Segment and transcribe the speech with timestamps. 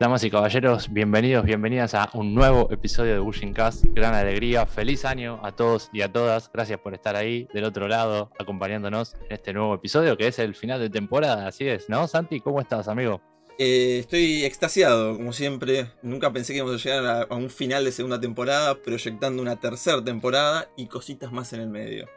[0.00, 3.84] Damas y caballeros, bienvenidos, bienvenidas a un nuevo episodio de Bushing Cast.
[3.84, 6.48] Gran alegría, feliz año a todos y a todas.
[6.52, 10.54] Gracias por estar ahí del otro lado, acompañándonos en este nuevo episodio que es el
[10.54, 11.48] final de temporada.
[11.48, 12.38] Así es, ¿no, Santi?
[12.38, 13.20] ¿Cómo estás, amigo?
[13.58, 15.90] Eh, estoy extasiado, como siempre.
[16.02, 20.04] Nunca pensé que íbamos a llegar a, un final de segunda temporada, proyectando una tercera
[20.04, 22.08] temporada y cositas más en el medio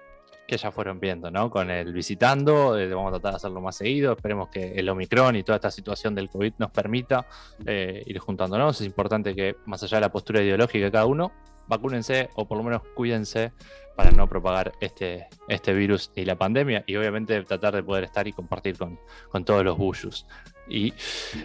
[0.51, 1.49] que ya fueron viendo, ¿no?
[1.49, 5.37] Con el visitando, eh, vamos a tratar de hacerlo más seguido, esperemos que el Omicron
[5.37, 7.25] y toda esta situación del COVID nos permita
[7.65, 11.31] eh, ir juntándonos, es importante que más allá de la postura ideológica de cada uno,
[11.69, 13.53] vacúnense o por lo menos cuídense
[13.95, 18.27] para no propagar este, este virus y la pandemia y obviamente tratar de poder estar
[18.27, 20.25] y compartir con, con todos los bushus.
[20.67, 20.93] Y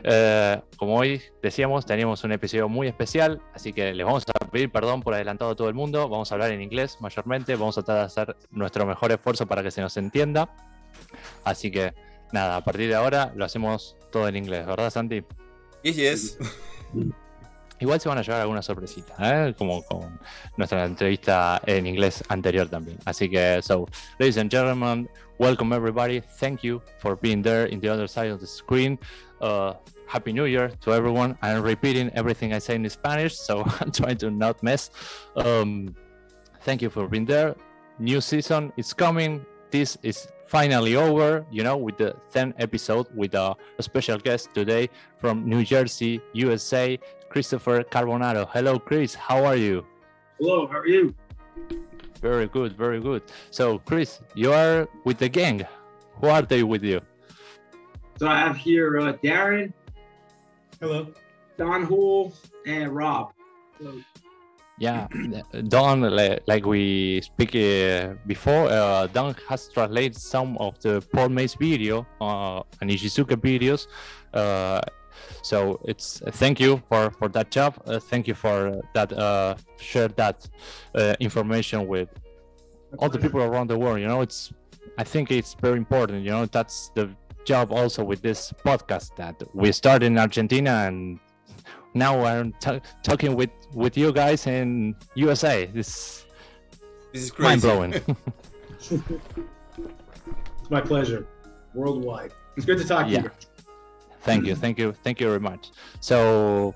[0.05, 4.71] eh, como hoy decíamos, teníamos un episodio muy especial, así que les vamos a pedir
[4.71, 6.09] perdón por adelantado a todo el mundo.
[6.09, 9.63] Vamos a hablar en inglés mayormente, vamos a tratar de hacer nuestro mejor esfuerzo para
[9.63, 10.55] que se nos entienda.
[11.45, 11.95] Así que
[12.33, 15.25] nada, a partir de ahora lo hacemos todo en inglés, ¿verdad, Santi?
[15.83, 16.39] Yes, yes.
[17.79, 19.55] Igual se van a llevar alguna sorpresita, ¿eh?
[19.57, 20.19] como con
[20.57, 22.99] nuestra entrevista en inglés anterior también.
[23.05, 23.87] Así que, so,
[24.19, 26.21] ladies and gentlemen, welcome everybody.
[26.21, 28.99] Thank you for being there in the other side of the screen.
[29.41, 29.75] Uh,
[30.07, 31.37] Happy New Year to everyone.
[31.43, 34.91] I'm repeating everything I say in Spanish, so I'm trying to not mess.
[35.37, 35.95] Um,
[36.63, 37.55] thank you for being there.
[37.99, 39.45] New season is coming.
[39.71, 44.51] This is finally over, you know, with the 10th episode with a, a special guest
[44.55, 46.99] today from New Jersey, USA,
[47.29, 48.49] Christopher Carbonaro.
[48.53, 49.15] Hello, Chris.
[49.15, 49.85] How are you?
[50.39, 50.67] Hello.
[50.69, 51.15] How are you?
[52.21, 52.77] Very good.
[52.77, 53.23] Very good.
[53.51, 55.67] So, Chris, you are with the gang.
[56.21, 57.01] Who are they with you?
[58.19, 59.73] So I have here uh, Darren.
[60.81, 61.13] Hello.
[61.59, 62.33] Don Hool
[62.67, 63.33] and Rob.
[63.79, 64.01] Hello.
[64.79, 65.09] Yeah,
[65.69, 66.03] Don,
[66.47, 72.07] like we speak uh, before, uh, Don has translated some of the Paul Mays video
[72.21, 73.87] uh, and Ishizuka videos
[74.35, 74.83] uh,
[75.47, 77.73] so it's uh, thank you for for that job.
[77.87, 80.39] Uh, thank you for uh, that uh, share that
[80.95, 82.09] uh, information with
[82.99, 84.23] all the people around the world you know?
[84.23, 84.53] It's
[84.99, 86.47] i think it's very important you know?
[86.47, 87.05] That's the
[87.45, 91.21] job also with this podcast that we started in argentina and
[91.95, 92.53] now i'm
[93.09, 96.27] talking with with you guys in usa this
[97.13, 97.93] this is mind-blowing.
[100.61, 101.23] It's my pleasure.
[101.75, 102.33] Worldwide.
[102.57, 103.19] It's good to talk yeah.
[103.19, 103.31] to you
[104.27, 105.71] Thank you, thank you, thank you very much.
[106.01, 106.75] So,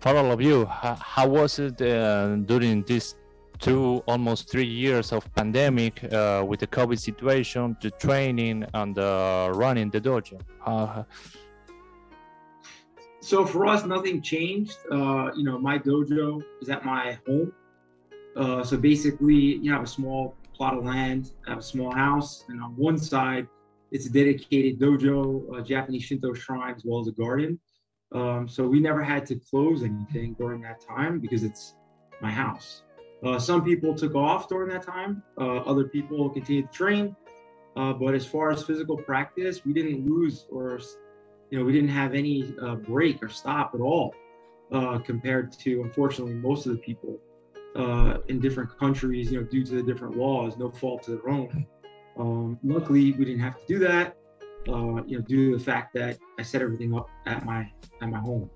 [0.00, 3.14] for all of you, how, how was it uh, during these
[3.60, 9.50] two, almost three years of pandemic uh, with the COVID situation, the training and uh,
[9.54, 10.40] running the dojo?
[13.20, 14.78] so for us, nothing changed.
[14.90, 17.52] Uh, you know, my dojo is at my home.
[18.36, 21.62] Uh, so basically, you know, I have a small plot of land, I have a
[21.62, 23.46] small house, and on one side
[23.90, 27.58] it's a dedicated dojo, a Japanese Shinto shrine, as well as a garden.
[28.12, 31.74] Um, so we never had to close anything during that time because it's
[32.20, 32.82] my house.
[33.24, 35.22] Uh, some people took off during that time.
[35.38, 37.16] Uh, other people continued to train.
[37.76, 40.80] Uh, but as far as physical practice, we didn't lose or,
[41.50, 44.14] you know, we didn't have any uh, break or stop at all
[44.72, 47.18] uh, compared to, unfortunately, most of the people
[47.76, 51.28] uh, in different countries, you know, due to the different laws, no fault to their
[51.28, 51.66] own.
[52.18, 54.16] Um, luckily, we didn't have to do that,
[54.68, 57.70] uh, you know, due to the fact that I set everything up at my
[58.02, 58.50] at my home.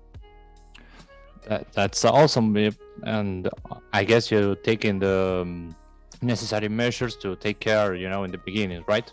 [1.47, 2.55] That, that's awesome,
[3.03, 3.49] and
[3.93, 5.75] I guess you're taking the um,
[6.21, 9.11] necessary measures to take care, you know, in the beginning, right?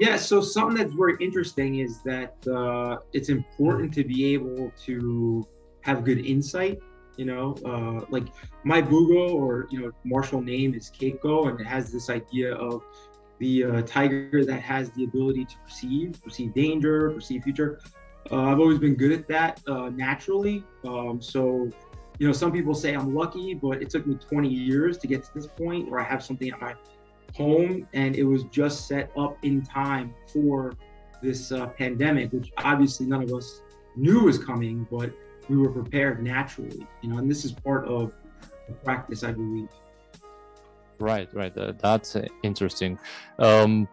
[0.00, 0.16] Yeah.
[0.16, 5.46] So something that's very interesting is that uh, it's important to be able to
[5.82, 6.78] have good insight
[7.18, 8.28] you know uh, like
[8.64, 12.82] my bugo or you know martial name is keiko and it has this idea of
[13.38, 17.80] the uh, tiger that has the ability to perceive perceive danger perceive future.
[18.30, 20.64] Uh, i've always been good at that uh, naturally.
[20.84, 21.68] Um, so
[22.18, 25.22] you know some people say i'm lucky but it took me 20 years to get
[25.22, 26.74] to this point where i have something at my
[27.36, 30.72] home and it was just set up in time for
[31.22, 33.62] this uh, pandemic which obviously none of us
[33.96, 35.12] knew was coming but
[35.48, 38.14] we were prepared naturally, you know, and this is part of
[38.66, 39.68] the practice, I believe.
[40.98, 41.56] Right, right.
[41.56, 42.98] Uh, that's interesting.
[43.38, 43.88] Um,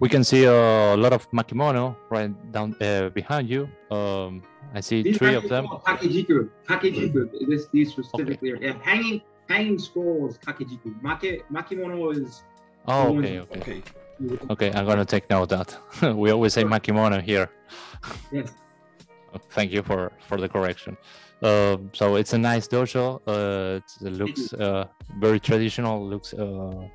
[0.00, 3.68] we can see a lot of makimono right down uh, behind you.
[3.90, 4.42] Um,
[4.74, 5.66] I see these three of them.
[5.66, 7.48] Kakejiku, kakejiku.
[7.48, 8.66] This, these specifically okay.
[8.66, 9.22] are yeah, hanging.
[9.48, 11.00] Hanging scroll is kakejiku.
[11.02, 12.42] Make, makimono is.
[12.88, 13.82] Oh, okay, okay, okay.
[14.50, 15.68] Okay, I'm gonna take note of
[16.00, 16.16] that.
[16.16, 17.50] we always say makimono here.
[18.32, 18.52] Yes.
[19.50, 20.96] Thank you for for the correction.
[21.42, 23.20] Uh, so it's a nice dojo.
[23.26, 24.86] Uh, it looks uh,
[25.18, 26.06] very traditional.
[26.06, 26.88] Looks uh,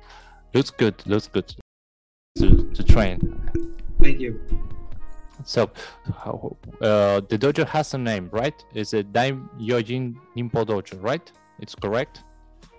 [0.54, 0.94] looks good.
[1.06, 1.54] Looks good
[2.38, 3.18] to to train.
[4.02, 4.40] Thank you.
[5.44, 5.70] So,
[6.82, 8.54] uh, the dojo has a name, right?
[8.74, 11.32] It's a Daim Yojin Nimpo Dojo, right?
[11.60, 12.24] It's correct.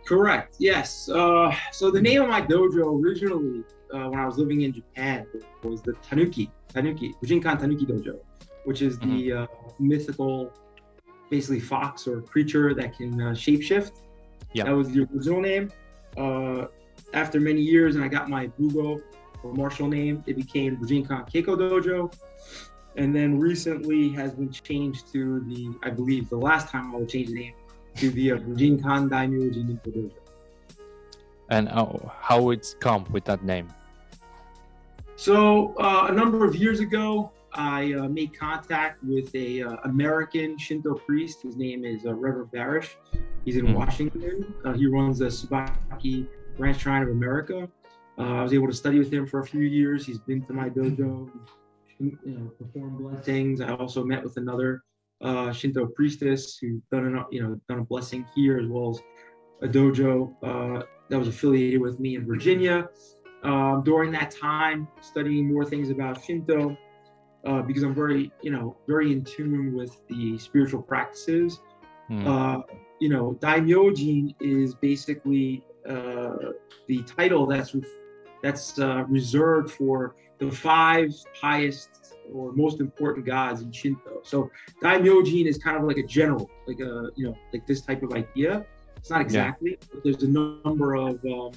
[0.06, 0.56] Correct.
[0.60, 1.10] Yes.
[1.10, 3.64] Uh, so the name of my dojo originally,
[3.94, 5.26] uh, when I was living in Japan,
[5.64, 8.20] was the Tanuki, Tanuki, Bujinkan Tanuki Dojo,
[8.64, 9.48] which is the uh,
[9.80, 10.52] mythical,
[11.30, 13.92] basically fox or creature that can uh, shapeshift.
[14.54, 14.66] Yeah.
[14.66, 15.72] That was the original name.
[16.18, 16.66] Uh,
[17.14, 19.02] after many years, and I got my Bugo
[19.44, 22.14] or martial name, it became Bujinkan Keiko Dojo.
[22.98, 27.06] And then recently has been changed to the, I believe, the last time I will
[27.06, 27.54] change the name
[27.96, 30.12] to the uh, Bujinkan Daimyo Dojo.
[31.50, 31.88] And uh,
[32.20, 33.68] how it's come with that name?
[35.16, 40.58] So uh, a number of years ago, I uh, made contact with a uh, American
[40.58, 41.42] Shinto priest.
[41.42, 42.96] His name is uh, Reverend Barrish.
[43.46, 43.74] He's in Hmm.
[43.74, 44.54] Washington.
[44.64, 46.28] Uh, he runs the Tsubaki
[46.58, 47.68] Branch Shrine of America.
[48.18, 50.06] Uh, I was able to study with him for a few years.
[50.06, 51.30] He's been to my dojo,
[52.00, 53.62] you know, performed blessings.
[53.62, 54.84] I also met with another
[55.22, 59.02] uh, Shinto priestess who done an, you know done a blessing here as well as
[59.62, 62.90] a dojo uh, that was affiliated with me in Virginia.
[63.44, 66.78] Um, during that time, studying more things about Shinto,
[67.46, 71.60] uh, because I'm very, you know, very in tune with the spiritual practices.
[72.08, 72.28] Hmm.
[72.28, 72.62] Uh,
[73.00, 76.36] you know, Daimyojin is basically uh,
[76.88, 77.76] the title that's
[78.44, 84.22] that's uh, reserved for the five highest or most important gods in Shinto.
[84.24, 84.50] So
[84.84, 88.14] Daimyojin is kind of like a general, like a you know, like this type of
[88.14, 88.66] idea.
[88.98, 91.52] It's not exactly, but there's a number of um,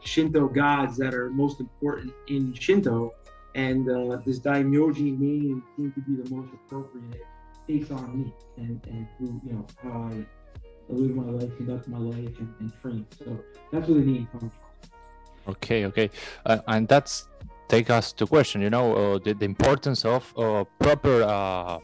[0.00, 3.12] Shinto gods that are most important in Shinto,
[3.58, 7.26] and uh, this Daimyojin name seemed to be the most appropriate
[7.66, 11.98] based on me and and who you know how I live my life, conduct my
[11.98, 13.06] life, and, and train.
[13.18, 13.38] So
[13.70, 15.52] that's where the name comes from.
[15.52, 16.10] Okay, okay,
[16.46, 17.28] uh, and that's
[17.68, 18.62] take us to question.
[18.62, 21.78] You know, uh, the, the importance of uh, proper uh,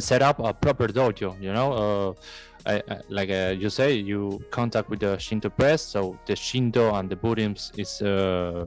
[0.00, 1.40] set up a proper dojo.
[1.40, 5.82] You know, uh, I, I, like uh, you say, you contact with the Shinto press,
[5.82, 8.66] so the Shinto and the Buddhism is uh,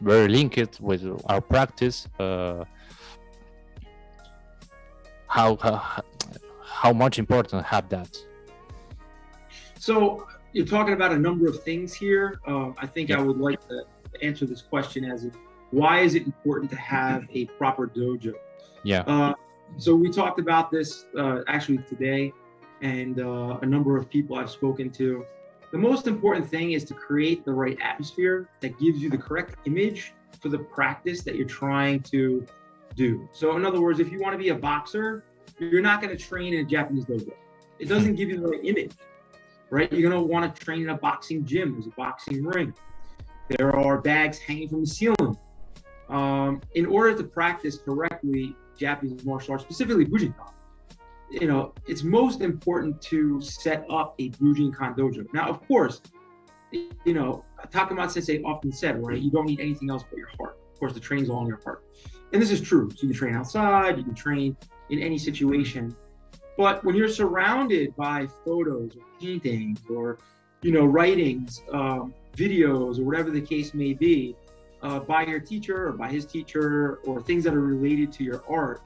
[0.00, 2.08] very linked with our practice.
[2.18, 2.64] Uh,
[5.26, 6.02] how, how
[6.78, 8.16] how much important have that?
[9.78, 12.40] So you're talking about a number of things here.
[12.46, 13.84] Um, I think I would like to
[14.22, 15.28] answer this question as
[15.70, 18.34] why is it important to have a proper dojo?
[18.84, 19.00] Yeah.
[19.02, 19.34] Uh,
[19.76, 22.32] so we talked about this uh, actually today,
[22.80, 25.24] and uh, a number of people I've spoken to.
[25.70, 29.56] The most important thing is to create the right atmosphere that gives you the correct
[29.66, 32.46] image for the practice that you're trying to
[32.96, 33.28] do.
[33.32, 35.24] So, in other words, if you want to be a boxer,
[35.58, 37.32] you're not going to train in a Japanese dojo.
[37.78, 38.92] It doesn't give you the right image,
[39.70, 39.92] right?
[39.92, 41.72] You're going to want to train in a boxing gym.
[41.72, 42.72] There's a boxing ring.
[43.48, 45.36] There are bags hanging from the ceiling.
[46.08, 50.52] Um, in order to practice correctly Japanese martial arts, specifically Bujinkan,
[51.30, 55.26] you know, it's most important to set up a Bujinkan dojo.
[55.32, 56.00] Now, of course,
[56.72, 60.58] you know, Takamatsu Sensei often said, right, you don't need anything else but your heart.
[60.72, 61.84] Of course, the train's all in your heart.
[62.32, 62.90] And this is true.
[62.90, 64.56] So you can train outside, you can train
[64.90, 65.94] in any situation.
[66.56, 70.18] But when you're surrounded by photos or paintings or,
[70.62, 74.36] you know, writings, um, videos, or whatever the case may be,
[74.82, 78.44] uh, by your teacher or by his teacher or things that are related to your
[78.48, 78.82] art,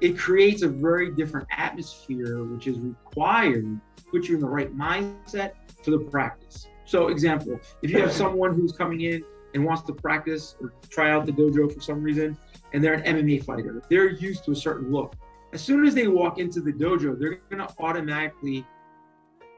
[0.00, 4.76] it creates a very different atmosphere, which is required to put you in the right
[4.76, 5.52] mindset
[5.82, 6.68] for the practice.
[6.84, 9.24] So, example, if you have someone who's coming in
[9.54, 12.36] and wants to practice or try out the dojo for some reason,
[12.72, 15.14] and they're an MMA fighter, they're used to a certain look.
[15.52, 18.66] As soon as they walk into the dojo, they're going to automatically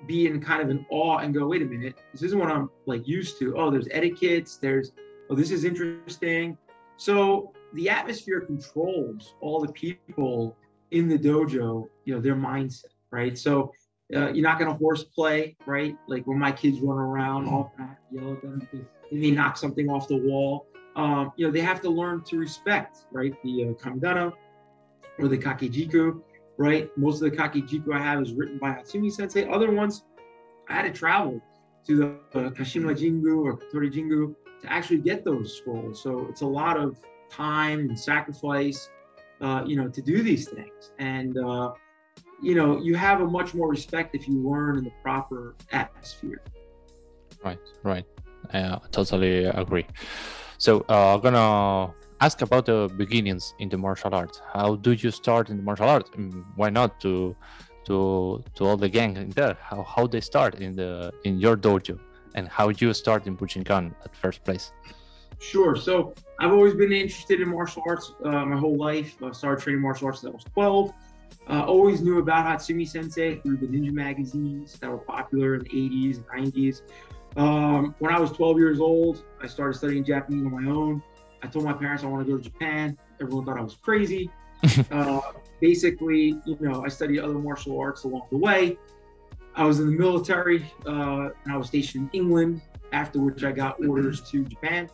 [0.06, 2.70] be in kind of an awe and go, wait a minute, this isn't what I'm
[2.86, 3.56] like used to.
[3.56, 4.92] Oh, there's etiquettes, there's,
[5.28, 6.56] oh, this is interesting.
[6.96, 10.56] So the atmosphere controls all the people
[10.90, 13.38] in the dojo, you know, their mindset, right?
[13.38, 13.72] So
[14.14, 15.96] uh, you're not going to horseplay, right?
[16.08, 19.30] Like when my kids run around, all I have to yell at them because they
[19.30, 20.66] knock something off the wall.
[20.96, 23.32] Um, you know, they have to learn to respect, right?
[23.44, 24.32] The uh, kamidana
[25.18, 26.20] or the kakejiku,
[26.58, 26.90] right?
[26.96, 29.48] Most of the kakejiku I have is written by Hatsumi Sensei.
[29.48, 30.04] Other ones,
[30.68, 31.40] I had to travel
[31.86, 32.06] to the
[32.38, 36.02] uh, Kashima Jingu or Katori Jingu to actually get those scrolls.
[36.02, 36.98] So it's a lot of
[37.30, 38.90] time and sacrifice,
[39.40, 40.92] uh, you know, to do these things.
[40.98, 41.72] And, uh,
[42.42, 46.42] you know, you have a much more respect if you learn in the proper atmosphere.
[47.44, 48.04] Right, right.
[48.52, 49.86] I totally agree.
[50.58, 54.42] So uh, I'm gonna ask about the beginnings in the martial arts.
[54.52, 56.10] How do you start in the martial arts?
[56.56, 57.36] Why not to
[57.86, 59.56] to to all the gang in there?
[59.60, 61.98] How how they start in the in your dojo
[62.34, 64.72] and how you start in Bujinkan at first place?
[65.38, 65.74] Sure.
[65.76, 69.22] So I've always been interested in martial arts uh, my whole life.
[69.22, 70.92] I started training martial arts when I was 12.
[71.50, 75.68] Uh, always knew about Hatsumi Sensei through the ninja magazines that were popular in the
[75.68, 76.82] 80s and 90s.
[77.36, 81.02] Um, when I was 12 years old, I started studying Japanese on my own.
[81.42, 82.96] I told my parents I want to go to Japan.
[83.20, 84.30] Everyone thought I was crazy.
[84.90, 85.20] uh,
[85.60, 88.78] basically, you know, I studied other martial arts along the way.
[89.56, 93.52] I was in the military uh, and I was stationed in England, after which I
[93.52, 94.88] got orders to Japan.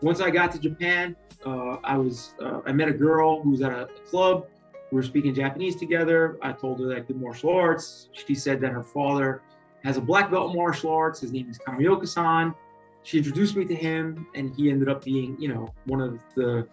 [0.00, 3.62] Once I got to Japan, uh, I was uh, I met a girl who was
[3.62, 4.46] at a, club.
[4.90, 6.38] We were speaking Japanese together.
[6.40, 8.08] I told her that I did martial arts.
[8.12, 9.42] She said that her father
[9.84, 11.20] has a black belt in martial arts.
[11.20, 12.54] His name is Kamioka-san.
[13.02, 16.66] She introduced me to him, and he ended up being, you know, one of the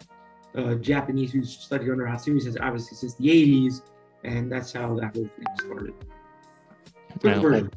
[0.56, 3.82] uh, Japanese who studied under Hatsumi since obviously since the 80s,
[4.24, 5.94] and that's how that whole thing started.
[7.20, 7.72] Quick version.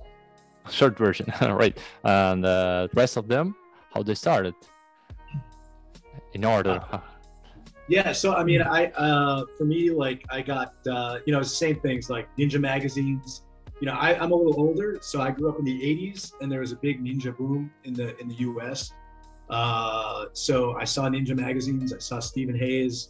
[0.71, 1.77] Short version, right?
[2.05, 3.57] And uh, the rest of them,
[3.93, 4.55] how they started
[6.35, 6.81] in order.
[6.93, 7.01] Uh,
[7.89, 11.47] yeah, so I mean, I uh, for me, like I got uh, you know the
[11.47, 13.45] same things like ninja magazines.
[13.81, 16.51] You know, I, I'm a little older, so I grew up in the '80s, and
[16.51, 18.93] there was a big ninja boom in the in the U.S.
[19.49, 23.09] Uh, so I saw ninja magazines, I saw Stephen Hayes,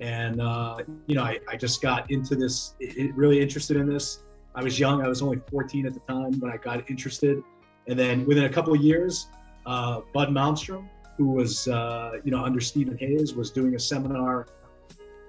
[0.00, 4.24] and uh, you know, I, I just got into this, it, really interested in this.
[4.54, 7.42] I was young, I was only 14 at the time when I got interested.
[7.88, 9.28] And then within a couple of years,
[9.64, 14.46] uh, Bud Malmstrom, who was, uh, you know, under Stephen Hayes, was doing a seminar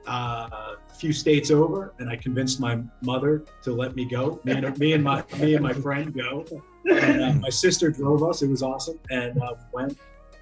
[0.08, 4.40] uh, a few states over, and I convinced my mother to let me go.
[4.44, 6.46] Me and, me and my me and my friend go.
[6.90, 8.42] And, uh, my sister drove us.
[8.42, 9.98] It was awesome, and uh, went.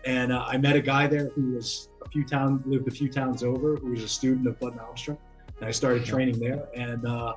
[0.05, 3.09] And uh, I met a guy there who was a few towns lived a few
[3.09, 5.17] towns over, who was a student of Bud Malmstrom,
[5.57, 6.67] and I started training there.
[6.75, 7.33] And uh,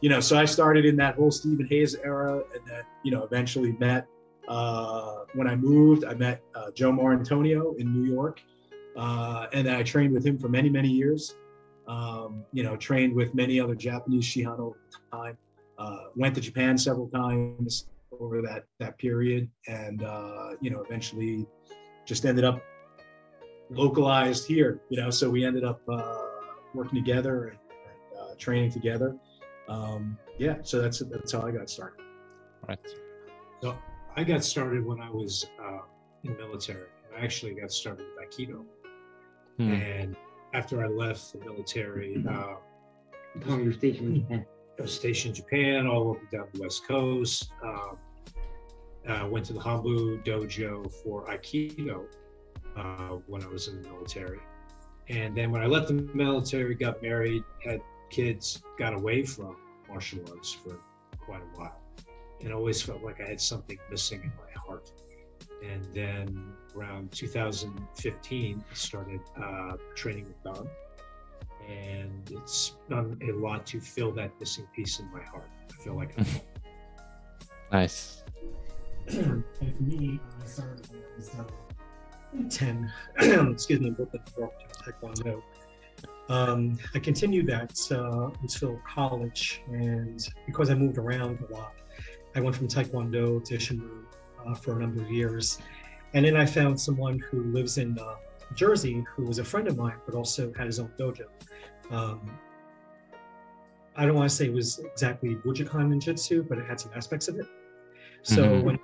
[0.00, 3.24] you know, so I started in that whole Stephen Hayes era, and then you know,
[3.24, 4.06] eventually met
[4.48, 8.40] uh, when I moved, I met uh, Joe Maurantonio in New York,
[8.96, 11.34] uh, and I trained with him for many, many years.
[11.86, 14.78] Um, you know, trained with many other Japanese Shihan over
[15.12, 15.36] time.
[15.76, 21.46] Uh, went to Japan several times over that that period, and uh, you know, eventually
[22.06, 22.62] just ended up
[23.70, 24.80] localized here.
[24.88, 26.22] You know, so we ended up uh,
[26.74, 27.58] working together and,
[28.30, 29.16] and training together.
[29.68, 32.00] Um, yeah, so that's that's how I got started.
[32.66, 32.78] Right.
[33.62, 33.76] So
[34.16, 35.80] I got started when I was uh,
[36.22, 36.86] in military.
[37.16, 38.64] I actually got started with Aikido.
[39.58, 39.72] Hmm.
[39.72, 40.16] And
[40.52, 42.54] after I left the military, uh,
[43.48, 44.46] you were stationed in Japan.
[44.78, 47.50] I was stationed in Japan, all over down the West Coast.
[47.62, 47.98] Um,
[49.08, 52.04] uh, went to the Hombu dojo for Aikido
[52.76, 54.38] uh, when I was in the military.
[55.08, 59.56] And then when I left the military, got married, had kids, got away from
[59.88, 60.78] martial arts for
[61.18, 61.83] quite a while
[62.44, 64.92] and always felt like I had something missing in my heart.
[65.62, 70.68] And then around 2015, I started uh, training with Don.
[71.66, 75.48] And it's done a lot to fill that missing piece in my heart.
[75.70, 76.26] I feel like I'm
[77.72, 78.22] Nice.
[79.08, 81.44] and for me, I started when I was uh,
[82.50, 82.92] 10,
[83.52, 84.22] excuse me, in Brooklyn,
[84.84, 85.42] Taekwondo.
[86.28, 91.74] Um, I continued that uh, until college, and because I moved around a lot,
[92.34, 94.04] I went from Taekwondo to Isshinryu
[94.46, 95.58] uh, for a number of years.
[96.14, 98.16] And then I found someone who lives in uh,
[98.54, 101.26] Jersey who was a friend of mine, but also had his own dojo.
[101.90, 102.38] Um,
[103.96, 107.28] I don't want to say it was exactly Bujinkan Ninjutsu, but it had some aspects
[107.28, 107.46] of it.
[108.22, 108.64] So mm -hmm.
[108.64, 108.78] when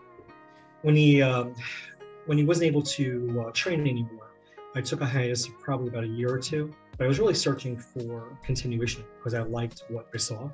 [0.83, 1.55] when he um,
[2.27, 3.07] when he wasn't able to
[3.41, 4.31] uh, train anymore,
[4.75, 6.71] I took a hiatus of probably about a year or two.
[7.01, 10.51] But I was really searching for continuation because I liked what I saw.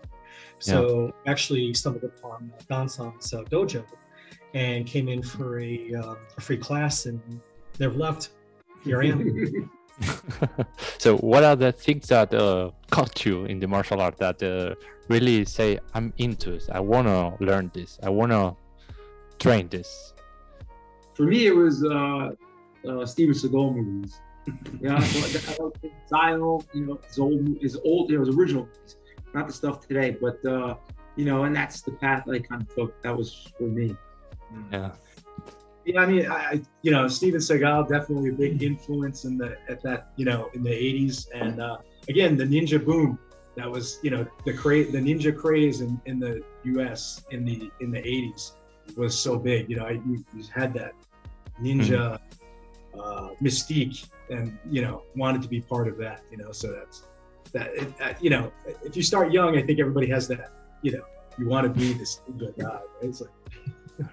[0.61, 1.33] So yeah.
[1.33, 3.85] actually stumbled upon Dansan's uh, dojo
[4.55, 7.21] and came in for a, uh, a free class and
[7.81, 8.31] never left.
[8.85, 9.71] Here I am.
[10.99, 14.77] so what are the things that uh, caught you in the martial art that uh,
[15.09, 18.55] really say i'm into this i want to learn this i want to
[19.39, 20.13] train this
[21.15, 22.31] for me it was uh,
[22.87, 24.21] uh steven seagal movies
[24.81, 25.01] yeah
[26.07, 28.97] style you know his old his old it was original movies
[29.37, 30.75] not the stuff today, but uh,
[31.15, 33.03] you know, and that's the path I kind of took.
[33.03, 33.95] That was for me.
[34.73, 34.93] Yeah.
[35.85, 39.83] Yeah, I mean, I, you know, Steven Seagal definitely a big influence in the at
[39.83, 41.77] that, you know, in the '80s, and uh,
[42.09, 43.19] again, the ninja boom.
[43.55, 47.25] That was, you know, the cra- the ninja craze in, in the U.S.
[47.31, 48.53] in the in the '80s
[48.97, 49.71] was so big.
[49.71, 50.93] You know, you, you had that
[51.63, 53.01] ninja mm-hmm.
[53.01, 56.23] uh, mystique, and you know, wanted to be part of that.
[56.31, 57.05] You know, so that's
[57.53, 58.53] that uh, you know
[58.85, 60.53] if you start young i think everybody has that
[60.83, 61.03] you know
[61.39, 63.31] you want to be this good guy right it's like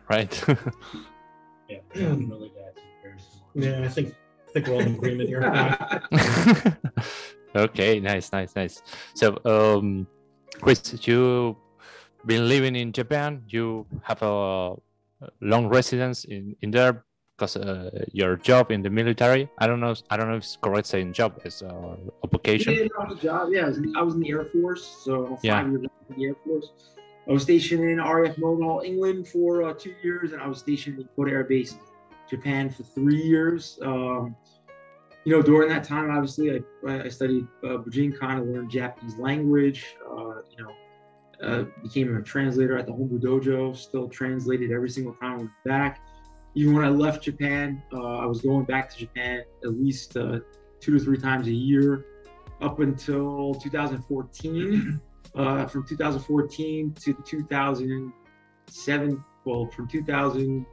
[0.10, 0.44] right
[1.70, 2.74] yeah really bad
[3.56, 4.16] yeah i think
[4.48, 5.42] i think we're all in agreement here.
[7.56, 8.84] okay, nice, nice, nice.
[9.16, 10.06] So, um,
[10.62, 11.58] Chris, you
[12.28, 13.42] been living in Japan.
[13.50, 14.76] You have a
[15.42, 17.04] long residence in in there
[17.44, 19.50] because uh, your job in the military.
[19.58, 19.96] I don't know.
[20.10, 21.96] I don't know if it's correct saying job is uh,
[22.32, 22.74] vocation.
[22.74, 23.50] Yeah, no, was a job.
[23.52, 25.68] Yeah, I was, in, I was in the Air Force, so five Yeah.
[25.68, 26.72] years in the Air Force.
[27.28, 31.00] I was stationed in RAF Modal, England for uh, two years, and I was stationed
[31.00, 31.78] in Yokota Air Base,
[32.30, 33.80] Japan for three years.
[33.82, 34.36] Um,
[35.24, 39.96] you know, during that time, obviously, I, I studied uh, Bujinkan, I learned Japanese language.
[40.06, 40.74] Uh, you know,
[41.42, 43.76] uh, became a translator at the Hombu Dojo.
[43.76, 46.02] Still translated every single time I went back.
[46.56, 50.40] Even when I left Japan, uh, I was going back to Japan at least uh,
[50.80, 52.06] two to three times a year
[52.62, 55.02] up until 2014.
[55.36, 60.64] Uh, from 2014 to 2007, well, from 2000,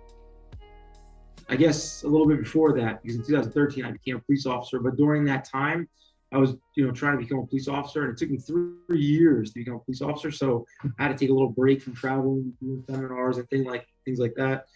[1.49, 4.79] I guess a little bit before that, because in 2013 I became a police officer.
[4.79, 5.89] But during that time,
[6.33, 9.01] I was, you know, trying to become a police officer, and it took me three
[9.01, 10.31] years to become a police officer.
[10.31, 10.67] So
[10.99, 14.19] I had to take a little break from traveling, doing seminars, and things like things
[14.19, 14.67] like that.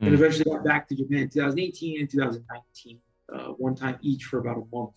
[0.00, 0.14] And Mm.
[0.14, 3.00] eventually got back to Japan in 2018 and 2019,
[3.32, 4.94] uh, one time each for about a month.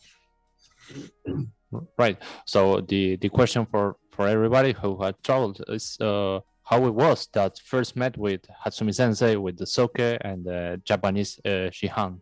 [1.97, 2.17] Right.
[2.45, 7.27] So the the question for for everybody who had traveled is uh, how it was
[7.33, 12.19] that first met with Hatsumi Sensei with the soke and the Japanese uh, Shihan.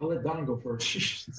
[0.00, 0.88] I'll let Don go first.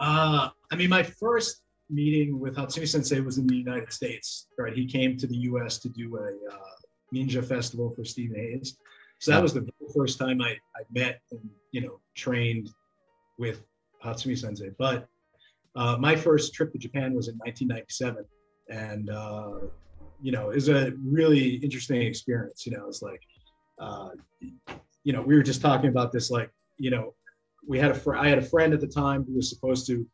[0.00, 4.74] Uh, I mean, my first meeting with Hatsumi Sensei was in the United States, right?
[4.74, 6.74] He came to the US to do a uh,
[7.14, 8.76] ninja festival for Stephen Hayes.
[9.20, 9.66] So that was the
[9.96, 11.40] first time I, I met and,
[11.72, 12.70] you know, trained
[13.38, 13.62] with
[14.04, 14.70] Hatsumi Sensei.
[14.78, 15.06] But
[15.76, 18.24] uh, my first trip to Japan was in 1997.
[18.70, 19.68] And, uh,
[20.20, 22.66] you know, it was a really interesting experience.
[22.66, 23.20] You know, it's like,
[23.80, 24.10] uh,
[25.04, 27.14] you know, we were just talking about this, like, you know,
[27.66, 30.06] we had a fr- I had a friend at the time who was supposed to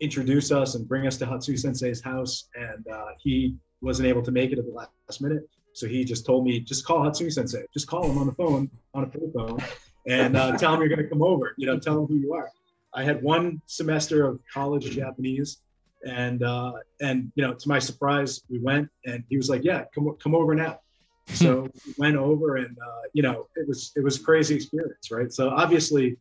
[0.00, 4.30] introduce us and bring us to Hatsumi Sensei's house, and uh, he wasn't able to
[4.30, 5.48] make it at the last minute.
[5.72, 8.70] So he just told me, just call Hatsumi Sensei, just call him on the phone,
[8.94, 9.62] on a payphone,
[10.06, 11.54] and uh, tell him you're going to come over.
[11.56, 12.50] You know, tell him who you are.
[12.92, 15.58] I had one semester of college Japanese,
[16.06, 19.84] and uh, and you know, to my surprise, we went, and he was like, "Yeah,
[19.94, 20.80] come come over now."
[21.28, 25.32] So we went over, and uh, you know, it was it was crazy experience, right?
[25.32, 26.16] So obviously,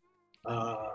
[0.46, 0.90] uh,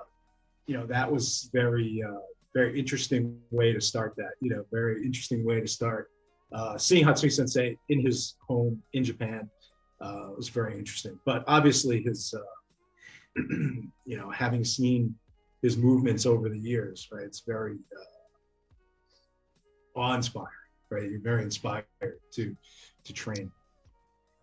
[0.67, 2.21] you know, that was very uh,
[2.55, 4.33] very interesting way to start that.
[4.41, 6.11] You know, very interesting way to start
[6.55, 9.51] uh, seeing Hatsumi Sensei in his home in Japan
[10.01, 11.19] uh, was very interesting.
[11.25, 12.41] But obviously, his uh,
[14.07, 15.15] you know, having seen
[15.63, 17.25] his movements over the years, right?
[17.25, 18.05] It's very uh,
[19.99, 20.49] awe-inspiring,
[20.91, 21.11] right?
[21.11, 21.87] You're very inspired
[22.33, 22.57] to
[23.05, 23.51] to train.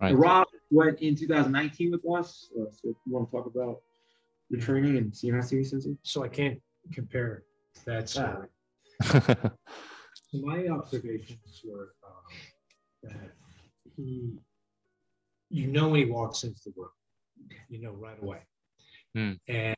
[0.02, 0.16] Right.
[0.16, 2.50] Rob went in 2019 with us.
[2.54, 3.82] Uh, so if you want to talk about
[4.50, 5.96] your training and seeing how Sensei?
[6.04, 6.60] So I can't
[6.92, 7.44] compare
[7.86, 8.48] that story.
[10.34, 11.94] my observations were
[13.04, 13.32] that
[13.96, 14.34] he,
[15.50, 16.90] you know, when he walks into the room,
[17.70, 18.40] you know right away,
[19.16, 19.34] Hmm.
[19.48, 19.76] and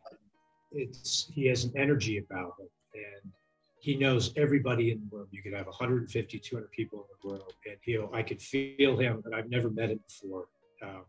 [0.72, 3.32] it's he has an energy about him, and
[3.80, 5.28] he knows everybody in the room.
[5.32, 8.10] You could have 150, 200 people in the room, and he'll.
[8.14, 10.48] I could feel him, and I've never met him before,
[10.84, 11.06] um,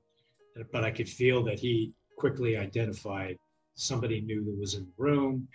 [0.73, 3.37] but I could feel that he quickly identified
[3.75, 5.49] somebody new that was in the room.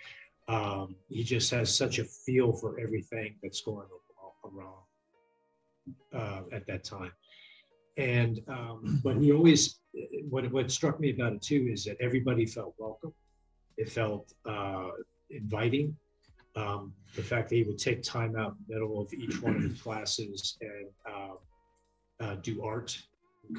[0.48, 4.82] Um, he just has such a feel for everything that's going on around
[6.14, 7.12] uh, at that time.
[7.96, 9.80] And um, but he always,
[10.28, 13.12] what what struck me about it too is that everybody felt welcome.
[13.76, 14.90] It felt uh,
[15.30, 15.96] inviting.
[16.56, 19.56] Um, the fact that he would take time out in the middle of each one
[19.56, 22.96] of his classes and uh, uh, do art,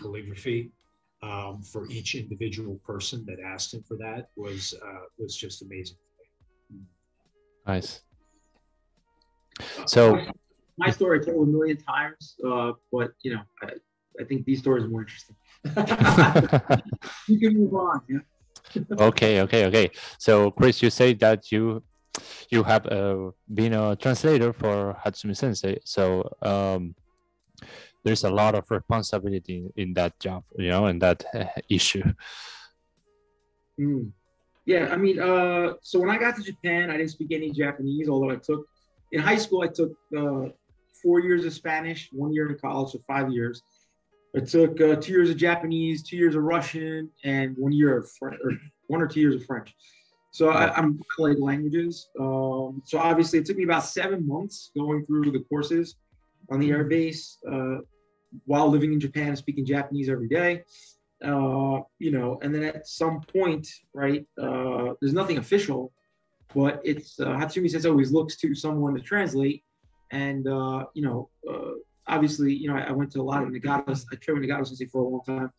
[0.01, 0.71] calligraphy,
[1.23, 5.97] um, for each individual person that asked him for that was uh, was just amazing.
[7.67, 8.01] nice.
[9.85, 10.25] So
[10.81, 13.69] My story told a million times, uh, but you know, I,
[14.19, 15.35] I think these stories are more interesting.
[17.27, 18.01] you can move on.
[18.09, 18.23] Yeah.
[19.09, 19.89] okay, okay, okay.
[20.17, 21.83] So Chris, you say that you
[22.49, 25.79] you have uh, been a translator for Hatsumi Sensei.
[25.85, 26.95] So um,
[28.03, 32.03] there's a lot of responsibility in that job, you know, in that uh, issue.
[33.79, 34.11] Mm.
[34.65, 38.09] Yeah, I mean, uh, so when I got to Japan, I didn't speak any Japanese,
[38.09, 38.65] although I took
[39.11, 40.49] in high school I took uh,
[41.01, 43.63] four years of Spanish, one year in college, so five years.
[44.35, 48.09] I took uh, two years of Japanese, two years of Russian, and one year of
[48.17, 48.51] French, or
[48.87, 49.75] one or two years of French.
[50.31, 52.07] So I, I'm like languages.
[52.17, 55.95] Um, so obviously, it took me about seven months going through the courses
[56.49, 57.77] on the air base uh,
[58.45, 60.63] while living in Japan, speaking Japanese every day.
[61.23, 65.93] uh, you know, and then at some point, right, uh, there's nothing official,
[66.53, 69.63] but it's uh, Hatsumi says always looks to someone to translate.
[70.11, 71.71] And, uh, you know, uh,
[72.07, 74.67] obviously, you know, I, I went to a lot of Nagato, I trained with Nagato
[74.67, 75.51] Sensei for a long time.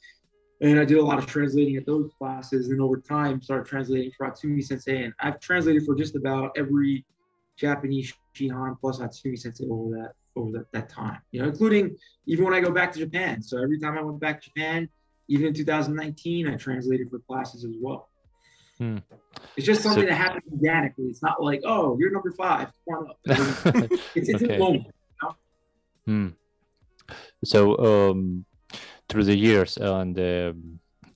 [0.61, 2.69] And I did a lot of translating at those classes.
[2.69, 5.05] And over time, started translating for Hatsumi Sensei.
[5.05, 7.05] And I've translated for just about every
[7.57, 11.95] Japanese Shihan plus Hatsumi Sensei over that over that, that time, you know, including
[12.27, 13.43] even when I go back to Japan.
[13.43, 14.89] So every time I went back to Japan,
[15.29, 18.09] even in 2019, I translated for classes as well.
[18.79, 18.99] Hmm.
[19.57, 21.05] It's just something So- that happens organically.
[21.07, 23.19] It's not like, oh, you're number five, come up.
[24.15, 24.57] It's, it's Okay.
[24.57, 24.87] a moment.
[26.07, 26.29] Hmm.
[27.45, 28.45] So, um,
[29.09, 30.57] through the years and the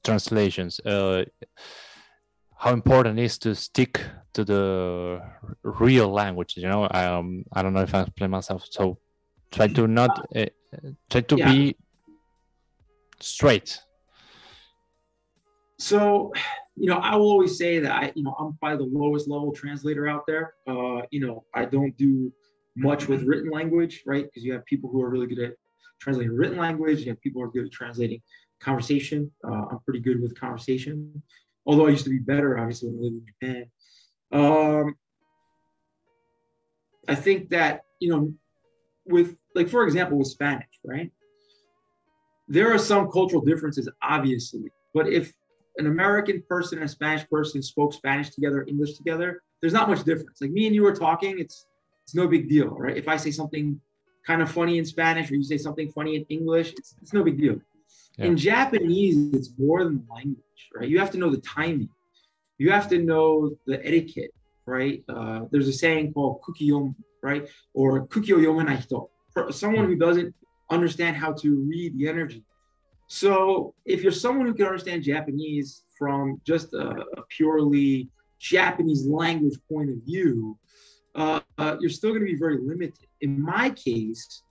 [0.05, 1.25] translations, uh,
[2.59, 4.01] how important is to stick
[4.35, 5.21] to the
[5.63, 6.57] real language?
[6.57, 8.65] You know, um, I don't know if I explain myself.
[8.71, 8.99] So,
[9.51, 10.47] try to not uh,
[11.11, 11.53] try to Yeah.
[11.53, 11.77] be
[13.21, 13.81] straight.
[15.79, 16.33] So,
[16.77, 19.53] you know, I will always say that I, you know, I'm probably the lowest level
[19.53, 20.55] translator out there.
[20.67, 22.33] Uh, you know, I don't do
[22.77, 24.25] much with written language, right?
[24.25, 25.55] Because you have people who are really good at
[26.01, 27.01] translating written language.
[27.01, 28.21] You have people who are good at translating
[28.61, 29.31] conversation.
[29.43, 31.23] Uh, I'm pretty good with conversation,
[31.65, 33.71] although I used to be better, obviously, when I lived in Japan.
[34.33, 34.95] Um,
[37.09, 38.35] I think that you know,
[39.07, 41.11] with like for example, with Spanish, right?
[42.49, 45.33] There are some cultural differences, obviously, but if
[45.79, 50.05] an American person and a Spanish person spoke Spanish together, English together, there's not much
[50.05, 50.41] difference.
[50.41, 51.67] Like me and you are talking, it's
[52.05, 52.97] it's no big deal, right?
[52.97, 53.81] If I say something
[54.27, 57.25] kind of funny in Spanish or you say something funny in English, it's, it's no
[57.25, 57.57] big deal.
[58.17, 58.27] Yeah.
[58.27, 60.89] In Japanese, it's more than language, right?
[60.89, 61.89] You have to know the timing.
[62.59, 64.33] You have to know the etiquette,
[64.65, 65.03] right?
[65.09, 67.49] Uh, there's a saying called kukiyom, right?
[67.75, 69.11] Or kukio yomenai hito.
[69.33, 70.35] For someone who doesn't
[70.71, 72.45] understand how to read the energy.
[73.07, 79.59] So if you're someone who can understand Japanese from just a, a purely Japanese language
[79.71, 80.59] point of view,
[81.15, 83.07] uh, uh, you're still going to be very limited.
[83.21, 84.43] In my case,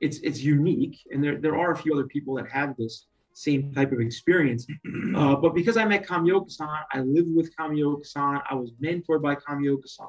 [0.00, 3.72] it's it's unique, and there there are a few other people that have this same
[3.72, 4.66] type of experience.
[5.14, 10.06] Uh, but because I met Kamioka-san, I lived with Kamioka-san, I was mentored by Kamioka-san.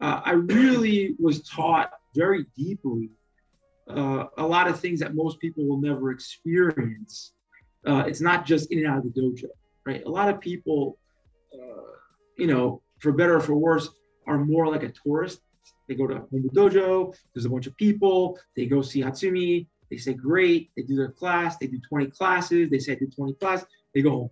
[0.00, 3.10] Uh, I really was taught very deeply
[3.96, 7.32] uh, a lot of things that most people will never experience.
[7.86, 9.46] Uh, it's not just in and out of the dojo,
[9.86, 10.04] right?
[10.04, 10.98] A lot of people,
[11.54, 11.82] uh,
[12.36, 13.88] you know, for better or for worse,
[14.26, 15.40] are more like a tourist.
[15.88, 19.96] They go to Hombu Dojo, there's a bunch of people, they go see Hatsumi, they
[19.96, 23.34] say, great, they do their class, they do 20 classes, they say, I did 20
[23.34, 24.30] classes, they go home.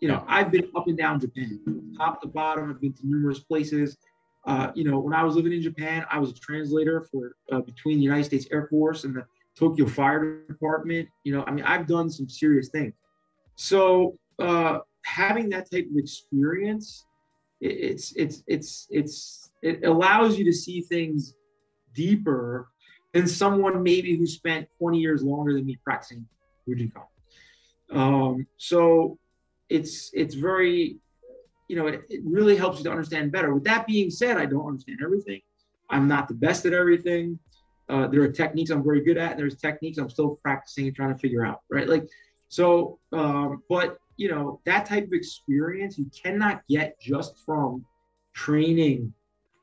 [0.00, 1.58] You know, I've been up and down Japan,
[1.96, 3.96] top to bottom, I've been to numerous places.
[4.48, 7.60] Uh, you know, when I was living in Japan, I was a translator for uh,
[7.60, 11.06] between the United States Air Force and the Tokyo Fire Department.
[11.22, 12.94] You know, I mean, I've done some serious things.
[13.56, 17.04] So uh, having that type of experience,
[17.60, 21.34] it, it's it's it's it's it allows you to see things
[21.92, 22.68] deeper
[23.12, 26.26] than someone maybe who spent 20 years longer than me practicing
[26.66, 27.04] Bujinkan.
[27.90, 29.18] Um, so
[29.68, 30.96] it's it's very
[31.68, 33.54] you know, it, it really helps you to understand better.
[33.54, 35.40] With that being said, I don't understand everything.
[35.90, 37.38] I'm not the best at everything.
[37.88, 39.32] Uh, there are techniques I'm very good at.
[39.32, 41.88] And there's techniques I'm still practicing and trying to figure out, right?
[41.88, 42.06] Like,
[42.48, 47.84] so, um, but you know, that type of experience you cannot get just from
[48.34, 49.12] training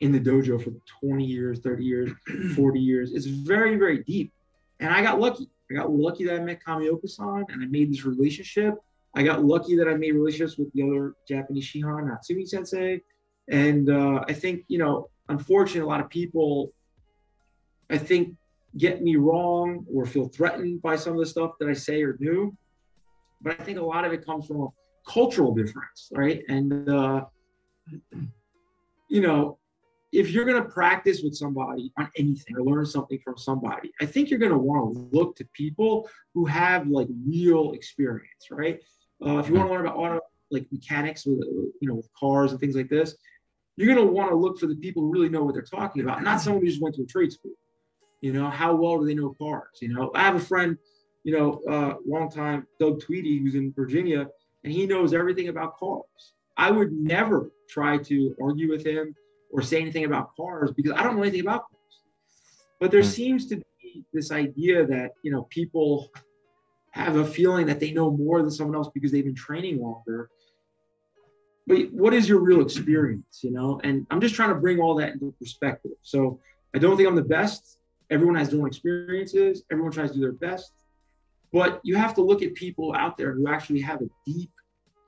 [0.01, 2.11] in the dojo for 20 years, 30 years,
[2.55, 3.11] 40 years.
[3.13, 4.31] It's very, very deep.
[4.79, 5.49] And I got lucky.
[5.69, 8.75] I got lucky that I met Kamioka-san and I made this relationship.
[9.15, 13.01] I got lucky that I made relationships with the other Japanese Shihan, Hatsumi Sensei.
[13.49, 16.73] And uh, I think, you know, unfortunately, a lot of people,
[17.89, 18.35] I think,
[18.77, 22.11] get me wrong or feel threatened by some of the stuff that I say or
[22.11, 22.55] do.
[23.41, 24.67] But I think a lot of it comes from a
[25.07, 26.43] cultural difference, right?
[26.49, 27.25] And, uh,
[29.09, 29.59] you know,
[30.11, 34.05] if you're going to practice with somebody on anything or learn something from somebody, I
[34.05, 38.79] think you're going to want to look to people who have like real experience, right?
[39.25, 40.19] Uh, if you want to learn about auto
[40.51, 41.39] like mechanics with
[41.81, 43.15] you know with cars and things like this,
[43.77, 46.01] you're going to want to look for the people who really know what they're talking
[46.01, 47.51] about, not someone who just went to a trade school.
[48.21, 49.77] You know, how well do they know cars?
[49.81, 50.77] You know, I have a friend,
[51.23, 54.27] you know, uh, long time Doug Tweedy, who's in Virginia,
[54.63, 56.33] and he knows everything about cars.
[56.57, 59.13] I would never try to argue with him
[59.51, 62.01] or say anything about cars because I don't know anything about cars.
[62.79, 63.07] But there Hmm.
[63.07, 66.09] seems to be this idea that you know people
[66.95, 70.29] have a feeling that they know more than someone else because they've been training longer.
[71.67, 73.81] But what is your real experience, you know?
[73.83, 75.91] And I'm just trying to bring all that into perspective.
[76.03, 76.39] So
[76.73, 77.79] I don't think I'm the best.
[78.09, 79.63] Everyone has their own experiences.
[79.71, 80.71] Everyone tries to do their best.
[81.51, 84.51] but you have to look at people out there who actually have a deep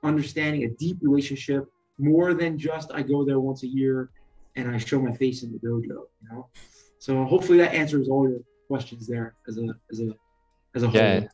[0.02, 1.66] understanding, a deep relationship,
[1.98, 4.10] more than just I go there once a year
[4.56, 5.88] and I show my face in the dojo.
[5.88, 6.48] You know,
[6.98, 10.14] so hopefully that answers all your questions there as a as a
[10.74, 11.28] as a Yeah.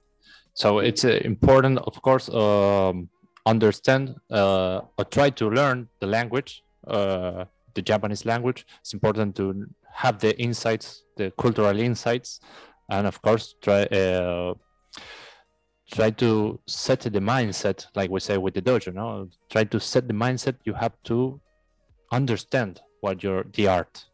[0.54, 3.08] So it's uh, important, of course, um,
[3.44, 8.64] understand uh, or try to learn the language, uh, the Japanese language.
[8.80, 12.40] It's important to have the insights, the cultural insights,
[12.88, 13.86] and of course, try
[15.92, 18.94] try to set the mindset, like we say with the dojo.
[18.94, 20.56] No, try to set the mindset.
[20.64, 21.40] You have to
[22.12, 24.04] understand what your the art.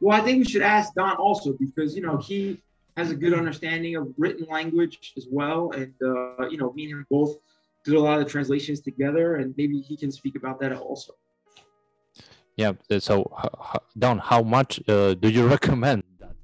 [0.00, 2.60] Well, I think we should ask Don also because you know he
[2.96, 6.92] has a good understanding of written language as well, and uh, you know me and
[6.92, 7.36] him both
[7.84, 11.12] did a lot of the translations together, and maybe he can speak about that also.
[12.56, 12.72] Yeah.
[13.00, 16.34] So, h- h- Don, how much uh, do you recommend that?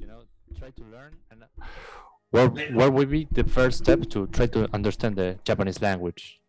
[0.00, 0.22] You know,
[0.58, 1.64] try to learn and uh,
[2.30, 6.40] what what would be the first step to try to understand the Japanese language?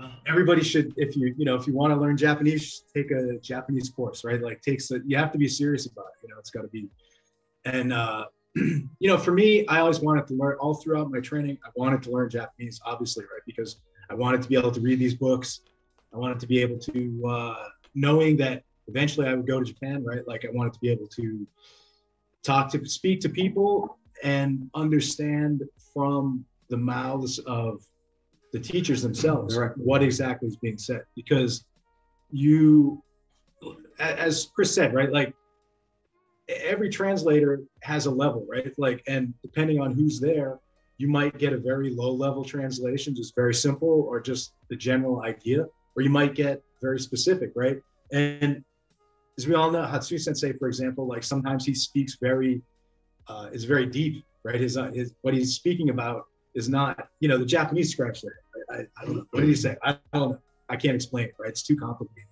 [0.00, 3.38] Uh, everybody should if you you know if you want to learn japanese take a
[3.38, 6.38] japanese course right like takes a, you have to be serious about it you know
[6.38, 6.86] it's got to be
[7.64, 8.26] and uh
[8.98, 12.02] you know for me i always wanted to learn all throughout my training i wanted
[12.02, 13.42] to learn japanese obviously right?
[13.46, 15.60] Because i wanted to be able to read these books.
[16.14, 17.64] I wanted to be able to uh
[17.94, 20.26] knowing that eventually i would go to japan right?
[20.26, 21.46] Like i wanted to be able to
[22.42, 27.84] talk to speak to people and understand from the mouths of
[28.52, 29.84] the teachers themselves Directly.
[29.84, 31.02] what exactly is being said.
[31.14, 31.64] Because
[32.30, 33.02] you
[33.98, 35.12] as chris said right?
[35.12, 35.34] Like
[36.48, 40.58] every translator has a level right like and depending on who's there
[40.98, 45.22] you might get a very low level translation just very simple or just the general
[45.22, 47.80] idea or you might get very specific right
[48.12, 48.64] and
[49.36, 52.62] as we all know hatsumi sensei for example like sometimes he speaks very
[53.28, 57.28] uh, is very deep right his, uh, his what he's speaking about is not, you
[57.28, 58.40] know, the Japanese scratch there.
[58.70, 59.26] I, I, I don't know.
[59.30, 59.76] What did he say?
[59.82, 60.38] I don't know.
[60.68, 61.50] I can't explain it, right?
[61.50, 62.24] It's too complicated,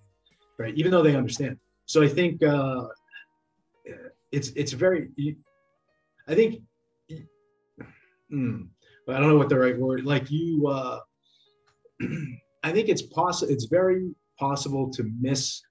[0.57, 0.73] right?
[0.75, 1.57] Even though they understand.
[1.85, 2.87] So I think uh,
[4.35, 5.09] it's it's very.
[6.27, 6.61] I think.
[8.29, 8.63] Hmm,
[9.07, 10.03] I don't know what the right word.
[10.05, 10.99] Like you, uh,
[12.63, 13.53] I think it's possible.
[13.53, 15.61] It's very possible to miss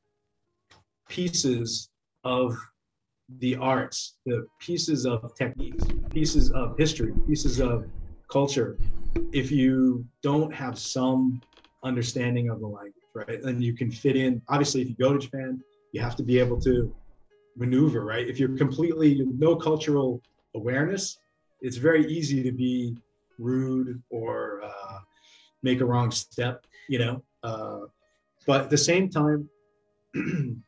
[1.08, 1.90] pieces
[2.22, 2.56] of
[3.40, 7.84] the arts, the pieces of techniques, pieces of history, pieces of
[8.30, 8.78] culture,
[9.32, 11.42] if you don't have some
[11.82, 13.42] understanding of the language, right?
[13.42, 14.40] And you can fit in.
[14.48, 15.60] Obviously, if you go to Japan,
[15.92, 16.94] you have to be able to
[17.56, 18.26] maneuver, right?
[18.26, 20.20] If you're completely no cultural
[20.54, 21.18] awareness,
[21.60, 22.96] it's very easy to be
[23.38, 24.98] rude or uh,
[25.62, 27.22] make a wrong step, you know.
[27.42, 27.80] Uh,
[28.46, 29.48] but at the same time,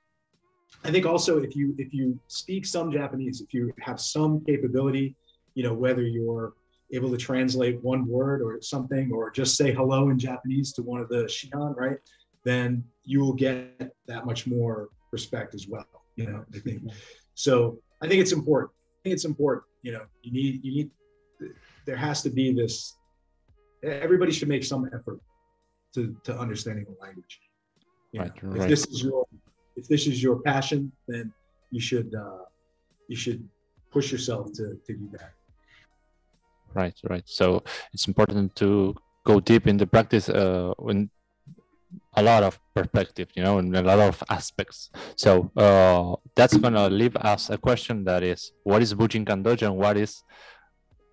[0.85, 5.17] I think also if you if you speak some Japanese, if you have some capability,
[5.55, 6.55] you know, whether you're
[6.93, 11.01] able to translate one word or something, or just say hello in Japanese to one
[11.01, 11.99] of the shihan, right?
[12.45, 15.96] Then you will get that much more respect as well.
[16.17, 16.83] You know, I think.
[17.35, 18.71] So I think it's important.
[18.73, 19.65] I think it's important.
[19.83, 20.91] You know, you need you need.
[21.87, 22.97] There has to be this.
[23.83, 25.21] Everybody should make some effort
[25.95, 27.41] to to understanding the language.
[28.13, 28.63] You Right, know, right.
[28.63, 29.27] If this is your
[29.77, 31.33] if this is your passion, then
[31.71, 32.45] you should uh,
[33.09, 33.47] you should
[33.91, 35.33] push yourself to to do that.
[36.75, 37.25] Right, right.
[37.27, 41.11] So it's important to go deep in the practice uh, in
[42.15, 44.91] a lot of perspective, you know, and a lot of aspects.
[45.17, 49.77] So uh, that's gonna leave us a question that is, what is Bujinkan Dojo and
[49.77, 50.23] what is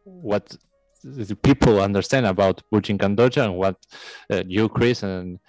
[0.04, 0.56] what
[1.04, 3.78] the people understand about Bujinkan Dojo and what
[4.32, 5.39] uh, you, Chris, and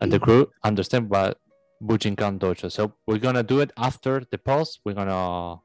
[0.00, 1.38] and the crew understand about
[1.82, 2.70] Bujinkan Dojo.
[2.70, 4.80] So we're gonna do it after the pause.
[4.84, 5.60] We're gonna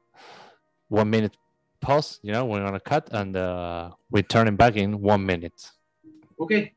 [0.88, 1.36] one minute
[1.80, 2.20] pause.
[2.22, 5.70] You know, we're gonna cut and uh, we're turning back in one minute.
[6.38, 6.72] Okay.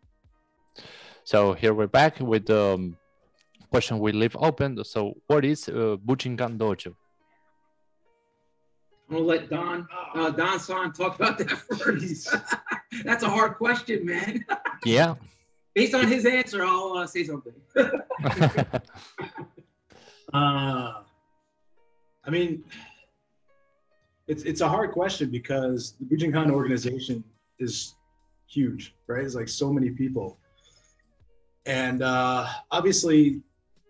[1.26, 2.98] So here we're back with the um,
[3.70, 4.84] question we leave open.
[4.84, 6.96] So what is uh, Bujinkan Dojo?
[9.10, 12.36] I'm gonna let Don uh, Don San talk about that first.
[13.06, 14.46] That's a hard question, man.
[14.86, 15.16] Yeah.
[15.74, 17.54] Based on his answer, I'll uh, say something.
[20.34, 21.04] Uh,
[22.26, 22.64] I mean,
[24.28, 27.24] it's it's a hard question because the Bujinkan organization
[27.60, 27.96] is
[28.48, 29.24] huge, right?
[29.24, 30.38] It's like so many people,
[31.66, 33.42] and uh, obviously,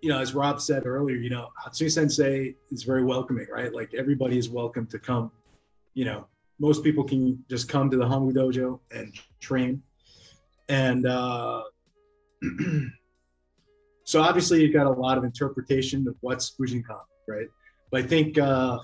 [0.01, 3.73] you know, as Rob said earlier, you know, Hatsumi Sensei is very welcoming, right?
[3.73, 5.31] Like everybody is welcome to come.
[5.93, 6.27] You know,
[6.59, 9.81] most people can just come to the Hombu Dojo and train,
[10.69, 11.05] and.
[11.05, 11.63] Uh,
[14.03, 17.47] so obviously you've got a lot of interpretation of what's Bujinkan, right?
[17.91, 18.79] But I think uh,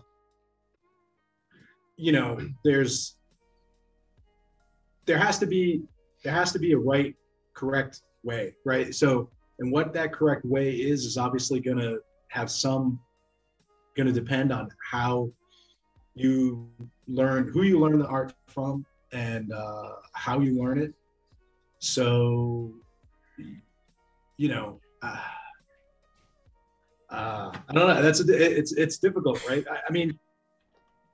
[1.98, 3.18] you know there's
[5.06, 5.82] there has to be
[6.24, 7.16] there has to be a right
[7.54, 8.94] correct way right?
[8.94, 9.30] So
[9.60, 13.00] and what that correct way is is obviously going to have some
[13.96, 15.32] going to depend on how
[16.16, 16.70] you
[17.08, 20.94] learn who you learn the art from and uh, how you learn it.
[21.80, 22.74] So
[24.40, 25.20] you know uh,
[27.10, 29.66] uh, i don't know that's a, it's it's difficult right?
[29.70, 30.18] I, I mean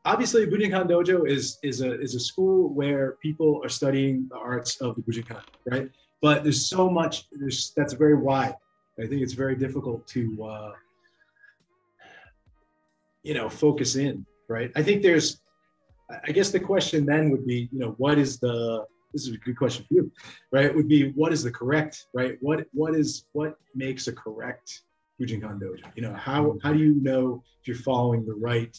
[0.05, 4.79] obviously Bujinkan Dojo is is a is a school where people are studying the arts
[4.79, 5.89] of the Bujinkan, right?
[6.25, 8.55] But there's so much there's that's very wide.
[8.99, 10.71] I think it's very difficult to uh,
[13.21, 14.71] you know focus in, right?
[14.75, 15.27] I think there's
[16.27, 19.37] I guess the question then would be, you know, what is the this is a
[19.37, 20.11] good question for you,
[20.51, 20.65] right?
[20.65, 22.39] It would be what is the correct, right?
[22.41, 24.81] What what is what makes a correct
[25.21, 25.85] Bujinkan Dojo?
[25.95, 28.75] You know, how how do you know if you're following the right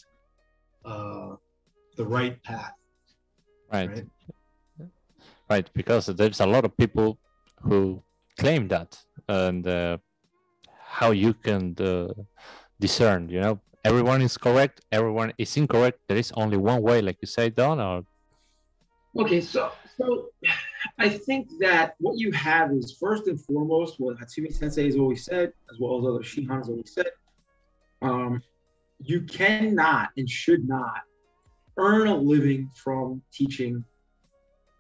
[0.85, 1.37] uh,
[1.95, 2.75] the right path.
[3.73, 3.89] Right.
[3.89, 4.07] right.
[5.49, 7.21] Right, because there's a lot of people
[7.63, 8.03] who
[8.39, 9.99] claim that, and uh,
[10.79, 12.13] how you can uh,
[12.81, 15.99] discern, you know, everyone is correct, everyone is incorrect.
[16.09, 17.81] There is only one way, like you say, Don.
[17.81, 18.05] Or
[19.23, 20.31] okay, so so
[20.99, 25.25] I think that what you have is first and foremost what Hatsumi Sensei has always
[25.25, 27.11] said, as well as other Shihan has always said.
[28.03, 28.43] Um,
[28.99, 31.03] you cannot and should not
[31.77, 33.85] earn a living from teaching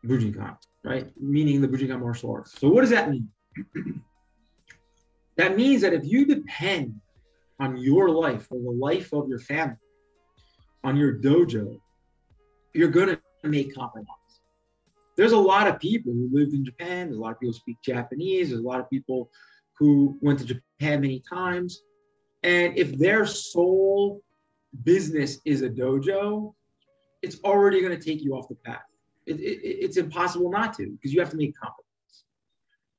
[0.04, 0.56] Bujinkan,
[0.86, 1.10] right?
[1.20, 2.58] Meaning the Bujinkan martial arts.
[2.58, 3.28] So what does that mean?
[5.36, 7.00] that means that if you depend
[7.58, 9.76] on your life or the life of your family,
[10.84, 11.80] on your dojo,
[12.72, 14.06] you're going to make compromise.
[15.16, 17.08] There's a lot of people who lived in Japan.
[17.08, 18.50] There's a lot of people who speak Japanese.
[18.50, 19.28] There's a lot of people
[19.78, 21.82] who went to Japan many times.
[22.44, 24.20] And if their sole
[24.84, 26.54] business is a dojo,
[27.22, 28.82] it's already going to take you off the path.
[29.26, 32.24] It, it, it's impossible not to because you have to make compromise.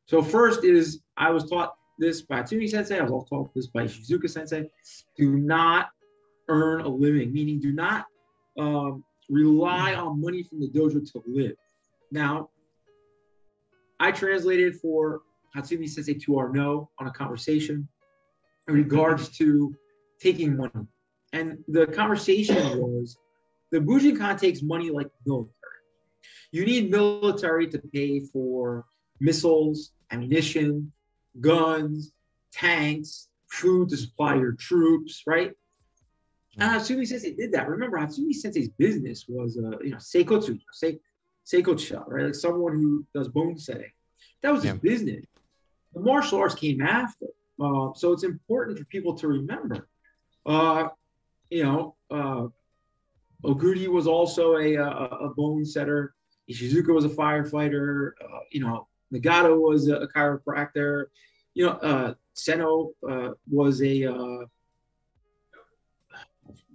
[0.08, 3.00] So first is I was taught this by Hatsumi Sensei.
[3.00, 4.70] I was also taught this by Ishizuka Sensei.
[5.18, 5.90] Do not
[6.50, 8.06] earn a living, meaning do not
[8.58, 11.56] um, rely on money from the dojo to live.
[12.12, 12.50] Now,
[14.00, 15.22] I translated for
[15.56, 17.88] Hatsumi Sensei to our no on a conversation
[18.68, 19.76] in regards to
[20.22, 20.88] taking money.
[21.34, 23.18] And the conversation was
[23.72, 25.54] the Bujinkan takes money like military.
[26.52, 28.86] You need military to pay for
[29.20, 30.92] missiles, ammunition,
[31.42, 32.14] guns,
[32.52, 35.52] tanks, food to supply your troops, right?
[36.60, 37.70] And Hatsumi Sensei did that.
[37.70, 41.00] Remember, Hatsumi Sensei's business was, uh, you know, seikotsu, se,
[41.46, 42.26] seikocha, right?
[42.26, 43.92] Like someone who does bone setting.
[44.42, 44.80] That was his yeah.
[44.82, 45.26] business.
[45.94, 47.28] The martial arts came after.
[47.62, 49.88] Uh, so it's important for people to remember.
[50.46, 50.90] Uh,
[51.50, 52.48] you know, uh,
[53.44, 56.14] Oguri was also a, a, a, bone setter.
[56.50, 58.12] Ishizuka was a firefighter.
[58.24, 61.06] Uh, you know, Nagato was a, chiropractor.
[61.54, 64.46] You know, uh, Seno uh, was a, uh,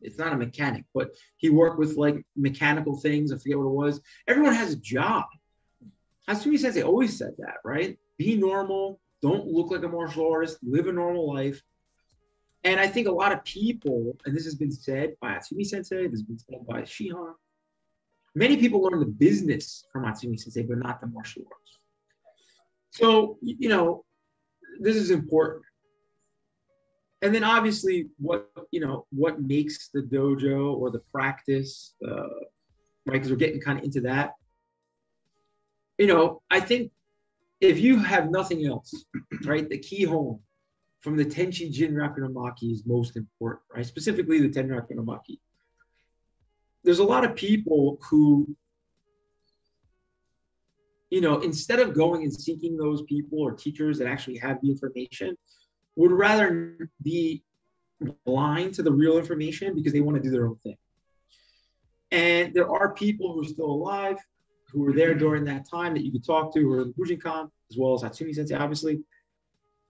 [0.00, 3.32] it's not a mechanic, but he worked with like mechanical things.
[3.32, 4.00] I forget what it was.
[4.26, 5.24] Everyone has a job.
[6.28, 7.98] Hatsumi Sensei always said that, right?
[8.18, 11.62] Be normal, don't look like a martial artist, live a normal life.
[12.64, 16.06] And I think a lot of people, and this has been said by Hatsumi Sensei,
[16.06, 17.34] this has been said by Shihan,
[18.34, 21.78] many people learn the business from Hatsumi Sensei, but not the martial arts.
[22.90, 24.04] So, you know,
[24.80, 25.64] this is important.
[27.22, 32.22] And then obviously what, you know, what makes the dojo or the practice, uh,
[33.06, 33.14] right?
[33.14, 34.32] Because we're getting kind of into that.
[35.98, 36.90] You know, I think
[37.60, 39.04] if you have nothing else,
[39.44, 40.40] right, the key home
[41.00, 43.86] from the Tenchi Jin Rakunomaki is most important, right?
[43.86, 45.38] Specifically the Ten Rakunomaki.
[46.84, 48.56] There's a lot of people who,
[51.10, 54.70] you know, instead of going and seeking those people or teachers that actually have the
[54.70, 55.36] information,
[55.96, 57.44] would rather be
[58.24, 60.76] blind to the real information because they want to do their own thing.
[62.10, 64.18] And there are people who are still alive
[64.72, 67.50] who were there during that time that you could talk to, who are in Bujinkan,
[67.70, 69.00] as well as Hatsumi Sensei, obviously.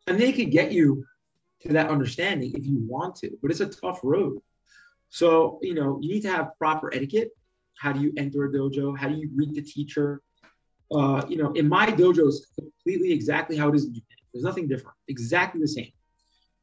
[0.08, 1.04] And they could get you
[1.62, 4.38] to that understanding if you want to, but it's a tough road.
[5.12, 7.32] So, you know, you need to have proper etiquette.
[7.78, 8.96] How do you enter a dojo?
[8.96, 10.22] How do you greet the teacher?
[10.90, 14.16] Uh, you know, in my dojo is completely exactly how it is in Japan.
[14.32, 15.92] There's nothing different, exactly the same.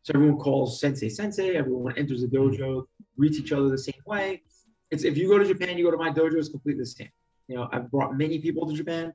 [0.02, 1.56] So everyone calls sensei sensei.
[1.56, 2.86] Everyone enters the dojo,
[3.16, 4.42] greets each other the same way.
[4.90, 7.12] It's if you go to Japan, you go to my dojo, it's completely the same.
[7.48, 9.14] You know, I've brought many people to Japan,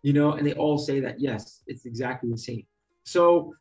[0.00, 2.64] you know, and they all say that, yes, it's exactly the same.
[3.04, 3.52] So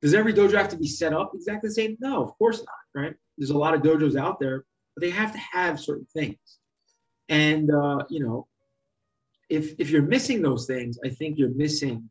[0.00, 1.98] does every dojo have to be set up exactly the same?
[2.00, 3.14] No, of course not, right?
[3.38, 4.64] There's a lot of dojos out there,
[4.94, 6.58] but they have to have certain things.
[7.28, 8.46] And, uh, you know,
[9.48, 12.08] if if you're missing those things, I think you're missing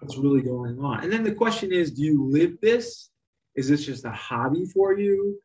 [0.00, 1.02] what's really going on.
[1.02, 3.10] And then the question is, do you live this?
[3.56, 5.40] Is this just a hobby for you?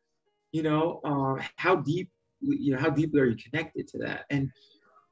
[0.52, 2.10] You know, uh, how deep
[2.40, 4.24] you know how deeply are you connected to that?
[4.30, 4.50] And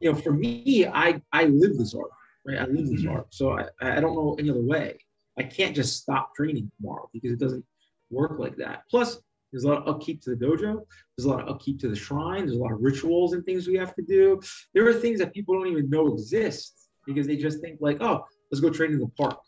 [0.00, 2.10] you know, for me, I I live this art,
[2.46, 2.58] right?
[2.58, 4.98] I live this art, so I I don't know any other way.
[5.38, 7.64] I can't just stop training tomorrow because it doesn't
[8.10, 8.82] work like that.
[8.90, 9.18] Plus,
[9.52, 10.84] there's a lot of upkeep to the dojo.
[11.16, 12.46] There's a lot of upkeep to the shrine.
[12.46, 14.40] There's a lot of rituals and things we have to do.
[14.74, 18.24] There are things that people don't even know exist because they just think like, oh,
[18.50, 19.38] let's go train in the park.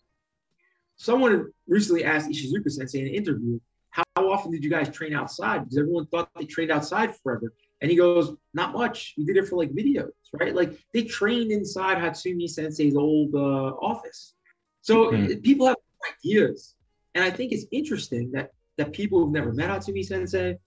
[0.96, 3.58] Someone recently asked Ishizuka Sensei in an interview,
[3.90, 5.60] how often did you guys train outside?
[5.64, 7.52] Because everyone thought they trained outside forever.
[7.80, 9.14] And he goes, not much.
[9.16, 10.54] We did it for like videos, right?
[10.54, 14.34] Like they trained inside Hatsumi Sensei's old uh, office.
[14.82, 15.42] So Mhm.
[15.42, 15.76] people have
[16.12, 16.74] ideas.
[17.14, 20.58] And I think it's interesting that that people who've never met Hatsumi Sensei,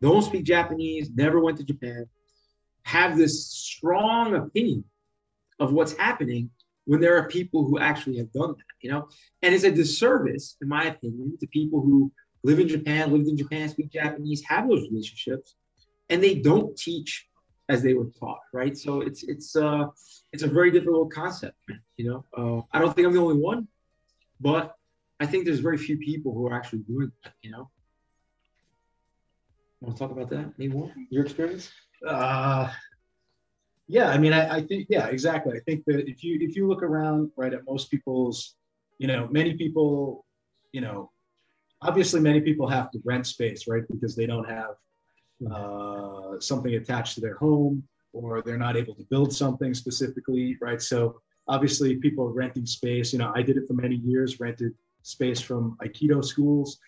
[0.00, 2.06] don't speak Japanese, never went to Japan,
[2.82, 4.84] have this strong opinion
[5.60, 6.50] of what's happening
[6.86, 9.08] when there are people who actually have done that, you know?
[9.42, 12.12] And it's a disservice, in my opinion, to people who
[12.42, 15.54] live in Japan, lived in Japan, speak Japanese, have those relationships,
[16.10, 17.26] and they don't teach
[17.70, 18.76] as they were taught, right?
[18.76, 19.86] So it's it's uh
[20.32, 21.56] it's a very difficult concept,
[21.96, 22.24] you know.
[22.36, 23.68] Uh, I don't think I'm the only one,
[24.40, 24.74] but
[25.20, 27.70] I think there's very few people who are actually doing that, you know.
[29.80, 30.90] Want to talk about that anymore?
[31.10, 31.70] Your experience?
[32.06, 32.70] Uh,
[33.86, 35.56] yeah, I mean, I, I think, yeah, exactly.
[35.56, 38.56] I think that if you if you look around, right, at most people's,
[38.98, 40.24] you know, many people,
[40.72, 41.10] you know,
[41.82, 44.74] obviously many people have to rent space, right, because they don't have
[45.52, 50.80] uh, something attached to their home or they're not able to build something specifically, right?
[50.80, 53.12] So obviously people are renting space.
[53.12, 54.72] You know, I did it for many years, rented
[55.04, 56.78] space from Aikido schools.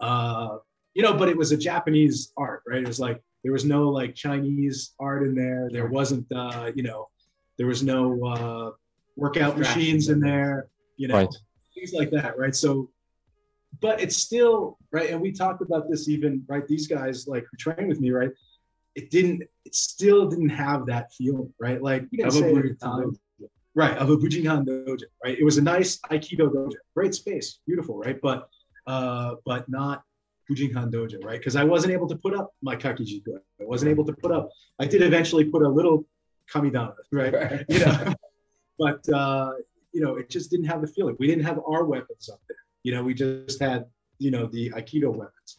[0.00, 0.58] Uh,
[0.94, 2.82] you know, but it was a Japanese art, right?
[2.82, 5.68] It was like there was no like Chinese art in there.
[5.70, 7.08] There wasn't, uh, you know,
[7.56, 8.70] there was no uh,
[9.16, 11.34] workout machines in there, you know, Right.
[11.74, 12.54] things like that, right?
[12.54, 12.90] So,
[13.80, 16.66] but it's still right, and we talked about this even, right?
[16.66, 18.30] These guys like who train with me, right?
[18.94, 21.80] It didn't, it still didn't have that feeling, right?
[21.80, 23.18] Like you can say it Bujinkan at times,
[23.78, 25.38] right of a Bujinkan dojo, right?
[25.38, 28.18] It was a nice Aikido dojo, great space, beautiful, right?
[28.20, 28.48] But
[28.88, 30.02] uh, but not
[30.50, 31.38] Bujinkan dojo, right?
[31.38, 33.34] Because I wasn't able to put up my kakejiku.
[33.62, 34.50] I wasn't able to put up.
[34.80, 36.04] I did eventually put a little
[36.52, 37.64] kamidana, right?
[37.74, 38.14] You know,
[38.82, 39.52] but uh,
[39.94, 41.14] you know, it just didn't have the feeling.
[41.20, 42.62] We didn't have our weapons up there.
[42.82, 43.86] You know, we just had
[44.18, 45.50] you know the Aikido weapons.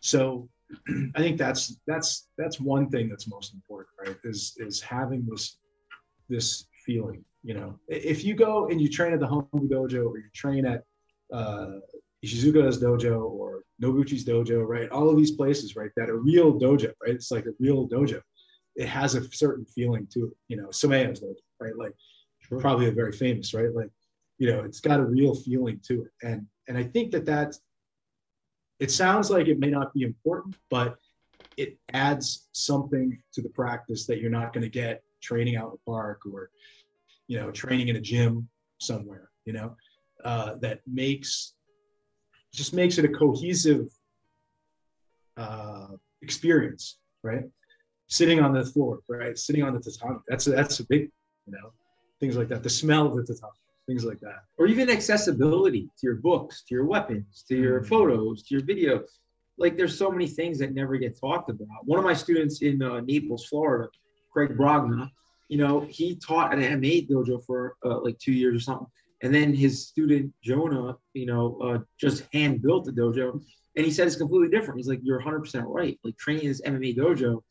[0.00, 0.50] So
[1.16, 4.18] I think that's that's that's one thing that's most important, right?
[4.32, 5.44] Is is having this
[6.28, 7.24] this feeling.
[7.48, 10.66] You know, if you go and you train at the Hombu Dojo or you train
[10.66, 10.82] at
[11.32, 11.78] uh,
[12.22, 14.90] Ishizuka's dojo or Noguchi's dojo, right?
[14.90, 15.90] All of these places, right?
[15.96, 17.14] That are real dojo, right?
[17.14, 18.20] It's like a real dojo.
[18.76, 20.32] It has a certain feeling to it.
[20.48, 21.74] You know, Someya's dojo, right?
[21.74, 21.94] Like
[22.60, 23.74] probably a very famous, right?
[23.74, 23.88] Like,
[24.36, 26.10] you know, it's got a real feeling to it.
[26.22, 27.62] And and I think that that's
[28.78, 30.98] it sounds like it may not be important, but
[31.56, 35.72] it adds something to the practice that you're not going to get training out in
[35.72, 36.50] the park or
[37.28, 38.48] you know training in a gym
[38.80, 39.76] somewhere you know
[40.24, 41.54] uh, that makes
[42.52, 43.86] just makes it a cohesive
[45.36, 45.88] uh,
[46.22, 47.44] experience right
[48.08, 51.02] sitting on the floor right sitting on the tatami that's a, that's a big
[51.46, 51.72] you know
[52.20, 53.52] things like that the smell of the tatami
[53.86, 57.86] things like that or even accessibility to your books, to your weapons, to your Mhm.
[57.86, 59.02] photos, to your video.
[59.56, 61.68] Like there's so many things that never get talked about.
[61.86, 63.88] One of my students in uh, Naples, Florida,
[64.30, 65.10] Craig Brogna,
[65.48, 68.86] you know, he taught at an MMA dojo for uh, like two years or something.
[69.22, 73.42] And then his student Jonah, you know, uh, just hand built the dojo.
[73.76, 74.78] And he said it's completely different.
[74.78, 75.98] He's like, you're 100% right.
[76.04, 77.42] Like training in this MMA dojo,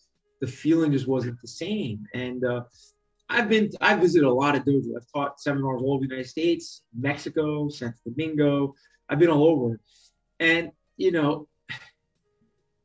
[0.42, 2.06] the feeling just wasn't the same.
[2.14, 2.64] And uh,
[3.30, 4.96] I've been, I've visited a lot of dojos.
[4.96, 8.76] I've taught seminars all over the United States, Mexico, Santo Domingo.
[9.10, 9.80] I've been all over.
[10.40, 11.48] And, you know,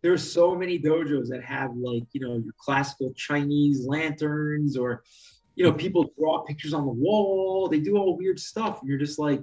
[0.02, 5.04] there's so many dojos that have like, you know, your classical Chinese lanterns or,
[5.54, 7.68] you know, people draw pictures on the wall.
[7.68, 8.80] They do all weird stuff.
[8.80, 9.42] And you're just like,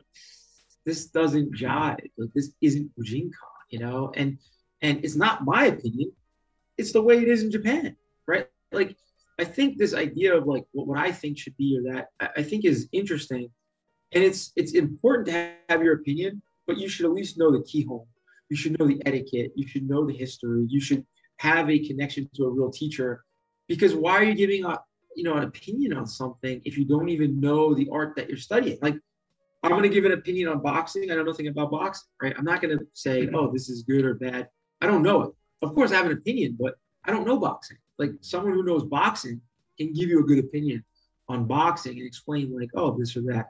[0.85, 1.99] this doesn't jive.
[2.17, 3.31] Like this isn't Bujinkan,
[3.69, 4.11] you know?
[4.15, 4.37] And
[4.81, 6.11] and it's not my opinion.
[6.77, 7.95] It's the way it is in Japan,
[8.27, 8.47] right?
[8.71, 8.95] Like
[9.39, 12.41] I think this idea of like what, what I think should be or that I,
[12.41, 13.49] I think is interesting.
[14.11, 17.63] And it's it's important to have your opinion, but you should at least know the
[17.63, 18.07] keyhole.
[18.49, 19.51] You should know the etiquette.
[19.55, 20.65] You should know the history.
[20.67, 21.05] You should
[21.37, 23.23] have a connection to a real teacher.
[23.67, 24.79] Because why are you giving a
[25.15, 28.37] you know an opinion on something if you don't even know the art that you're
[28.37, 28.79] studying?
[28.81, 28.95] Like
[29.63, 31.03] I'm going to give an opinion on boxing.
[31.03, 32.33] I don't know nothing about boxing, right?
[32.37, 34.47] I'm not going to say, oh, this is good or bad.
[34.81, 35.31] I don't know it.
[35.61, 37.77] Of course, I have an opinion, but I don't know boxing.
[37.97, 39.41] Like someone who knows boxing
[39.77, 40.85] can give you a good opinion
[41.27, 43.49] on boxing and explain like, oh, this or that.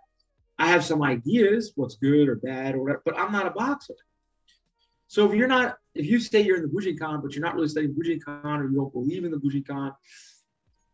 [0.58, 3.95] I have some ideas, what's good or bad or whatever, but I'm not a boxer.
[5.10, 7.68] So if you're not, if you say you're in the Bujinkan, but you're not really
[7.68, 9.91] studying Bujinkan or you don't believe in the Bujinkan,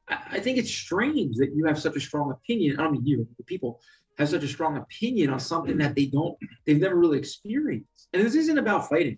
[0.07, 2.79] I, I think it's strange that you have such a strong opinion.
[2.79, 3.81] I don't mean you, the people
[4.17, 8.07] have such a strong opinion on something that they don't, they've never really experienced.
[8.13, 9.17] And this isn't about fighting.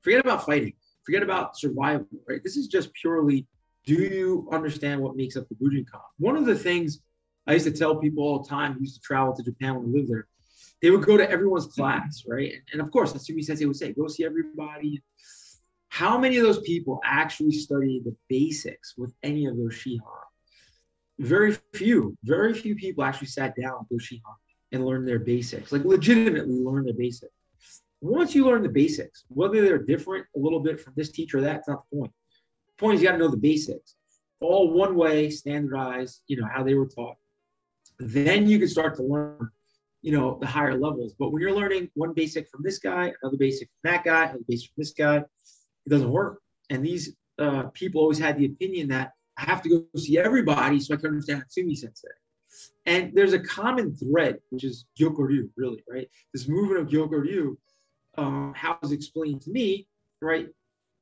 [0.00, 0.72] Forget about fighting.
[1.04, 2.42] Forget about survival, right?
[2.42, 3.46] This is just purely
[3.84, 6.00] do you understand what makes up the Bujinkan?
[6.16, 7.00] One of the things
[7.46, 9.84] I used to tell people all the time who used to travel to Japan when
[9.84, 10.28] I lived there,
[10.82, 12.52] they would go to everyone's class, right?
[12.72, 15.02] And, of course, Hatsumi Sensei would say, go see everybody.
[15.88, 20.00] How many of those people actually study the basics with any of those Shihan?
[21.20, 24.34] Very few, very few people actually sat down with those Shihan
[24.72, 27.32] and learned their basics, like legitimately learn their basics.
[28.00, 31.40] Once you learn the basics, whether they're different a little bit from this teacher or
[31.40, 32.12] that, that's not the point.
[32.66, 33.94] The point is you got to know the basics.
[34.40, 37.16] All one way, standardized, you know, how they were taught.
[38.00, 39.48] Then you can start to learn,
[40.04, 41.14] you know, the higher levels.
[41.18, 44.44] But when you're learning one basic from this guy, another basic from that guy, another
[44.46, 46.40] basic from this guy, it doesn't work.
[46.70, 50.78] And these uh, people always had the opinion that I have to go see everybody
[50.78, 52.08] so I can understand Hatsumi Sensei.
[52.86, 56.08] And there's a common thread, which is Gyokko Ryu, really, right?
[56.32, 57.58] This movement of Gyokko Ryu,
[58.18, 59.88] um, how it's explained to me,
[60.20, 60.48] right?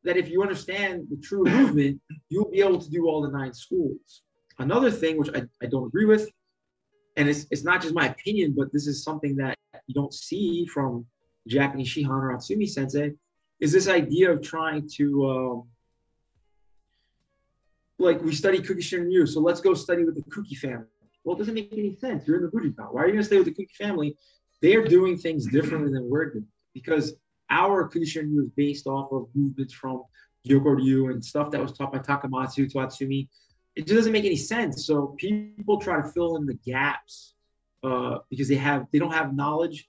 [0.05, 3.53] that if you understand the true movement, you'll be able to do all the nine
[3.53, 4.23] schools.
[4.59, 6.29] Another thing, which I, I don't agree with,
[7.17, 9.57] and it's, it's not just my opinion, but this is something that
[9.87, 11.07] you don't see from
[11.49, 13.13] Japanese Shihan or Hatsumi sensei,
[13.61, 15.69] is this idea of trying to, um,
[17.99, 20.87] like, we study Kuki Ryu, so let's go study with the Kuki family.
[21.25, 22.27] Well, it doesn't make any sense.
[22.27, 22.93] You're in the Bujinkan.
[22.93, 24.17] Why are you going to stay with the Kuki family?
[24.61, 27.15] They're doing things differently than we're doing because
[27.51, 30.03] our conditioning was based off of movements from
[30.49, 33.29] Gyokko Ryu and stuff that was taught by Takamatsu to Hatsumi.
[33.75, 34.87] It just doesn't make any sense.
[34.87, 37.35] So people try to fill in the gaps
[37.83, 39.89] uh, because they have they don't have knowledge.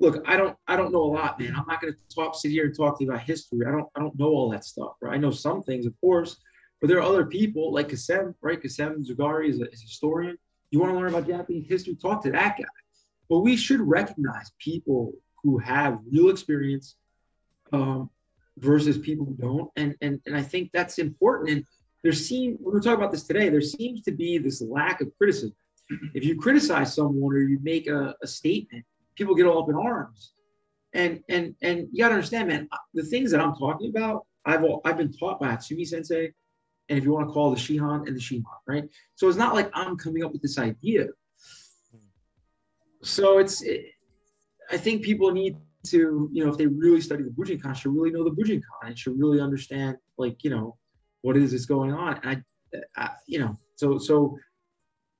[0.00, 1.54] Look, I don't I don't know a lot, man.
[1.56, 3.66] I'm not going to talk sit here and talk to you about history.
[3.66, 4.92] I don't I don't know all that stuff.
[5.02, 5.14] Right?
[5.14, 6.36] I know some things, of course,
[6.80, 8.60] but there are other people like Kacem, right?
[8.60, 10.38] Kacem Zoughari is a, is a historian.
[10.70, 11.96] You want to learn about Japanese history?
[11.96, 12.64] Talk to that guy.
[13.28, 15.12] But we should recognize people
[15.42, 16.96] who have real experience
[17.72, 18.10] um,
[18.58, 19.70] versus people who don't.
[19.76, 21.50] And, and, and I think that's important.
[21.50, 21.64] And
[22.02, 25.08] there seems, when we're talking about this today, there seems to be this lack of
[25.18, 25.54] criticism.
[26.14, 28.84] If you criticize someone or you make a, a statement,
[29.16, 30.32] people get all up in arms.
[30.94, 34.62] And, and, and you got to understand, man, the things that I'm talking about, I've,
[34.64, 36.32] all, I've been taught by Hatsumi sensei,
[36.88, 38.84] and if you want to call the Shihan and the Shihan, right?
[39.14, 41.08] So it's not like I'm coming up with this idea.
[43.02, 43.86] So it's, it,
[44.70, 48.10] I think people need to, you know, if they really study the Bujinkan, should really
[48.10, 50.76] know the Bujinkan and should really understand, like, you know,
[51.22, 52.20] what it is going on.
[52.22, 52.44] And
[52.96, 54.38] I, I you know, so so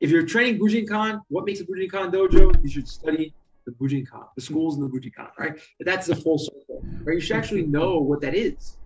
[0.01, 2.63] if you're training Bujinkan, what makes a Bujinkan dojo?
[2.63, 3.35] You should study
[3.67, 5.59] the Bujinkan, the schools in the Bujinkan, right?
[5.81, 7.15] That's the full circle, right?
[7.15, 8.77] You should actually know what that is,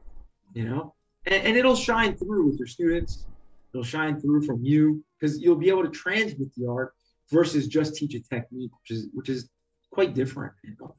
[0.54, 0.94] you know,
[1.26, 3.26] and, and it'll shine through with your students.
[3.72, 6.92] It'll shine through from you because you'll be able to transmit the art
[7.30, 9.48] versus just teach a technique, which is which is
[9.90, 10.52] quite different.
[10.64, 10.94] You know?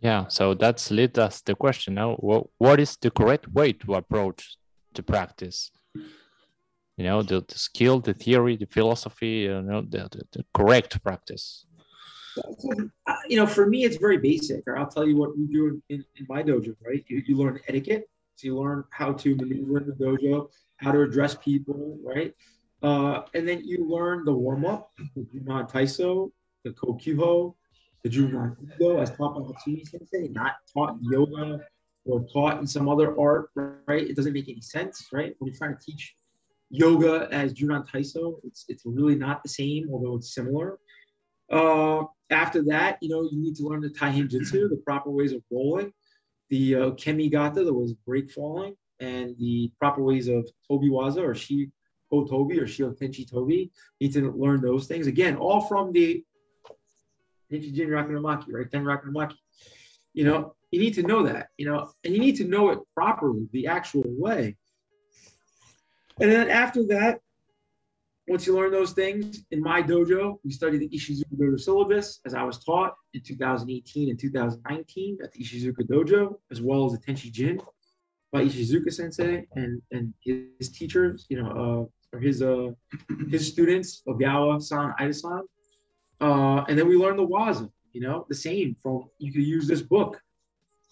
[0.00, 2.14] Yeah, so that's led us the question now.
[2.14, 4.56] What, what is the correct way to approach
[4.94, 5.70] the practice?
[6.96, 11.02] You know, the, the skill, the theory, the philosophy, you know, the, the, the correct
[11.02, 11.66] practice.
[12.38, 14.62] Uh, you know, for me, it's very basic.
[14.76, 17.04] I'll tell you what we do in, in my dojo, right?
[17.08, 18.08] You, you learn etiquette.
[18.36, 22.34] So you learn how to maneuver in the dojo, how to address people, right?
[22.82, 26.32] Uh, and then you learn the warm up, the Junan Taiso,
[26.64, 27.54] the Kokyuho,
[28.02, 31.60] the Junan Ido as taught by Hatsumi Sensei, not taught yoga
[32.04, 34.08] or taught in some other art, right?
[34.08, 35.34] It doesn't make any sense, right?
[35.38, 36.14] When you're trying to teach
[36.70, 40.78] yoga as Junan Taiso, it's, it's really not the same, although it's similar.
[41.50, 45.32] Uh, after that, you know, you need to learn the Taihen Jitsu, the proper ways
[45.32, 45.92] of rolling,
[46.48, 51.22] the uh, Kemigata, the ways of break falling, and the proper ways of Tobi Waza
[51.22, 51.70] or Shi
[52.10, 53.70] Ho Tobi or Shio Tenchi Tobi.
[53.98, 55.06] You need to learn those things.
[55.06, 56.24] Again, all from the
[57.50, 58.70] Nichijin Rakunomaki, right?
[58.70, 59.36] Ten Rakunomaki.
[60.14, 62.78] You know, you need to know that, you know, and you need to know it
[62.94, 64.56] properly, the actual way.
[66.20, 67.20] And then after that,
[68.26, 72.34] once you learn those things, in my dojo, we study the Ishizuka Dojo syllabus as
[72.34, 76.98] I was taught in 2018 and 2019 at the Ishizuka Dojo, as well as the
[76.98, 77.60] Tenchi Jin
[78.30, 82.70] by Ishizuka Sensei and, and his teachers, you know, uh, or his uh,
[83.28, 85.42] his students, Ogawa-san, Ida-san.
[86.20, 89.66] Uh, and then we learned the waza, you know, the same from, you could use
[89.66, 90.20] this book,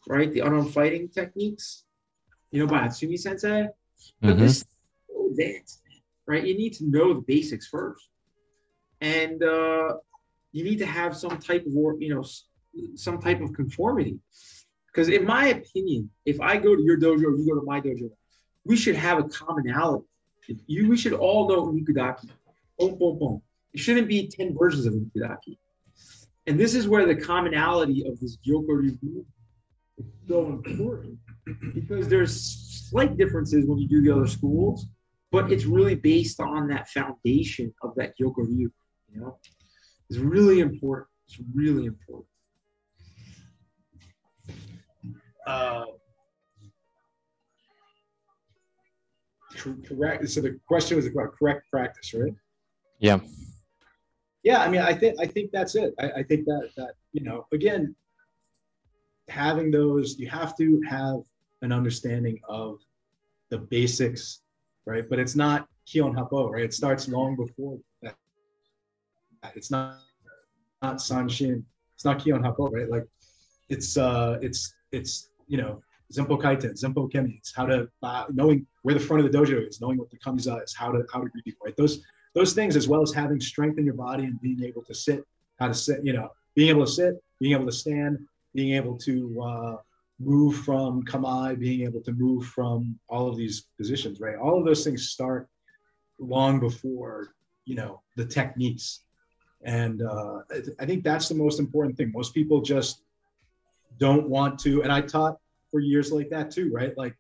[0.07, 0.33] right?
[0.33, 1.85] The unarmed fighting techniques,
[2.51, 3.69] you know, by Hatsumi Sensei.
[4.21, 4.41] But mm-hmm.
[4.41, 4.65] this
[5.09, 5.83] so advanced,
[6.27, 6.45] right?
[6.45, 8.09] You need to know the basics first,
[9.01, 9.95] and uh,
[10.53, 12.25] you need to have some type of, you know,
[12.95, 14.19] some type of conformity.
[14.87, 18.11] Because in my opinion, if I go to your dojo, you go to my dojo,
[18.65, 20.07] we should have a commonality.
[20.67, 22.29] You, we should all know Nikudaki.
[22.79, 23.43] Boom, boom, boom.
[23.73, 25.59] It shouldn't be 10 versions of Nikudaki.
[26.47, 29.27] And this is where the commonality of this Gyokko Ryu movement
[30.01, 31.19] is so important
[31.75, 34.87] because there's slight differences when you do the other schools,
[35.31, 38.71] but it's really based on that foundation of that yoga view.
[39.13, 39.39] you know?
[40.09, 41.09] It's really important.
[41.29, 42.27] It's really important.
[45.47, 45.85] uh,
[49.87, 50.29] correct.
[50.29, 52.35] So the question was about correct practice, right?
[52.99, 53.21] Yeah.
[54.43, 55.93] Yeah, I mean, I think I think that's it.
[55.99, 57.95] I, I think that that you know, again,
[59.31, 61.21] having those, you have to have
[61.63, 62.81] an understanding of
[63.51, 64.41] the basics,
[64.87, 65.09] right?
[65.09, 66.65] But it's not Kihon Happo, right?
[66.65, 68.17] It starts long before that.
[69.55, 69.99] It's not
[70.83, 71.63] not Sanshin.
[71.95, 72.89] It's not Kihon Happo, right?
[72.89, 73.07] Like
[73.69, 77.39] it's uh it's it's you know Zempo Kaiten, Zempo Kemi.
[77.39, 80.19] It's how to uh, knowing where the front of the dojo is, knowing what the
[80.19, 81.77] kamiza is, how to how to greet people, right?
[81.77, 82.03] Those
[82.35, 85.25] those things as well as having strength in your body and being able to sit,
[85.59, 88.19] how to sit, you know, being able to sit, being able to stand,
[88.55, 89.77] being able to uh,
[90.19, 94.37] move from kamae, being able to move from all of these positions, right?
[94.37, 95.49] All of those things start
[96.19, 97.35] long before
[97.65, 99.01] you know the techniques,
[99.63, 102.13] and uh, I, I think that's the most important thing.
[102.15, 103.03] Most people just
[103.99, 105.39] don't want to, and I taught
[105.71, 106.97] for years like that too, right?
[106.97, 107.17] Like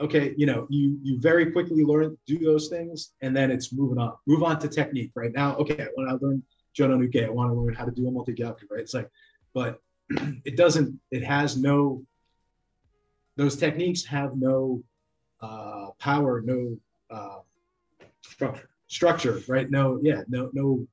[0.00, 3.98] okay, you know, you you very quickly learn do those things, and then it's moving
[3.98, 4.14] on.
[4.26, 5.10] Move on to technique.
[5.14, 6.42] Right now, okay, when I learn
[6.76, 8.80] Jono Nuke, I want to learn how to do a multi-gyaku, right?
[8.80, 9.10] It's like,
[9.54, 9.80] but
[10.10, 10.98] it doesn't.
[11.10, 12.04] It has no.
[13.36, 14.82] Those techniques have no
[15.40, 16.76] uh, power, no
[17.10, 17.38] uh,
[18.22, 18.68] structure.
[18.88, 19.70] Structure, right?
[19.70, 20.86] No, yeah, no, no,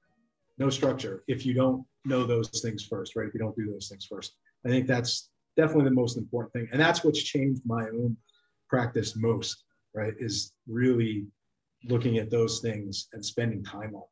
[0.57, 1.23] no structure.
[1.27, 3.27] If you don't know those things first, right?
[3.27, 4.33] If you don't do those things first,
[4.65, 8.17] I think that's definitely the most important thing, and that's what's changed my own
[8.69, 9.63] practice most,
[9.93, 10.13] right?
[10.19, 11.25] Is really
[11.85, 14.03] looking at those things and spending time on.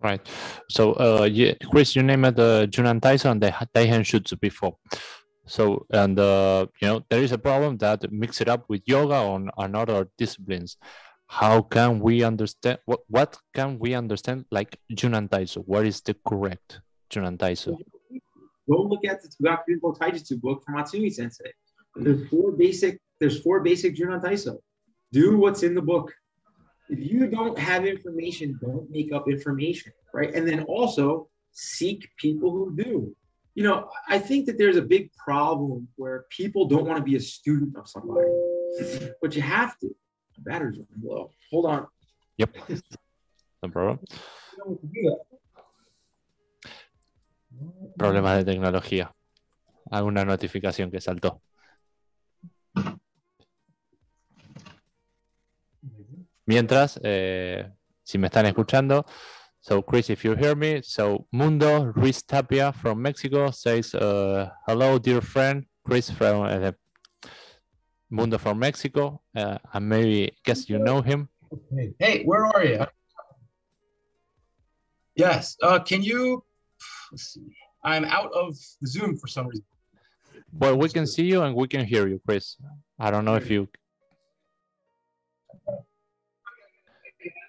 [0.00, 0.20] Right.
[0.70, 4.76] So, uh, yeah, Chris, you named the Junan Taiso and the Taihen Jutsu before.
[5.46, 9.14] So, and uh, you know, there is a problem that mix it up with yoga
[9.14, 10.76] on, on other disciplines.
[11.26, 15.62] How can we understand what what can we understand like Junan Taiso?
[15.66, 16.80] What is the correct
[17.10, 17.76] Junan Taiso?
[18.70, 21.52] Go look at the Tsugaku Taijutsu book from Hatsumi Sensei.
[21.96, 23.00] There's four basic.
[23.20, 24.58] There's four basic Junan Taiso.
[25.12, 26.12] Do what's in the book.
[26.88, 30.34] If you don't have information, don't make up information, right?
[30.34, 33.14] And then also seek people who do.
[33.54, 37.16] You know, I think that there's a big problem where people don't want to be
[37.16, 38.30] a student of somebody,
[39.22, 39.88] but you have to.
[40.36, 41.30] The batteries are low.
[41.50, 41.86] Hold on.
[42.38, 42.56] Yep.
[43.62, 43.98] No problem.
[44.58, 45.28] You know what to do that.
[47.96, 49.14] Problemas de tecnología.
[49.90, 51.40] Alguna notificación que saltó.
[56.48, 57.70] Mientras, eh,
[58.02, 59.04] si me están escuchando,
[59.60, 64.98] so Chris, if you hear me, so Mundo Ruiz Tapia from Mexico says, uh, hello,
[64.98, 66.72] dear friend, Chris from uh,
[68.08, 69.20] Mundo from Mexico.
[69.36, 71.28] Uh, and maybe guess you know him.
[71.70, 72.86] Hey, hey, where are you?
[75.16, 75.58] Yes.
[75.62, 76.42] Uh, can you?
[77.12, 77.42] Let's see.
[77.84, 79.66] I'm out of Zoom for some reason.
[80.50, 82.56] Well, we can see you and we can hear you, Chris.
[82.98, 83.68] I don't know if you.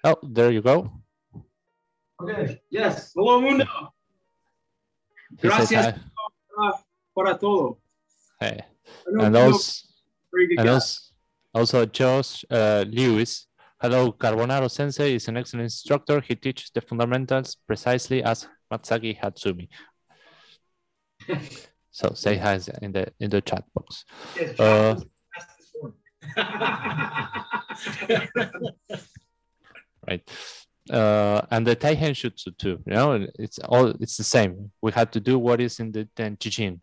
[0.02, 0.90] Oh, there you go.
[2.22, 2.60] Okay.
[2.70, 3.12] Yes.
[3.14, 3.66] Hello, Mundo.
[5.40, 5.94] He Gracias
[7.14, 7.78] para todo.
[8.40, 8.60] Hey.
[9.06, 9.86] And also,
[10.56, 11.00] and also,
[11.54, 13.46] also Josh uh, Lewis.
[13.80, 16.20] Hello, Carbonaro Sensei is an excellent instructor.
[16.20, 19.68] He teaches the fundamentals precisely as Masaaki Hatsumi.
[21.92, 24.04] So say hi in the in the chat box.
[24.36, 24.94] Yes, Uh,
[30.08, 30.22] right?
[30.90, 32.78] Uh, and the Taihen Jutsu too.
[32.86, 34.70] You know, it's all it's the same.
[34.82, 36.80] We had to do what is in the Tenchi Jin.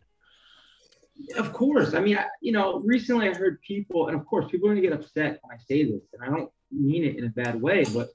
[1.36, 1.94] Of course.
[1.94, 4.82] I mean, I, you know, recently I heard people, and of course, people are going
[4.82, 7.60] to get upset when I say this, and I don't mean it in a bad
[7.60, 8.10] way, but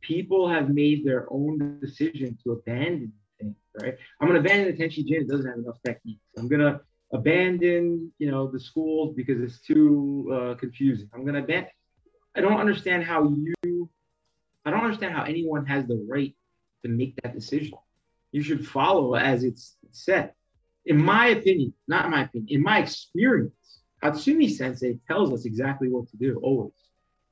[0.00, 3.96] people have made their own decision to abandon things, right?
[4.20, 5.22] I'm going to abandon the Tenchi Jin.
[5.22, 6.24] It doesn't have enough techniques.
[6.36, 6.80] I'm going to
[7.12, 11.08] abandon, you know, the schools because it's too uh, confusing.
[11.14, 11.70] I'm going to abandon.
[12.36, 13.54] I don't understand how you,
[14.68, 16.34] I don't understand how anyone has the right
[16.84, 17.74] to make that decision.
[18.32, 20.36] You should follow as it's set
[20.88, 26.08] in my opinion, not my opinion, in my experience, Hatsumi Sensei tells us exactly what
[26.08, 26.72] to do always.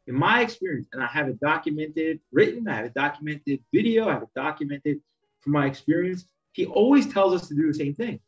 [0.09, 4.13] in my experience, and I have it documented, written, I have it documented, video, I
[4.13, 5.01] have it documented
[5.41, 6.27] from my experience.
[6.53, 8.21] He always tells us to do the same thing.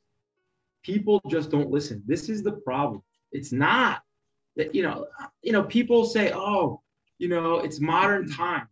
[0.82, 2.02] People just don't listen.
[2.04, 3.02] This is the problem.
[3.30, 4.02] It's not
[4.56, 5.06] that you know,
[5.42, 6.82] you know, people say, "Oh,
[7.18, 8.66] you know, it's modern time,"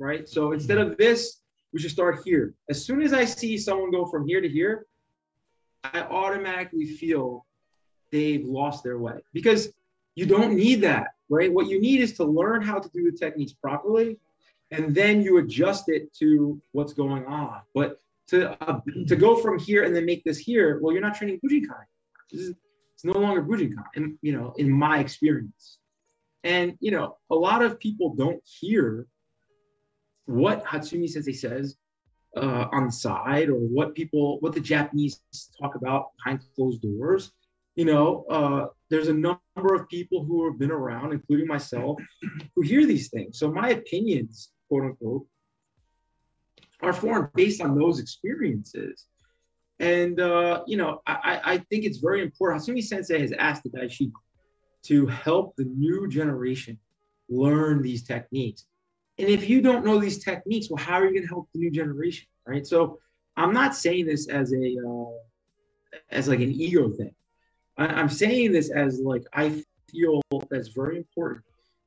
[0.00, 0.28] right?
[0.28, 1.42] So instead of this,
[1.72, 2.54] we should start here.
[2.68, 4.86] As soon as I see someone go from here to here,
[5.84, 7.46] I automatically feel
[8.10, 9.72] they've lost their way because
[10.16, 11.52] you don't need that, right?
[11.52, 14.18] What you need is to learn how to do the techniques properly,
[14.72, 17.60] and then you adjust it to what's going on.
[17.74, 21.14] But to uh, to go from here and then make this here, well, you're not
[21.14, 21.84] training Bujinkan.
[22.30, 22.54] This is,
[22.94, 25.78] it's no longer Bujinkan, in, you know, in my experience.
[26.42, 29.06] And you know, a lot of people don't hear
[30.26, 31.76] what Hatsumi Sensei says
[32.36, 35.20] uh, on the side, or what people, what the Japanese
[35.60, 37.32] talk about behind closed doors
[37.76, 41.98] you know, uh, there's a number of people who have been around, including myself,
[42.54, 43.38] who hear these things.
[43.38, 45.26] So my opinions, quote unquote,
[46.82, 49.06] are formed based on those experiences.
[49.78, 52.62] And uh, you know, I, I think it's very important.
[52.62, 54.12] Hatsumi Sensei has asked the Daishi
[54.84, 56.78] to help the new generation
[57.30, 58.66] learn these techniques.
[59.20, 61.60] And if you don't know these techniques, well, how are you going to help the
[61.60, 62.66] new generation, right?
[62.66, 62.98] So
[63.36, 67.14] I'm not saying this as a uh, as like an ego thing.
[67.76, 71.44] I, am saying this as like I feel that's very important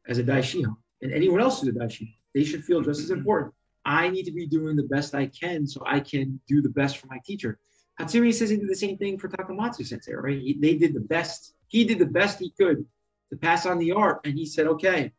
[0.07, 2.13] as a daishihan and anyone else who's a daishihan.
[2.35, 3.53] They should feel just as important.
[3.85, 6.97] I need to be doing the best I can so I can do the best
[6.97, 7.59] for my teacher.
[7.99, 10.39] Hatsumi says he did the same thing for Takamatsu Sensei, right?
[10.39, 11.53] He, they did the best.
[11.67, 12.85] He did the best he could
[13.31, 15.11] to pass on the art, and he said, "Okay,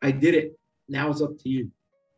[0.00, 0.58] I did it.
[0.88, 1.70] Now it's up to you."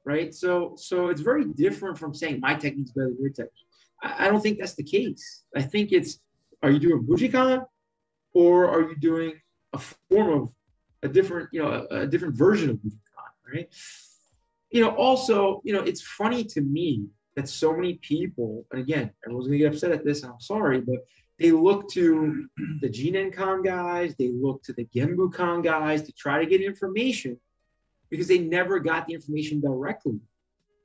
[0.05, 0.33] Right?
[0.33, 3.67] So, so it's very different from saying my technique's better than your technique.
[4.01, 5.43] I, I don't think that's the case.
[5.57, 6.21] I think it's,
[6.62, 7.67] are you doing Bujinkan
[8.33, 9.33] or are you doing
[9.73, 10.49] a form of
[11.03, 13.69] a different, you know, a, a different version of Bujinkan, right?
[14.71, 19.11] You know, also, you know, it's funny to me that so many people, and again,
[19.25, 21.05] everyone's gonna get upset at this, and I'm sorry, but
[21.41, 22.47] they look to
[22.81, 27.41] the Jinenkan guys, they look to the Genbukan guys to try to get information
[28.11, 30.21] because they never got the information directly.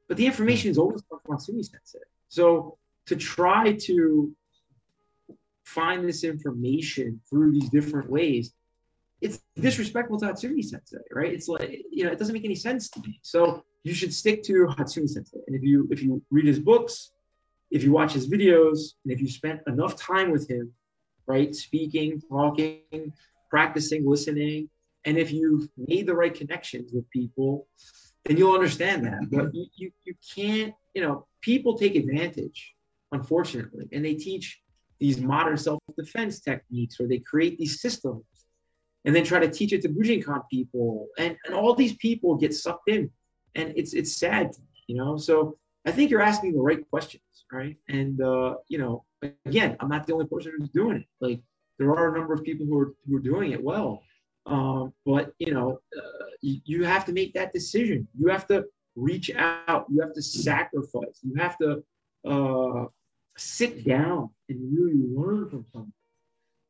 [0.07, 1.99] But the information is always from Hatsumi Sensei.
[2.27, 4.31] So to try to
[5.63, 8.53] find this information through these different ways,
[9.21, 11.31] it's disrespectful to Hatsumi Sensei, right?
[11.31, 13.19] It's like, you know, it doesn't make any sense to me.
[13.21, 15.39] So you should stick to Hatsumi Sensei.
[15.47, 17.11] And if you if you read his books,
[17.69, 20.73] if you watch his videos, and if you spent enough time with him,
[21.25, 23.13] right, speaking, talking,
[23.49, 24.69] practicing, listening,
[25.05, 27.67] and if you've made the right connections with people,
[28.25, 29.29] then you'll understand that.
[29.31, 32.73] But you, you, you can't, you know, people take advantage,
[33.11, 34.61] unfortunately, and they teach
[34.99, 38.23] these modern self-defense techniques or they create these systems
[39.05, 41.07] and then try to teach it to Bujinkan people.
[41.17, 43.09] And, and all these people get sucked in.
[43.55, 44.51] And it's it's sad,
[44.87, 45.17] you know.
[45.17, 47.75] So I think you're asking the right questions, right?
[47.89, 49.03] And uh, you know,
[49.45, 51.05] again, I'm not the only person who's doing it.
[51.19, 51.41] Like
[51.77, 54.03] there are a number of people who are who are doing it well.
[54.51, 58.05] Um, but you know, uh, you, have to make that decision.
[58.19, 58.65] You have to
[58.97, 59.85] reach out.
[59.89, 61.19] You have to sacrifice.
[61.23, 61.81] You have to
[62.27, 62.85] uh,
[63.37, 65.93] sit down and really learn from someone.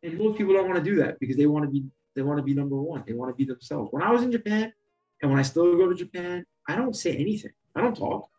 [0.04, 1.84] And most people don't want to do that because they want to be
[2.16, 3.04] they want to be number one.
[3.08, 3.90] They want to be themselves.
[3.92, 4.72] When I was in Japan,
[5.22, 7.52] and when I still go to Japan, I don't say anything.
[7.76, 8.30] I don't talk.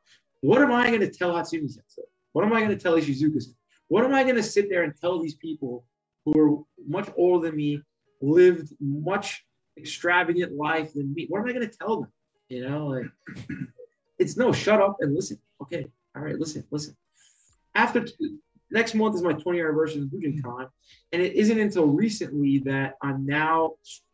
[0.40, 2.02] What am I going to tell Hatsumi Sensei?
[2.32, 3.42] What am I going to tell Ishizuka?
[3.88, 5.84] What am I going to sit there and tell these people
[6.24, 7.82] who are much older than me,
[8.22, 9.44] lived much
[9.76, 11.26] extravagant life than me?
[11.28, 12.12] What am I going to tell them?
[12.48, 13.06] You know, like
[14.18, 15.38] it's no, shut up and listen.
[15.60, 16.96] Okay, all right, listen, listen
[17.74, 18.06] after
[18.70, 20.68] next month is my 20 year anniversary of Bujinkan,
[21.12, 23.72] and it isn't until recently that I'm now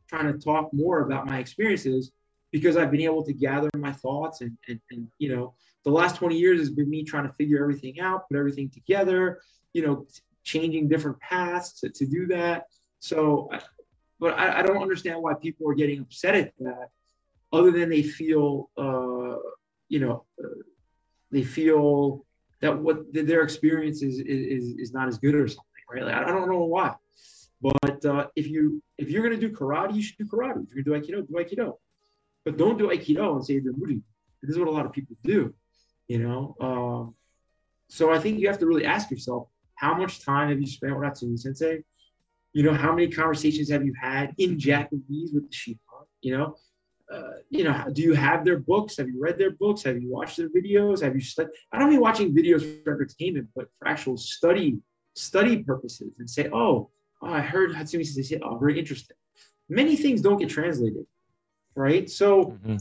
[0.08, 2.12] trying to talk more about my experiences
[2.50, 5.54] because I've been able to gather my thoughts and, and, and you know
[5.84, 9.40] the last 20 years has been me trying to figure everything out, put everything together,
[9.72, 10.06] you know,
[10.44, 12.64] changing different paths to, to do that.
[12.98, 13.48] So,
[14.20, 16.88] but I, I don't understand why people are getting upset at that,
[17.52, 19.36] other than they feel, uh,
[19.88, 20.62] you know, uh,
[21.30, 22.24] they feel
[22.60, 26.04] that what their experience is is, is not as good or something, right?
[26.04, 26.94] Like, I don't know why.
[27.60, 30.64] But uh, if you if you're gonna do karate, you should do karate.
[30.64, 31.74] If you're gonna do aikido, do aikido.
[32.44, 34.02] But don't do aikido and say you're doing
[34.42, 35.54] This is what a lot of people do,
[36.06, 36.56] you know.
[36.60, 37.14] Um,
[37.88, 40.98] so I think you have to really ask yourself, how much time have you spent
[40.98, 41.82] with Hatsumi Sensei?
[42.52, 45.78] You know, how many conversations have you had in Japanese with the Shihan?
[46.22, 46.56] You know,
[47.12, 48.96] uh, you know, do you have their books?
[48.96, 49.82] Have you read their books?
[49.84, 51.02] Have you watched their videos?
[51.02, 51.50] Have you studied?
[51.72, 54.78] I don't mean watching videos for entertainment, but for actual study,
[55.14, 56.90] study purposes and say, oh,
[57.22, 59.16] oh I heard Hatsumi say, oh, very interesting.
[59.68, 61.04] Many things don't get translated.
[61.74, 62.10] right?
[62.10, 62.80] So, Mhm.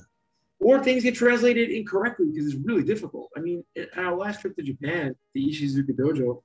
[0.59, 3.29] or things get translated incorrectly because it's really difficult.
[3.37, 6.41] I mean, at our last trip to Japan, the Ishizuka Dojo,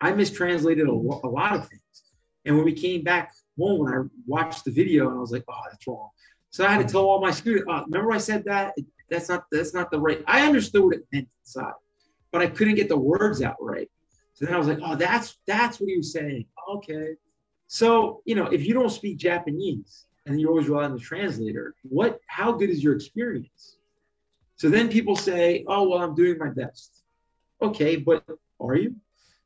[0.00, 2.02] I mistranslated a, lo- a lot of things.
[2.44, 5.44] And when we came back home, when I watched the video, and I was like,
[5.48, 6.10] "Oh, that's wrong."
[6.50, 8.74] So I had to tell all my students, oh, "Remember I said that?
[9.08, 11.72] That's not that's not the right." I understood what it meant inside,
[12.32, 13.90] but I couldn't get the words out right.
[14.34, 17.16] So then I was like, "Oh, that's that's what he was saying." Okay.
[17.66, 21.74] So you know, if you don't speak Japanese and you always rely on the translator,
[21.82, 22.20] what?
[22.26, 23.76] How good is your experience?
[24.56, 27.04] So then people say, "Oh, well, I'm doing my best."
[27.62, 28.24] Okay, but
[28.58, 28.96] are you?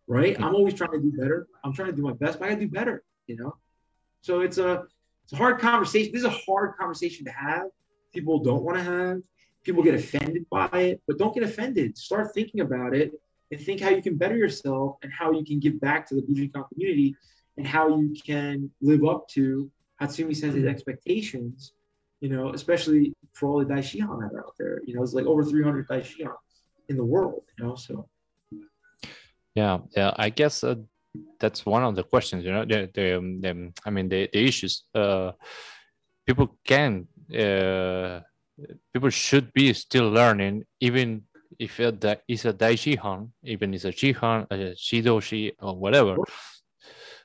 [0.07, 0.39] Right?
[0.41, 1.47] I'm always trying to do better.
[1.65, 3.03] I'm trying to do my best, but I gotta do better.
[3.27, 3.57] You know.
[4.21, 4.85] So it's a
[5.25, 6.13] it's a hard conversation.
[6.13, 7.65] This is a hard conversation to have.
[8.13, 9.23] People don't want to have.
[9.65, 11.97] People get offended by it, but don't get offended.
[11.97, 13.13] Start thinking about it
[13.51, 16.23] and think how you can better yourself and how you can give back to the
[16.23, 17.17] Bujinkan community
[17.57, 20.69] and how you can live up to Hatsumi Sensei's mm-hmm.
[20.69, 21.73] expectations,
[22.21, 24.83] you know, especially for all the Daishihan that are out there.
[24.85, 26.35] You know, it's like over 300 Daishihan
[26.89, 28.09] in the world, you know, so.
[29.55, 30.13] Yeah, yeah.
[30.17, 30.77] I guess uh,
[31.39, 32.45] that's one of the questions.
[32.45, 34.85] You know, the, the, um, the I mean, the, the issues.
[34.95, 35.33] Uh,
[36.27, 38.21] people can, uh,
[38.93, 41.23] people should be still learning, even
[41.59, 46.17] if it is a daishihan, even if it's a shihan, a shidoshi, or whatever.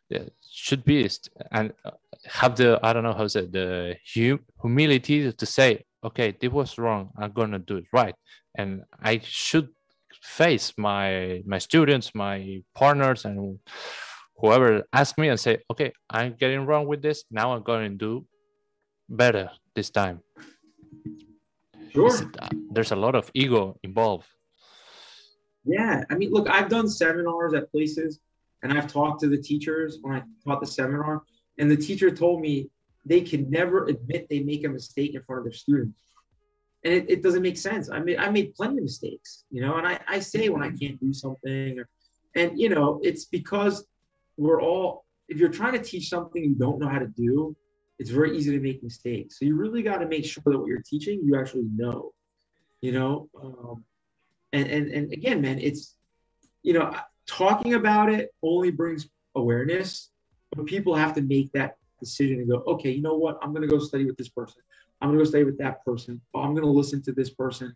[0.10, 1.08] Yeah, should be
[1.52, 1.92] and uh,
[2.26, 6.52] have the I don't know how to say the hum- humility to say, okay, this
[6.52, 7.12] was wrong.
[7.18, 8.16] I'm gonna do it right,
[8.58, 9.70] and I should
[10.22, 13.60] face my my students my partners and
[14.38, 17.24] whoever ask me and say okay i'm getting wrong with this.
[17.32, 18.26] Now i'm going to do
[19.10, 20.22] better this time.
[21.92, 22.12] Sure.
[22.40, 24.28] Uh, there's a lot of ego involved.
[25.66, 28.20] Yeah, I mean, look, I've done seminars at places,
[28.64, 31.24] and I've talked to the teachers when I taught the seminar,
[31.58, 32.70] and the teacher told me
[33.06, 35.98] they can never admit they make a mistake in front of their students,
[36.84, 37.90] and it, it doesn't make sense.
[37.90, 40.72] I mean, I made plenty of mistakes, you know, and I, I say when I
[40.72, 41.90] can't do something, or,
[42.36, 43.86] and you know, it's because
[44.38, 45.06] we're all.
[45.28, 47.56] If you're trying to teach something you don't know how to do,
[48.00, 49.38] it's very easy to make mistakes.
[49.38, 52.14] So you really got to make sure that what you're teaching you actually know,
[52.82, 53.30] you know.
[53.40, 53.84] Um,
[54.54, 55.96] and and and again, man, it's
[56.64, 56.96] you know
[57.28, 60.10] talking about it only brings awareness,
[60.56, 63.68] but people have to make that decision and go, okay, you know what, I'm gonna
[63.68, 64.62] go study with this person.
[65.02, 66.22] I'm gonna go study with that person.
[66.36, 67.76] I'm gonna listen to this person.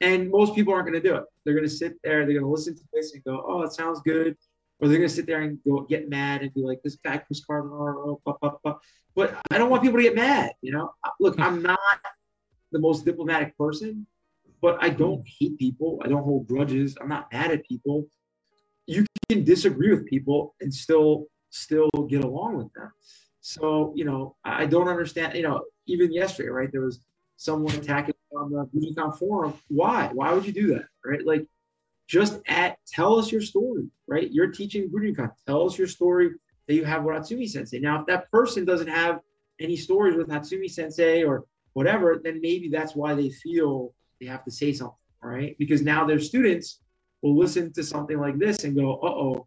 [0.00, 1.24] And most people aren't gonna do it.
[1.44, 4.36] They're gonna sit there, they're gonna listen to this and go, oh, it sounds good.
[4.80, 7.44] Or they're gonna sit there and go get mad and be like, this guy Chris
[7.44, 8.78] Carbonaro, oh, blah, blah, blah.
[9.14, 10.52] but I don't want people to get mad.
[10.60, 11.78] You know, look, I'm not
[12.72, 14.06] the most diplomatic person,
[14.60, 15.26] but I don't hmm.
[15.38, 16.00] hate people.
[16.04, 16.96] I don't hold grudges.
[17.00, 18.08] I'm not mad at people.
[18.86, 22.90] You can disagree with people and still still get along with them.
[23.40, 25.36] So you know, I don't understand.
[25.36, 26.70] You know, even yesterday, right?
[26.70, 27.00] There was
[27.36, 29.54] someone attacking on the Bujinkan forum.
[29.68, 30.10] Why?
[30.12, 30.86] Why would you do that?
[31.04, 31.24] Right?
[31.24, 31.46] Like,
[32.08, 33.86] just at tell us your story.
[34.06, 34.30] Right?
[34.30, 35.30] You're teaching Bujinkan.
[35.46, 36.30] Tell us your story
[36.66, 37.80] that you have with Hatsumi Sensei.
[37.80, 39.20] Now, if that person doesn't have
[39.60, 44.44] any stories with Hatsumi Sensei or whatever, then maybe that's why they feel they have
[44.44, 45.56] to say something, right?
[45.58, 46.80] Because now their students
[47.22, 49.46] will listen to something like this and go, uh oh,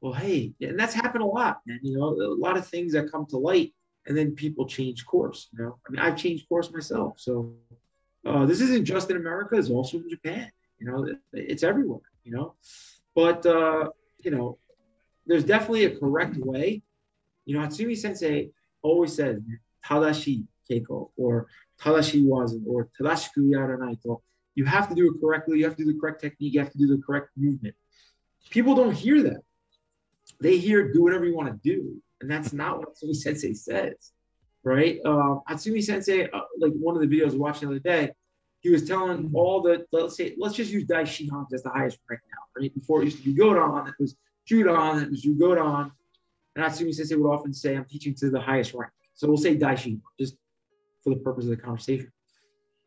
[0.00, 1.78] well, hey, and that's happened a lot, man.
[1.82, 3.72] You know, a lot of things that come to light
[4.06, 5.48] and then people change course.
[5.52, 7.14] You know, I mean, I've changed course myself.
[7.18, 7.54] So
[8.26, 10.50] uh, this isn't just in America, it's also in Japan.
[10.78, 12.54] You know, it- it's everywhere, you know,
[13.14, 13.90] but, uh,
[14.24, 14.58] you know,
[15.26, 16.82] there's definitely a correct way.
[17.44, 18.50] You know, Hatsumi Sensei
[18.82, 19.40] always says,
[19.86, 21.46] Tadashi keiko or
[21.80, 24.20] Tadashi wazen or Tadashiku yaranaito.
[24.54, 25.58] You have to do it correctly.
[25.58, 26.54] You have to do the correct technique.
[26.54, 27.74] You have to do the correct movement.
[28.50, 29.42] People don't hear that.
[30.40, 32.02] They hear do whatever you want to do.
[32.22, 34.12] And that's not what Hatsumi Sensei says,
[34.62, 34.98] right?
[35.04, 38.12] Uh, Hatsumi Sensei, uh, like one of the videos I was watching the other day,
[38.60, 41.98] he was telling all the, let's say, let's just use Dai Shihan as the highest
[42.08, 42.72] rank now, right?
[42.72, 44.14] Before it used to be Godon, it was
[44.48, 45.90] Judon, it was Jugodon.
[46.54, 48.92] And Hatsumi Sensei would often say, I'm teaching to the highest rank.
[49.14, 50.36] So we'll say Dai Shihan, just
[51.02, 52.12] for the purpose of the conversation.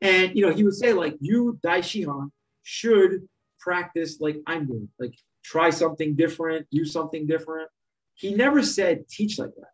[0.01, 2.29] And you know, he would say, like, you, Dai Shihan,
[2.63, 3.27] should
[3.59, 5.13] practice like I'm doing, like
[5.43, 7.69] try something different, use something different.
[8.15, 9.73] He never said teach like that.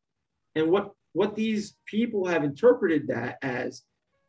[0.55, 3.83] And what what these people have interpreted that as,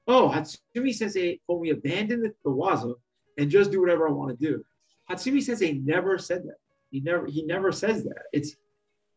[0.08, 2.94] oh, Hatsumi Sensei told me abandon the, the waza
[3.38, 4.64] and just do whatever I want to do.
[5.10, 6.56] Hatsumi Sensei never said that.
[6.90, 8.22] He never he never says that.
[8.32, 8.54] It's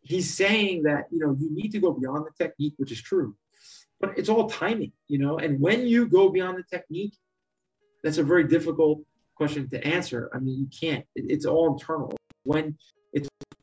[0.01, 3.35] he's saying that you know you need to go beyond the technique, which is true,
[3.99, 5.37] but it's all timing, you know.
[5.37, 7.17] And when you go beyond the technique,
[8.03, 9.01] that's a very difficult
[9.35, 10.29] question to answer.
[10.33, 11.05] I mean, you can't.
[11.15, 12.15] It- it's all internal.
[12.43, 12.77] When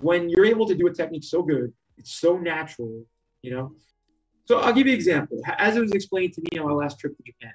[0.02, 3.04] when you're able to do a technique so good, it's so natural,
[3.42, 3.72] you know.
[4.44, 5.40] So I'll give you an example.
[5.58, 7.54] As it was explained to me on my last trip to Japan,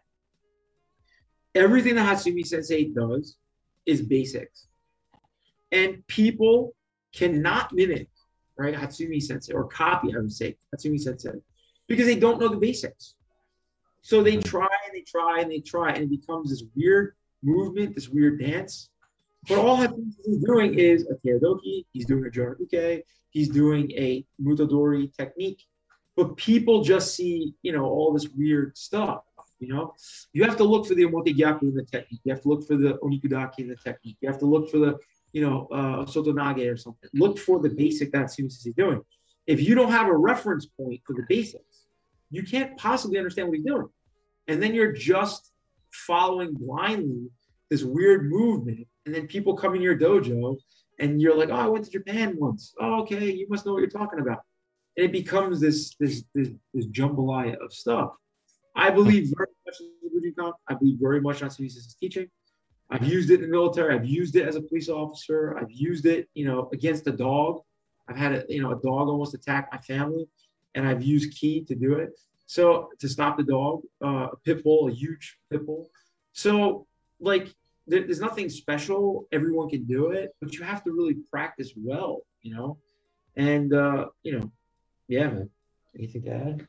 [1.54, 3.38] everything that Hatsumi Sensei does
[3.86, 4.68] is basics.
[5.72, 6.74] And people
[7.14, 8.08] cannot mimic,
[8.58, 11.42] right, Hatsumi Sensei or copy, I would say, Hatsumi Sensei,
[11.88, 13.16] because they don't know the basics.
[14.02, 14.42] So they mm-hmm.
[14.42, 18.40] try and they try and they try, and it becomes this weird movement, this weird
[18.40, 18.90] dance.
[19.48, 25.16] But all is doing is a teodoki, he's doing a jorakuke, he's doing a mutodori
[25.16, 25.64] technique.
[26.16, 29.22] But people just see, you know, all this weird stuff.
[29.60, 29.94] You know,
[30.34, 32.22] you have to look for the omotegyaku in the technique.
[32.24, 34.18] You have to look for the onikudaki in the technique.
[34.22, 34.98] You have to look for the,
[35.32, 37.10] you know, uh, sotonage or something.
[37.14, 39.02] Look for the basic that Sumis is doing.
[39.48, 41.86] If you don't have a reference point for the basics,
[42.30, 43.88] you can't possibly understand what he's doing.
[44.48, 45.52] And then you're just
[45.92, 47.30] following blindly
[47.70, 48.88] this weird movement.
[49.06, 50.58] And then people come in your dojo
[51.00, 52.74] and you're like, oh, I went to Japan once.
[52.80, 54.40] Oh, okay, you must know what you're talking about.
[54.96, 58.12] And it becomes this this this, this jambalaya of stuff.
[58.76, 59.88] I believe very much in.
[60.70, 62.28] I believe very much on Sumi's teaching.
[62.90, 63.94] I've used it in the military.
[63.96, 65.58] I've used it as a police officer.
[65.58, 67.62] I've used it, you know, against a dog.
[68.08, 70.28] I've had a, you know, a dog almost attack my family,
[70.76, 72.12] and I've used ki to do it.
[72.46, 75.90] So to stop the dog, uh, a pit bull, a huge pit bull.
[76.32, 76.88] So
[77.20, 77.54] like,
[77.88, 79.28] there, there's nothing special.
[79.32, 82.78] Everyone can do it, but you have to really practice well, you know.
[83.36, 84.52] And uh, you know,
[85.08, 85.50] yeah, man.
[85.98, 86.68] Anything to add?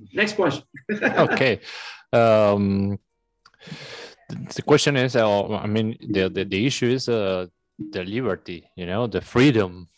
[0.12, 0.64] Next question.
[1.02, 1.60] okay.
[2.12, 2.98] Um,
[4.28, 7.46] the question is, uh, I mean, the, the, the issue is uh,
[7.78, 9.88] the liberty, you know, the freedom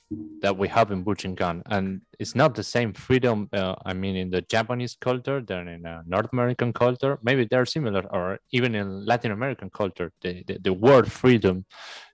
[0.43, 1.63] that we have in Bujinkan.
[1.67, 5.87] And it's not the same freedom, uh, I mean, in the Japanese culture than in
[5.87, 7.19] uh, North American culture.
[7.23, 10.11] Maybe they're similar, or even in Latin American culture.
[10.23, 11.65] The, the, the word freedom,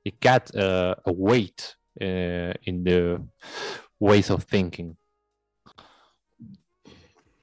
[0.05, 3.22] it got uh, a weight uh, in the
[3.99, 4.97] ways of thinking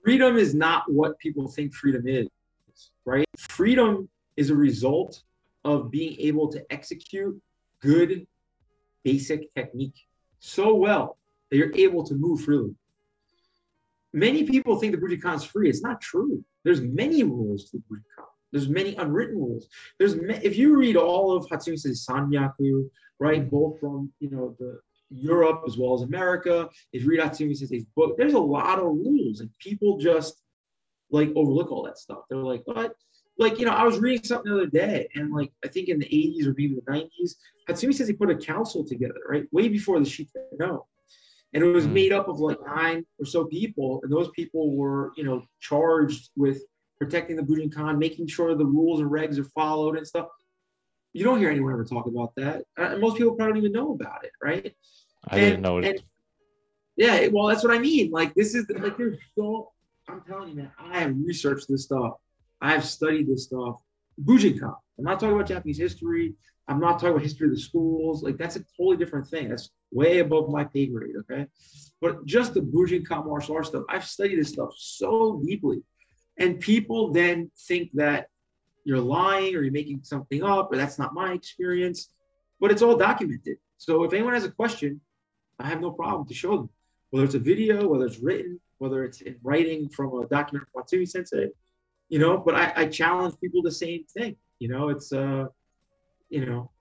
[0.03, 2.27] freedom is not what people think freedom is,
[3.05, 3.25] right?
[3.37, 5.21] Freedom is a result
[5.63, 7.41] of being able to execute
[7.81, 8.27] good
[9.03, 9.95] basic technique
[10.43, 11.17] so well
[11.49, 12.75] that you're able to move freely.
[14.11, 15.69] Many people think the Bujinkan is free.
[15.69, 16.43] It's not true.
[16.63, 18.25] There's many rules to the Bujinkan.
[18.51, 19.67] There's many unwritten rules.
[19.97, 22.87] There's if you read all of Hatsumi's Sanmyaku,
[23.19, 24.79] right, both from you know the
[25.09, 26.69] Europe as well as America.
[26.91, 30.41] If you read Hatsumi Sensei's book, there's a lot of rules, and people just
[31.09, 32.19] like overlook all that stuff.
[32.29, 32.93] They're like, what?
[33.37, 35.99] Like, you know, I was reading something the other day, and like I think in
[35.99, 37.35] the 80s or maybe the 90s,
[37.67, 39.45] Hatsumi says he put a council together, right?
[39.51, 40.29] Way before the Shite
[40.59, 40.85] No.
[41.53, 41.93] And it was hmm.
[41.93, 46.29] made up of like nine or so people, and those people were, you know, charged
[46.35, 46.61] with
[46.99, 50.27] protecting the Bujinkan, making sure the rules and regs are followed and stuff.
[51.13, 52.63] You don't hear anyone ever talk about that.
[52.77, 54.73] Uh, most people probably don't even know about it, right?
[55.27, 55.85] I and, didn't know it.
[55.85, 56.03] And,
[56.95, 58.11] yeah, well, that's what I mean.
[58.11, 59.71] Like, this is like, there's so,
[60.07, 62.13] I'm telling you, man, I have researched this stuff.
[62.63, 63.75] I have studied this stuff.
[64.23, 64.73] Bujinkan.
[64.97, 66.33] I'm not talking about Japanese history.
[66.69, 68.23] I'm not talking about history of the schools.
[68.23, 69.49] Like, that's a totally different thing.
[69.49, 71.47] That's way above my pay grade, okay?
[71.99, 75.83] But just the Bujinkan martial arts stuff, I've studied this stuff so deeply.
[76.37, 78.27] And people then think that
[78.85, 82.13] you're lying or you're making something up or that's not my experience,
[82.61, 83.57] but it's all documented.
[83.77, 85.01] So if anyone has a question,
[85.59, 86.69] I have no problem to show them,
[87.09, 90.83] whether it's a video, whether it's written, whether it's in writing from a document from
[90.83, 91.49] Hatsumi Sensei,
[92.09, 92.37] you know.
[92.37, 94.35] But I, I challenge people the same thing.
[94.59, 95.45] You know, it's uh,
[96.29, 96.71] you know,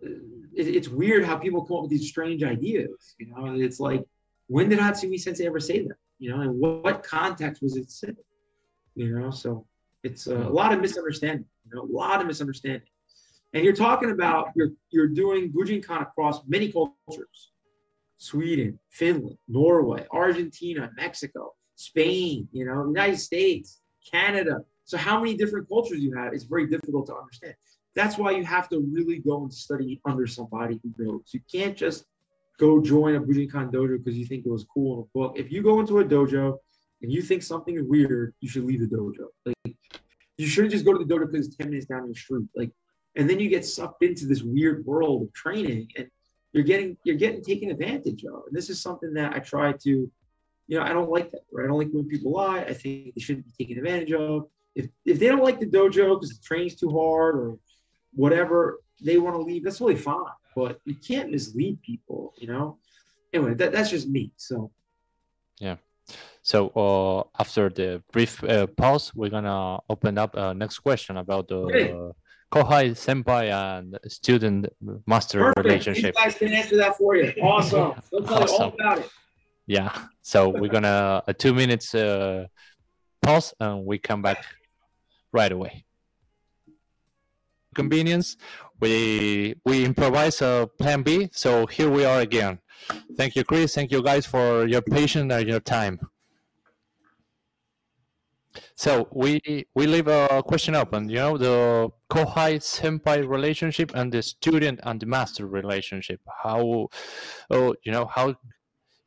[0.00, 3.14] it, it's weird how people come up with these strange ideas.
[3.18, 4.04] You know, it's like,
[4.48, 5.96] when did Hatsumi Sensei ever say that?
[6.18, 8.16] You know, and what, what context was it said?
[8.94, 9.66] You know, so
[10.02, 11.46] it's uh, a lot of misunderstanding.
[11.66, 12.88] You know, a lot of misunderstanding.
[13.52, 17.52] And you're talking about you're you're doing Bujinkan across many cultures.
[18.18, 23.80] Sweden, Finland, Norway, Argentina, Mexico, Spain, you know, United States,
[24.10, 24.64] Canada.
[24.84, 27.54] So how many different cultures you have is very difficult to understand.
[27.94, 31.22] That's why you have to really go and study under somebody who knows.
[31.32, 32.04] You can't just
[32.58, 35.38] go join a Bujinkan dojo because you think it was cool in a book.
[35.38, 36.58] If you go into a dojo
[37.02, 39.26] and you think something is weird, you should leave the dojo.
[39.46, 39.76] Like
[40.36, 42.46] you shouldn't just go to the dojo because it's 10 minutes down the street.
[42.56, 42.70] Like
[43.16, 46.08] and then you get sucked into this weird world of training and
[46.52, 50.10] you're getting you're getting taken advantage of and this is something that i try to
[50.66, 53.14] you know i don't like that right i don't like when people lie i think
[53.14, 56.42] they shouldn't be taken advantage of if if they don't like the dojo because the
[56.42, 57.58] training's too hard or
[58.14, 62.78] whatever they want to leave that's really fine but you can't mislead people you know
[63.32, 64.70] anyway that, that's just me so
[65.58, 65.76] yeah
[66.42, 71.48] so uh, after the brief uh, pause we're gonna open up uh, next question about
[71.48, 71.94] the okay.
[72.52, 74.68] Kohai senpai and student
[75.08, 75.66] master Perfect.
[75.66, 76.14] relationship.
[76.14, 77.32] These guys can answer that for you.
[77.42, 77.94] Awesome.
[78.12, 78.54] They'll tell awesome.
[78.54, 79.10] you all about it.
[79.66, 79.92] Yeah.
[80.22, 82.46] So we're gonna a two minutes uh,
[83.22, 84.44] pause and we come back
[85.32, 85.84] right away.
[87.74, 88.36] Convenience.
[88.80, 91.28] We we improvise a plan B.
[91.32, 92.58] So here we are again.
[93.16, 93.74] Thank you, Chris.
[93.74, 95.98] Thank you guys for your patience and your time.
[98.76, 101.08] So we we leave a question open.
[101.08, 106.20] You know the kohai senpai relationship and the student and the master relationship.
[106.42, 106.88] How,
[107.50, 108.34] oh, you know how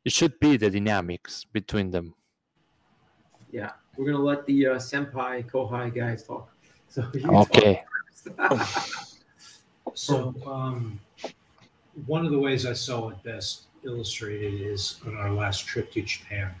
[0.08, 2.14] it should be the dynamics between them.
[3.52, 6.48] Yeah, we're gonna let the uh, senpai kohai guys talk.
[6.88, 7.02] So
[7.42, 7.82] Okay.
[8.38, 8.66] talk.
[9.94, 11.00] So, um,
[12.06, 16.02] one of the ways I saw it best illustrated is on our last trip to
[16.02, 16.54] Japan,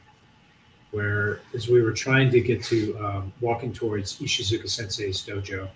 [0.90, 5.68] where as we were trying to get to um, walking towards Ishizuka Sensei's dojo,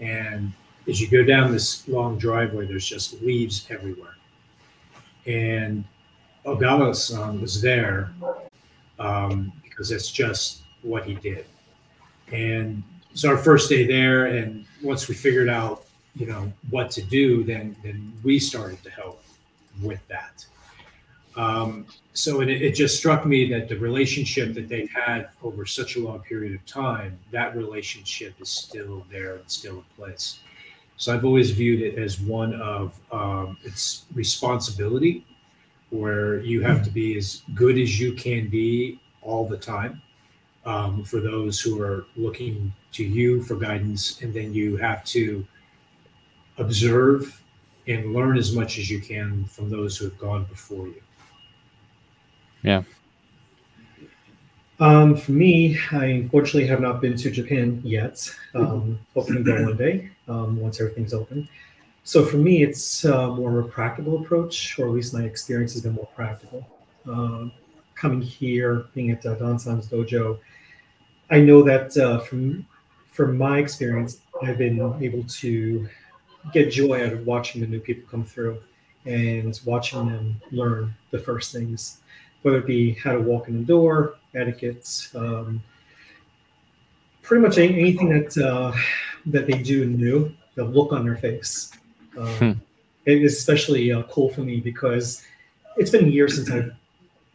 [0.00, 0.52] and
[0.88, 4.16] as you go down this long driveway, there's just leaves everywhere.
[5.26, 5.84] And
[6.44, 8.12] Ogawa-san was there
[8.98, 11.46] um, because that's just what he did.
[12.32, 15.84] And it's our first day there, and once we figured out,
[16.14, 19.22] you know, what to do, then then we started to help
[19.82, 20.44] with that.
[21.36, 25.96] Um, so it, it just struck me that the relationship that they've had over such
[25.96, 30.40] a long period of time, that relationship is still there and still in place.
[30.96, 35.24] So I've always viewed it as one of um, its responsibility,
[35.90, 40.00] where you have to be as good as you can be all the time
[40.64, 45.46] um, for those who are looking to you for guidance, and then you have to
[46.58, 47.42] observe
[47.86, 51.02] and learn as much as you can from those who have gone before you.
[52.62, 52.82] Yeah.
[54.78, 58.34] Um, for me, I unfortunately have not been to Japan yet.
[58.54, 61.48] Um, hoping to go one day um, once everything's open.
[62.04, 65.74] So for me, it's uh, more of a practical approach, or at least my experience
[65.74, 66.66] has been more practical.
[67.06, 67.52] Um,
[67.94, 70.38] coming here, being at uh, Don San's dojo,
[71.30, 72.66] I know that uh, from
[73.10, 75.88] from my experience, I've been able to
[76.52, 78.60] get joy out of watching the new people come through
[79.04, 81.98] and watching them learn the first things,
[82.42, 85.62] whether it be how to walk in the door, etiquette, um,
[87.22, 88.72] pretty much anything that uh,
[89.26, 91.72] that they do new, the look on their face.
[92.18, 92.60] Um.
[93.06, 95.24] It is especially uh, cool for me because
[95.76, 96.72] it's been years since I've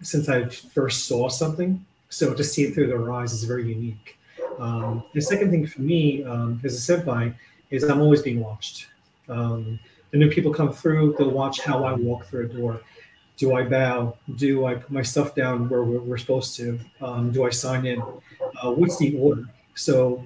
[0.02, 1.84] since I first saw something.
[2.10, 4.18] So to see it through their eyes is very unique.
[4.60, 7.34] Um, the second thing for me um, as a senpai
[7.72, 8.88] is I'm always being watched.
[9.28, 9.80] Um,
[10.12, 12.82] the new people come through, they'll watch how I walk through a door.
[13.38, 14.16] Do I bow?
[14.36, 16.80] Do I put my stuff down where we're, we're supposed to?
[17.02, 18.02] Um, do I sign in?
[18.62, 19.46] Uh, what's the order?
[19.74, 20.26] So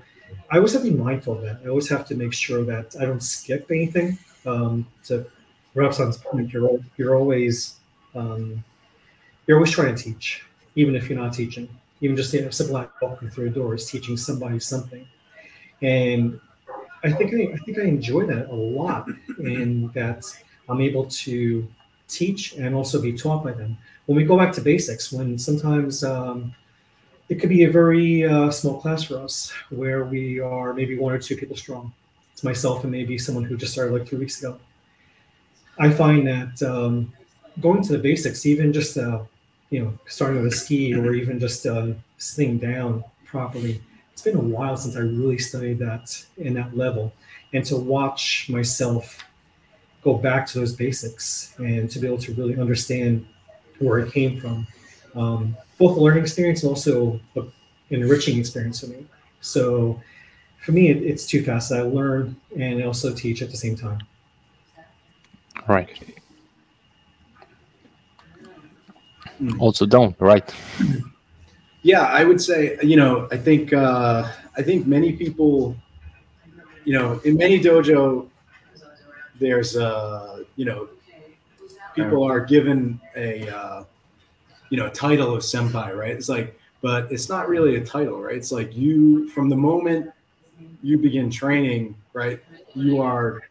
[0.52, 1.62] I always have to be mindful of that.
[1.64, 4.20] I always have to make sure that I don't skip anything.
[4.46, 5.26] Um, to
[5.76, 7.76] Robson's point, you're, you're always
[8.16, 8.64] um,
[9.46, 10.44] you're always trying to teach,
[10.76, 11.68] even if you're not teaching.
[12.02, 15.06] Even just you know, of walking through a door is teaching somebody something.
[15.82, 16.40] And
[17.04, 19.08] I think I, I think I enjoy that a lot,
[19.40, 20.26] in that
[20.70, 21.68] I'm able to
[22.08, 23.78] teach and also be taught by them.
[24.06, 26.54] When we go back to basics, when sometimes um,
[27.30, 31.14] it could be a very uh, small class for us, where we are maybe one
[31.14, 31.94] or two people strong.
[32.40, 34.58] It's myself and maybe someone who just started like three weeks ago.
[35.78, 37.12] I find that um,
[37.60, 39.24] going to the basics, even just uh,
[39.72, 41.88] you know starting with a ski or even just uh,
[42.18, 43.82] sitting down properly,
[44.14, 47.12] it's been a while since I really studied that in that level,
[47.52, 49.22] and to watch myself
[50.02, 53.26] go back to those basics and to be able to really understand
[53.80, 54.66] where it came from,
[55.14, 57.52] um, both a learning experience and also an
[57.90, 59.06] enriching experience for me.
[59.42, 60.02] So
[60.62, 61.72] for me, it, it's too fast.
[61.72, 64.00] I learn and also teach at the same time.
[65.68, 65.90] Right.
[69.58, 70.54] Also don't, right?
[71.82, 75.78] Yeah, I would say, you know, I think uh, I think many people,
[76.84, 78.28] you know, in many dojo,
[79.40, 80.90] there's uh, you know,
[81.96, 83.84] people are given a uh,
[84.70, 86.12] you know a title of senpai, right?
[86.12, 88.36] It's like, but it's not really a title, right?
[88.36, 90.12] It's like you from the moment
[90.82, 92.40] you begin training, right?
[92.74, 93.42] You are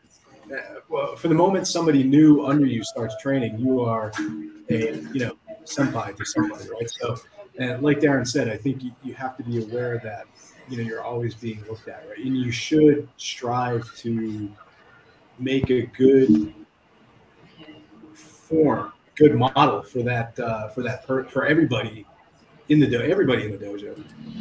[0.52, 4.12] uh, well, for the moment somebody new under you starts training, you are
[4.70, 6.90] a you know senpai to somebody, right?
[6.90, 7.16] So,
[7.58, 10.24] and like Darren said, I think you, you have to be aware that
[10.68, 12.18] you know you're always being looked at, right?
[12.24, 14.50] And you should strive to
[15.38, 16.54] make a good
[18.14, 22.06] form, good model for that uh, for that per, for everybody
[22.68, 23.94] in the dojo, everybody in the dojo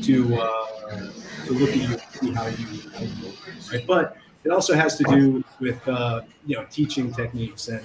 [0.03, 1.11] to uh,
[1.45, 3.33] to look at you and see how you, how you
[3.71, 3.87] right?
[3.87, 7.83] But it also has to do with uh, you know teaching techniques and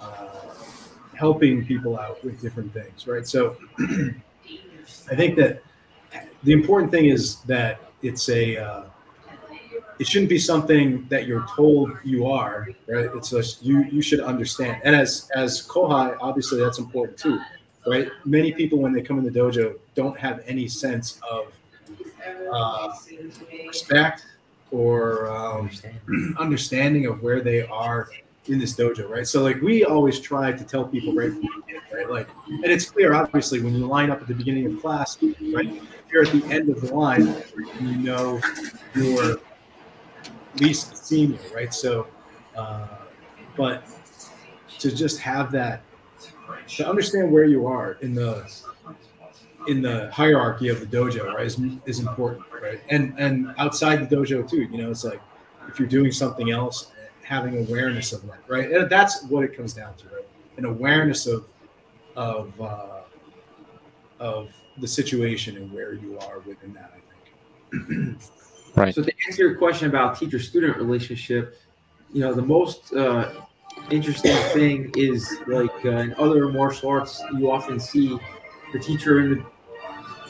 [0.00, 0.28] uh,
[1.14, 3.26] helping people out with different things, right?
[3.26, 5.62] So I think that
[6.42, 8.84] the important thing is that it's a uh,
[9.98, 13.10] it shouldn't be something that you're told you are, right?
[13.14, 14.80] It's just you you should understand.
[14.84, 17.38] And as as kohai, obviously that's important too,
[17.90, 18.08] right?
[18.24, 21.52] Many people when they come in the dojo don't have any sense of
[22.52, 22.92] uh,
[23.66, 24.26] respect
[24.70, 25.68] or um,
[26.38, 28.08] understanding of where they are
[28.46, 29.26] in this dojo, right?
[29.26, 32.08] So like we always try to tell people right from the beginning, right?
[32.08, 35.18] Like, and it's clear, obviously, when you line up at the beginning of class,
[35.52, 35.82] right?
[36.12, 37.42] You're at the end of the line,
[37.80, 38.40] you know
[38.94, 39.38] you're
[40.56, 41.74] least senior, right?
[41.74, 42.06] So,
[42.56, 42.86] uh,
[43.56, 43.84] but
[44.78, 45.82] to just have that,
[46.68, 48.50] to understand where you are in the
[49.68, 52.80] in the hierarchy of the dojo, right, is, is important, right?
[52.88, 55.20] And and outside the dojo too, you know, it's like
[55.68, 56.92] if you're doing something else,
[57.22, 58.70] having awareness of that, right?
[58.70, 60.24] And that's what it comes down to, right?
[60.56, 61.44] An awareness of
[62.16, 63.00] of uh,
[64.18, 66.92] of the situation and where you are within that.
[66.94, 68.18] I think.
[68.76, 68.94] Right.
[68.94, 71.58] So to answer your question about teacher-student relationship,
[72.12, 73.32] you know, the most uh,
[73.90, 78.18] interesting thing is like uh, in other martial arts, you often see
[78.72, 79.44] the teacher in the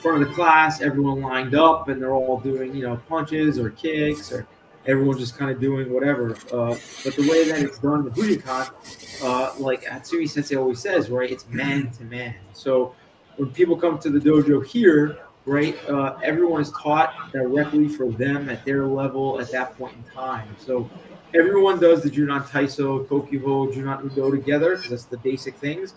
[0.00, 3.70] front of the class, everyone lined up, and they're all doing, you know, punches or
[3.70, 4.46] kicks, or
[4.86, 6.30] everyone's just kind of doing whatever.
[6.52, 6.74] Uh,
[7.04, 11.30] but the way that it's done the Bujinkan, uh, like Hatsumi Sensei always says, right,
[11.30, 12.34] it's man to man.
[12.54, 12.94] So
[13.36, 15.76] when people come to the dojo here, right?
[15.88, 20.48] Uh, everyone is taught directly for them at their level at that point in time.
[20.58, 20.88] So
[21.35, 25.94] everyone does the Junan Taiso, Kokyuho, Junan Udo together because that's the basic things.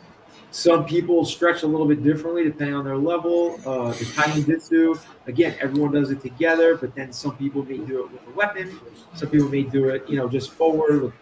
[0.52, 3.60] Some people stretch a little bit differently depending on their level.
[3.66, 4.96] Uh, the Jitsu,
[5.26, 8.80] again, everyone does it together, but then some people may do it with a weapon.
[9.16, 11.14] Some people may do it, you know, just forward with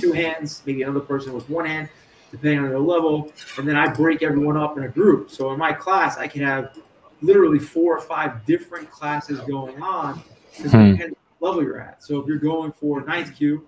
[0.00, 1.88] two hands, maybe another person with one hand,
[2.32, 3.32] depending on their level.
[3.58, 5.30] And then I break everyone up in a group.
[5.30, 6.76] So in my class, I can have
[7.22, 10.20] literally four or five different classes going on
[10.56, 10.94] because Hmm.
[11.44, 12.02] Level you're at.
[12.02, 13.66] So if you're going for ninth kyu,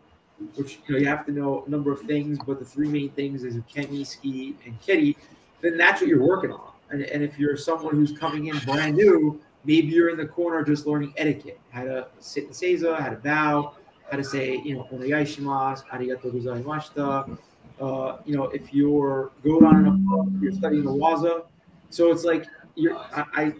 [0.54, 3.10] which you know you have to know a number of things, but the three main
[3.10, 5.16] things is Kemi, Ski, and Kitty,
[5.60, 6.72] then that's what you're working on.
[6.90, 10.62] And, and if you're someone who's coming in brand new, maybe you're in the corner
[10.64, 13.74] just learning etiquette, how to sit in seiza, how to bow,
[14.10, 17.38] how to say, you know, onegai shimasu, arigatou gozaimashita.
[17.80, 21.44] Uh, you know, if you're going on and above, you're studying the waza.
[21.90, 23.52] So it's like you're, I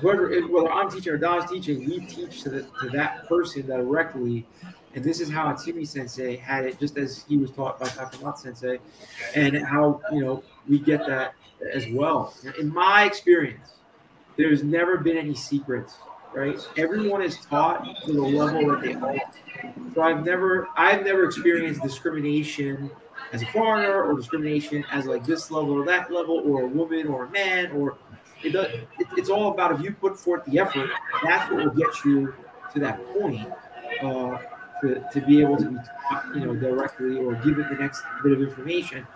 [0.00, 4.46] whoever, whether I'm teaching or Don's teaching, we teach to, the, to that person directly.
[4.94, 8.38] And this is how Hatsumi Sensei had it, just as he was taught by Takamatsu
[8.38, 8.78] Sensei,
[9.36, 11.34] and how you know we get that
[11.72, 12.34] as well.
[12.58, 13.74] In my experience,
[14.36, 15.94] there's never been any secrets,
[16.34, 16.58] right?
[16.76, 19.16] Everyone is taught to the level that they are.
[19.94, 22.90] So I've never, I've never experienced discrimination
[23.32, 27.06] as a foreigner or discrimination as like this level or that level or a woman
[27.06, 27.96] or a man or
[28.42, 30.90] it does, it, it's all about if you put forth the effort,
[31.22, 32.34] that's what will get you
[32.72, 33.48] to that point
[34.02, 34.38] uh,
[34.82, 38.32] to, to be able to be, you know, directly or give it the next bit
[38.32, 39.06] of information.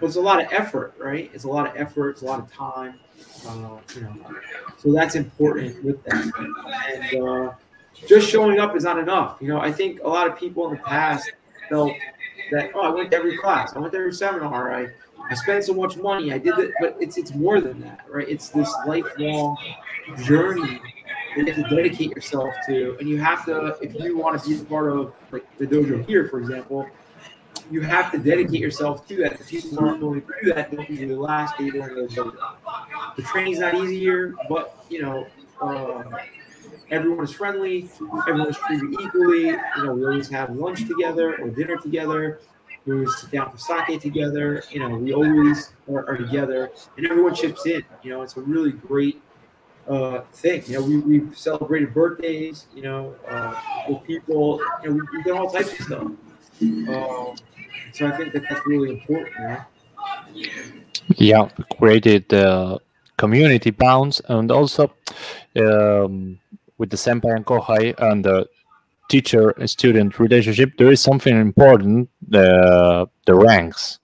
[0.00, 1.30] But it's a lot of effort, right?
[1.34, 2.10] It's a lot of effort.
[2.10, 3.00] It's a lot of time.
[3.46, 4.14] Uh, you know,
[4.76, 6.32] so that's important with that.
[6.94, 7.52] And uh,
[8.06, 9.38] just showing up is not enough.
[9.40, 11.32] You know, I think a lot of people in the past
[11.68, 11.92] felt
[12.52, 14.88] that oh, I went to every class, I went to every seminar, I
[15.30, 18.28] I spent so much money, I did it, but it's it's more than that, right?
[18.28, 19.56] It's this lifelong
[20.24, 20.80] journey
[21.36, 24.48] that you have to dedicate yourself to, and you have to, if you want to
[24.48, 26.86] be part of like the dojo here, for example,
[27.70, 29.38] you have to dedicate yourself to that.
[29.38, 32.34] The people aren't going to do that don't usually last the dojo.
[33.16, 35.26] The training's not easy here, but you know.
[35.60, 36.04] Uh,
[36.90, 37.88] everyone is friendly,
[38.28, 39.46] everyone is treated equally.
[39.48, 42.40] You know, we always have lunch together or dinner together.
[42.88, 44.62] We sit down for sake together.
[44.70, 47.84] You know, we always are, are together, and everyone chips in.
[48.02, 49.20] You know, it's a really great
[49.86, 50.62] uh, thing.
[50.66, 52.66] You know, we we celebrated birthdays.
[52.74, 54.60] You know, uh, with people.
[54.82, 56.02] You know, we, we've done all types of stuff.
[56.02, 57.36] Um,
[57.92, 59.60] so I think that that's really important.
[61.16, 61.48] Yeah,
[61.78, 62.78] created uh,
[63.18, 64.90] community bonds and also
[65.56, 66.38] um,
[66.78, 68.48] with the senpai and kohai and the
[69.08, 73.98] teacher-student relationship, there is something important: the the ranks.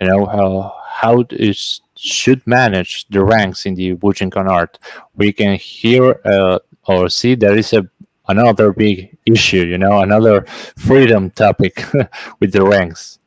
[0.00, 4.78] You know how how is should manage the ranks in the Bujinkan art.
[5.16, 7.88] We can hear uh, or see there is a
[8.28, 9.64] another big issue.
[9.66, 10.42] You know, another
[10.76, 11.84] freedom topic
[12.40, 13.18] with the ranks.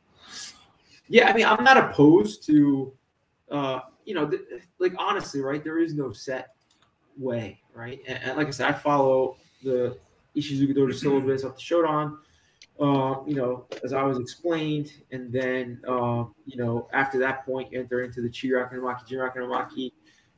[1.08, 2.92] Yeah, I mean, I'm not opposed to,
[3.50, 4.30] uh, you know,
[4.78, 5.62] like honestly, right?
[5.62, 6.54] There is no set
[7.18, 8.00] way, right?
[8.08, 9.96] And, and like I said, I follow the
[10.34, 12.16] Ishizuka Dojo syllabus up to Shodan.
[12.80, 17.68] Uh, you know, as I was explained, and then uh, you know, after that point,
[17.72, 19.92] enter into the Chi Ryaku no Maki, Jirak Namaki,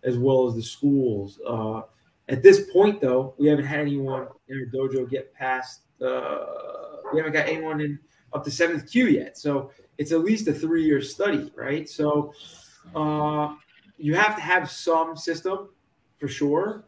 [0.04, 1.40] as well as the schools.
[1.48, 1.82] Uh,
[2.28, 5.82] at this point, though, we haven't had anyone in our dojo get past.
[6.00, 6.44] Uh,
[7.12, 7.98] we haven't got anyone in
[8.34, 11.88] up to seventh kyu yet, so it's at least a three-year study, right?
[11.88, 12.34] So
[12.94, 13.54] uh,
[13.96, 15.70] you have to have some system
[16.18, 16.84] for sure,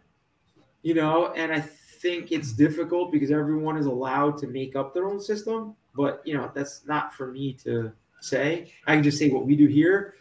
[0.82, 1.60] you know, and I
[2.00, 5.74] think it's difficult because everyone is allowed to make up their own system.
[5.94, 8.72] But you know, that's not for me to say.
[8.86, 10.14] I can just say what we do here.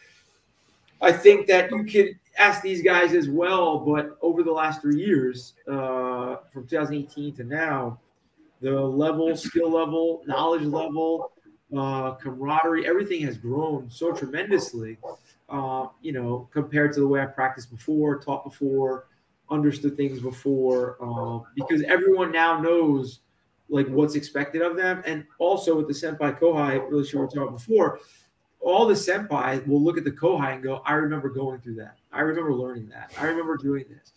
[1.01, 4.97] I think that you could ask these guys as well, but over the last three
[4.99, 7.99] years, uh, from 2018 to now,
[8.61, 11.31] the level, skill level, knowledge level,
[11.75, 14.97] uh, camaraderie, everything has grown so tremendously.
[15.49, 19.05] Uh, you know, compared to the way I practiced before, taught before,
[19.49, 23.19] understood things before uh, because everyone now knows
[23.69, 25.02] like what's expected of them.
[25.06, 27.99] And also with the senpai kohai really sure we talked before,
[28.60, 31.98] all the senpai will look at the kohai and go, I remember going through that.
[32.11, 33.11] I remember learning that.
[33.19, 34.14] I remember doing this.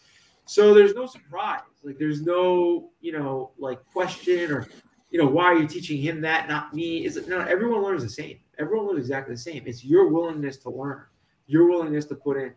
[0.47, 1.61] So there's no surprise.
[1.82, 4.66] Like there's no, you know, like question or,
[5.11, 7.05] you know, why are you teaching him that, not me?
[7.05, 8.39] Is it no, everyone learns the same.
[8.59, 9.62] Everyone learns exactly the same.
[9.66, 11.02] It's your willingness to learn,
[11.47, 12.55] your willingness to put in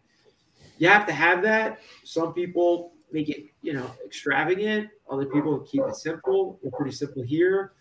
[0.77, 1.79] you have to have that.
[2.03, 4.89] Some people make it, you know, extravagant.
[5.09, 6.59] Other people keep it simple.
[6.61, 7.73] We're pretty simple here,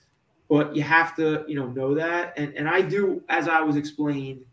[0.49, 2.35] but you have to, you know, know that.
[2.37, 4.45] And and I do, as I was explained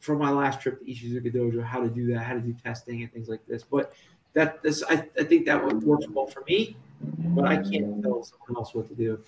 [0.00, 3.02] from my last trip to Ishizuka Dojo, how to do that, how to do testing
[3.02, 3.62] and things like this.
[3.62, 3.94] But
[4.34, 8.56] that this, I, I think that works well for me, but I can't tell someone
[8.56, 9.20] else what to do.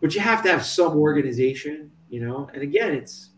[0.00, 2.48] But you have to have some organization, you know.
[2.52, 3.30] And again, it's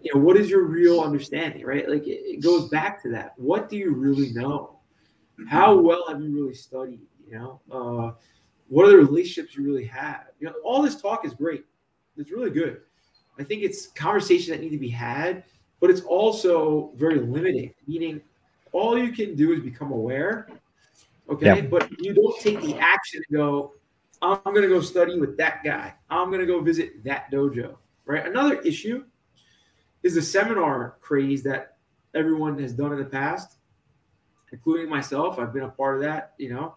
[0.00, 1.88] you know, what is your real understanding, right?
[1.88, 3.34] Like it, it goes back to that.
[3.36, 4.78] What do you really know?
[5.48, 7.00] How well have you really studied?
[7.28, 8.12] You know, uh,
[8.68, 10.24] what are the relationships you really have?
[10.40, 11.64] You know, all this talk is great.
[12.16, 12.80] It's really good.
[13.38, 15.44] I think it's conversations that need to be had,
[15.80, 17.72] but it's also very limiting.
[17.86, 18.20] Meaning,
[18.72, 20.48] all you can do is become aware.
[21.30, 21.60] Okay, yeah.
[21.62, 23.72] but you don't take the action to go.
[24.20, 25.94] I'm going to go study with that guy.
[26.10, 27.76] I'm going to go visit that dojo.
[28.04, 28.26] Right.
[28.26, 29.04] Another issue
[30.02, 31.76] is the seminar craze that
[32.14, 33.56] everyone has done in the past,
[34.52, 35.38] including myself.
[35.38, 36.74] I've been a part of that, you know.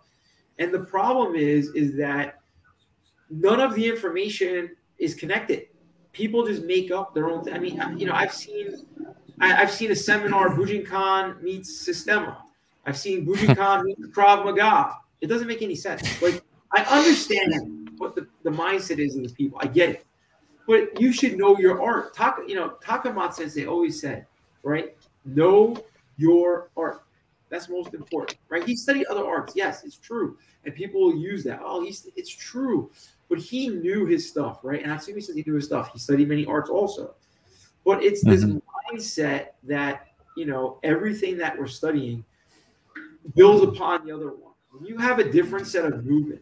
[0.60, 2.40] And the problem is, is that
[3.30, 5.68] none of the information is connected.
[6.14, 7.52] People just make up their own.
[7.52, 8.86] I mean, you know, I've seen,
[9.42, 12.44] I, have seen a seminar Bujinkan meets Systema.
[12.86, 14.94] I've seen Bujinkan meets Krav Maga.
[15.20, 16.22] It doesn't make any sense.
[16.22, 16.42] Like
[16.72, 19.58] I understand what the, the mindset is of the people.
[19.62, 20.06] I get it
[20.68, 22.14] but you should know your art.
[22.14, 24.26] Taka, you know, Takamatsu Sensei always said,
[24.64, 24.96] right?
[25.26, 25.78] Know
[26.18, 27.02] your art.
[27.50, 28.66] That's most important, right?
[28.66, 29.54] He studied other arts.
[29.56, 30.38] Yes, it's true.
[30.66, 31.62] And people will use that.
[31.64, 32.90] Oh, he's it's true.
[33.30, 34.82] But he knew his stuff, right?
[34.82, 35.92] And Hatsumi says he knew his stuff.
[35.94, 37.16] He studied many arts also.
[37.86, 38.58] But it's this mm-hmm.
[38.96, 42.26] mindset that, you know, everything that we're studying
[43.36, 44.54] builds upon the other one.
[44.72, 46.42] When you have a different set of movement,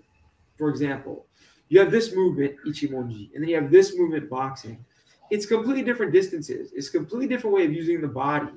[0.58, 1.26] for example,
[1.70, 4.84] you have this movement, Ichimonji, and then you have this movement, boxing.
[5.32, 6.72] It's completely different distances.
[6.76, 8.52] It's a completely different way of using the body.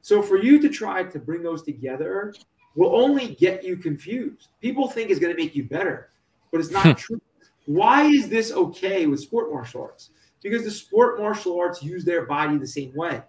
[0.00, 2.34] So for you to try to bring those together
[2.76, 4.48] will only get you confused.
[4.60, 6.10] People think it's going to make you better,
[6.50, 6.92] but it's not hmm.
[6.92, 7.20] true.
[7.66, 10.10] Why is this okay with sport martial arts?
[10.42, 13.22] Because the sport martial arts use their body the same way.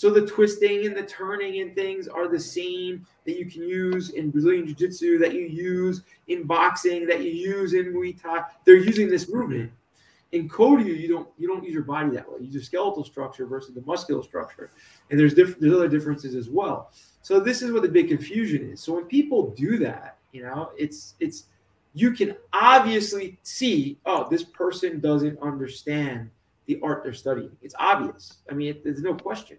[0.00, 4.08] So the twisting and the turning and things are the same that you can use
[4.08, 8.44] in Brazilian Jiu Jitsu, that you use in boxing, that you use in Muay Thai.
[8.64, 9.70] They're using this movement.
[10.32, 12.38] In Koryu, you don't you don't use your body that way.
[12.38, 14.70] You use your skeletal structure versus the muscular structure,
[15.10, 16.92] and there's different there's other differences as well.
[17.20, 18.80] So this is what the big confusion is.
[18.80, 21.44] So when people do that, you know, it's it's
[21.92, 26.30] you can obviously see, oh, this person doesn't understand
[26.64, 27.54] the art they're studying.
[27.60, 28.38] It's obvious.
[28.50, 29.58] I mean, it, there's no question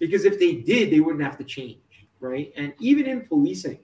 [0.00, 2.52] because if they did, they wouldn't have to change, right?
[2.56, 3.78] And even in policing,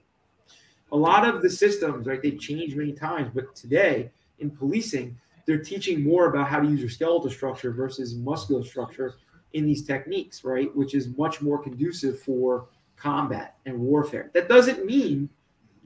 [0.91, 5.63] a lot of the systems, right, they've changed many times, but today in policing, they're
[5.63, 9.15] teaching more about how to use your skeletal structure versus muscular structure
[9.53, 10.75] in these techniques, right?
[10.75, 12.67] Which is much more conducive for
[12.97, 14.29] combat and warfare.
[14.33, 15.29] That doesn't mean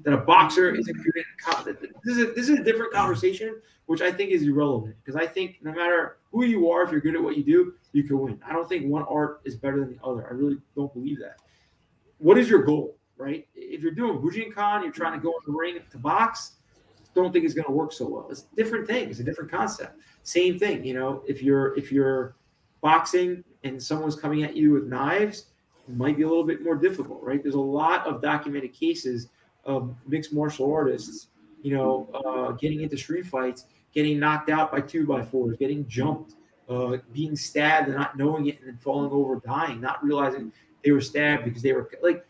[0.04, 1.80] that a boxer isn't good at combat.
[2.04, 5.28] This is a, this is a different conversation, which I think is irrelevant because I
[5.28, 8.20] think no matter who you are, if you're good at what you do, you can
[8.20, 8.40] win.
[8.48, 10.26] I don't think one art is better than the other.
[10.28, 11.40] I really don't believe that.
[12.20, 13.48] What is your goal, right?
[13.54, 16.54] If you're doing Bujinkan, you're trying to go in the ring to box,
[17.14, 18.28] don't think it's going to work so well.
[18.30, 19.10] It's a different thing.
[19.10, 20.00] It's a different concept.
[20.24, 21.24] Same thing, you know.
[21.28, 22.36] If you're if you're
[22.82, 25.48] boxing and someone's coming at you with knives,
[25.88, 27.42] it might be a little bit more difficult, right?
[27.42, 29.28] There's a lot of documented cases
[29.66, 31.28] of mixed martial artists,
[31.62, 35.88] you know, uh, getting into street fights getting knocked out by two by fours, getting
[35.88, 36.36] jumped,
[36.70, 40.52] uh, being stabbed and not knowing it, and then falling over, dying, not realizing
[40.84, 42.26] they were stabbed because they were like.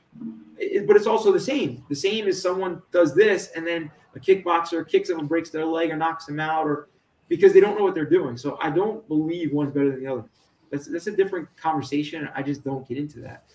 [0.57, 1.83] It, but it's also the same.
[1.89, 5.65] The same as someone does this, and then a kickboxer kicks them and breaks their
[5.65, 6.89] leg or knocks them out, or
[7.29, 8.35] because they don't know what they're doing.
[8.35, 10.25] So I don't believe one's better than the other.
[10.69, 12.29] That's that's a different conversation.
[12.35, 13.45] I just don't get into that.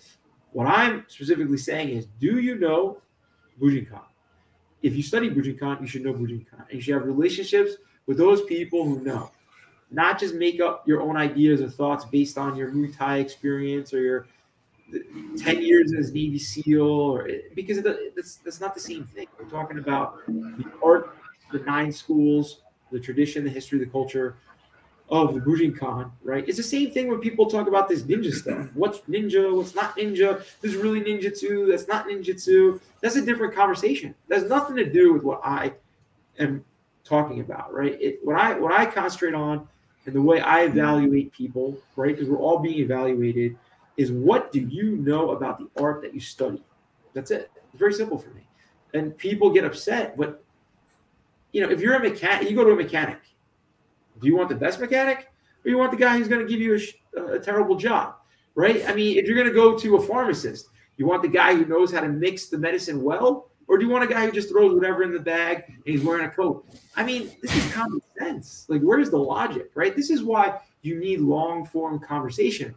[0.51, 3.01] What I'm specifically saying is, do you know
[3.61, 4.01] Bujinkan?
[4.81, 6.65] If you study Bujinkan, you should know Bujinkan.
[6.69, 7.73] And you should have relationships
[8.07, 9.31] with those people who know.
[9.91, 13.93] Not just make up your own ideas or thoughts based on your Muay Thai experience
[13.93, 14.27] or your
[15.37, 19.27] 10 years as Navy SEAL, or because that's, that's not the same thing.
[19.37, 21.15] We're talking about the art,
[21.51, 22.61] the nine schools,
[22.91, 24.35] the tradition, the history, the culture
[25.09, 26.47] of the Bujinkan, right?
[26.47, 28.67] It's the same thing when people talk about this ninja stuff.
[28.73, 29.55] What's ninja?
[29.55, 30.43] What's not ninja?
[30.61, 31.69] This is really ninjutsu.
[31.69, 32.79] That's not ninjutsu.
[33.01, 34.15] That's a different conversation.
[34.27, 35.73] That's nothing to do with what I
[36.39, 36.63] am
[37.07, 37.97] talking about, right?
[38.01, 39.67] It, what I what I concentrate on
[40.05, 42.15] and the way I evaluate people, right?
[42.15, 43.57] Because we're all being evaluated,
[43.97, 46.63] is what do you know about the art that you study?
[47.13, 47.51] That's it.
[47.55, 48.41] It's very simple for me.
[48.93, 50.43] And people get upset, but
[51.51, 53.19] you know, if you're a mechanic, you go to a mechanic.
[54.21, 55.31] Do you want the best mechanic,
[55.63, 58.15] or you want the guy who's going to give you a, uh, a terrible job,
[58.55, 58.87] right?
[58.87, 61.65] I mean, if you're going to go to a pharmacist, you want the guy who
[61.65, 64.49] knows how to mix the medicine well, or do you want a guy who just
[64.49, 66.65] throws whatever in the bag and he's wearing a coat?
[66.95, 68.65] I mean, this is common sense.
[68.69, 69.95] Like, where's the logic, right?
[69.95, 72.73] This is why you need long form conversation.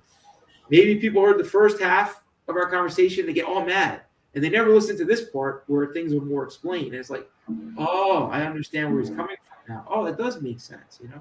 [0.69, 4.03] Maybe people heard the first half of our conversation, they get all mad
[4.35, 6.89] and they never listen to this part where things are more explained.
[6.89, 7.29] And it's like,
[7.79, 9.85] oh, I understand where he's coming from now.
[9.89, 11.21] Oh, that does make sense, you know.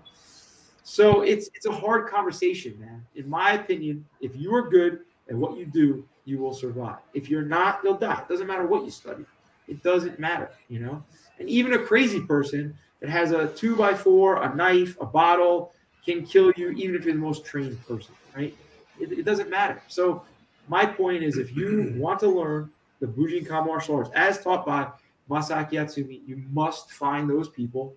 [0.83, 3.05] So it's it's a hard conversation, man.
[3.15, 6.97] In my opinion, if you are good at what you do, you will survive.
[7.13, 8.21] If you're not, you'll die.
[8.21, 9.25] It doesn't matter what you study.
[9.69, 11.03] It doesn't matter, you know.
[11.39, 15.71] And even a crazy person that has a two by four, a knife, a bottle
[16.05, 18.55] can kill you, even if you're the most trained person, right?
[18.99, 19.81] It, it doesn't matter.
[19.87, 20.23] So
[20.67, 24.87] my point is, if you want to learn the Bujinkan martial arts as taught by
[25.29, 27.93] Masaaki Hatsumi, you must find those people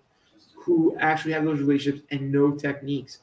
[0.55, 3.19] who actually have those relationships and know techniques.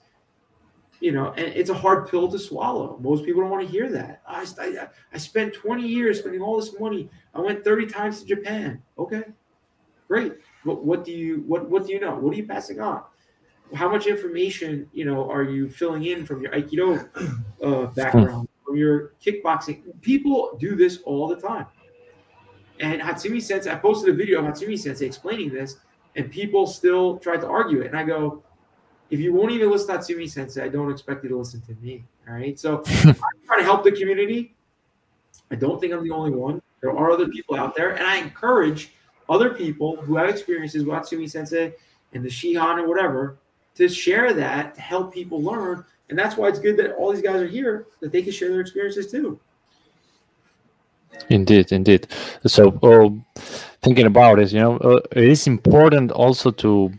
[1.00, 2.98] You know, and it's a hard pill to swallow.
[3.00, 4.20] Most people don't want to hear that.
[4.26, 7.08] I, I, I spent 20 years spending all this money.
[7.34, 8.82] I went 30 times to Japan.
[8.98, 9.24] Okay,
[10.08, 10.34] great.
[10.64, 12.14] But what do you what what do you know?
[12.14, 13.02] What are you passing on?
[13.74, 17.08] How much information you know are you filling in from your Aikido
[17.62, 18.48] uh, background?
[18.70, 19.82] from your kickboxing.
[20.00, 21.66] People do this all the time.
[22.78, 25.78] And Hatsumi Sensei, I posted a video of Hatsumi Sensei explaining this,
[26.14, 27.88] and people still tried to argue it.
[27.88, 28.44] And I go,
[29.10, 31.74] if you won't even listen to Hatsumi Sensei, I don't expect you to listen to
[31.82, 32.04] me.
[32.28, 32.58] All right.
[32.58, 33.14] So I'm
[33.46, 34.54] trying to help the community.
[35.50, 36.62] I don't think I'm the only one.
[36.80, 38.92] There are other people out there, and I encourage
[39.28, 41.74] other people who have experiences with Hatsumi Sensei
[42.14, 43.38] and the Shihan or whatever
[43.74, 47.22] to share that to help people learn and that's why it's good that all these
[47.22, 49.38] guys are here, that they can share their experiences too.
[51.28, 52.08] Indeed, indeed.
[52.46, 53.40] So, uh,
[53.82, 56.92] thinking about it, you know, uh, it is important also to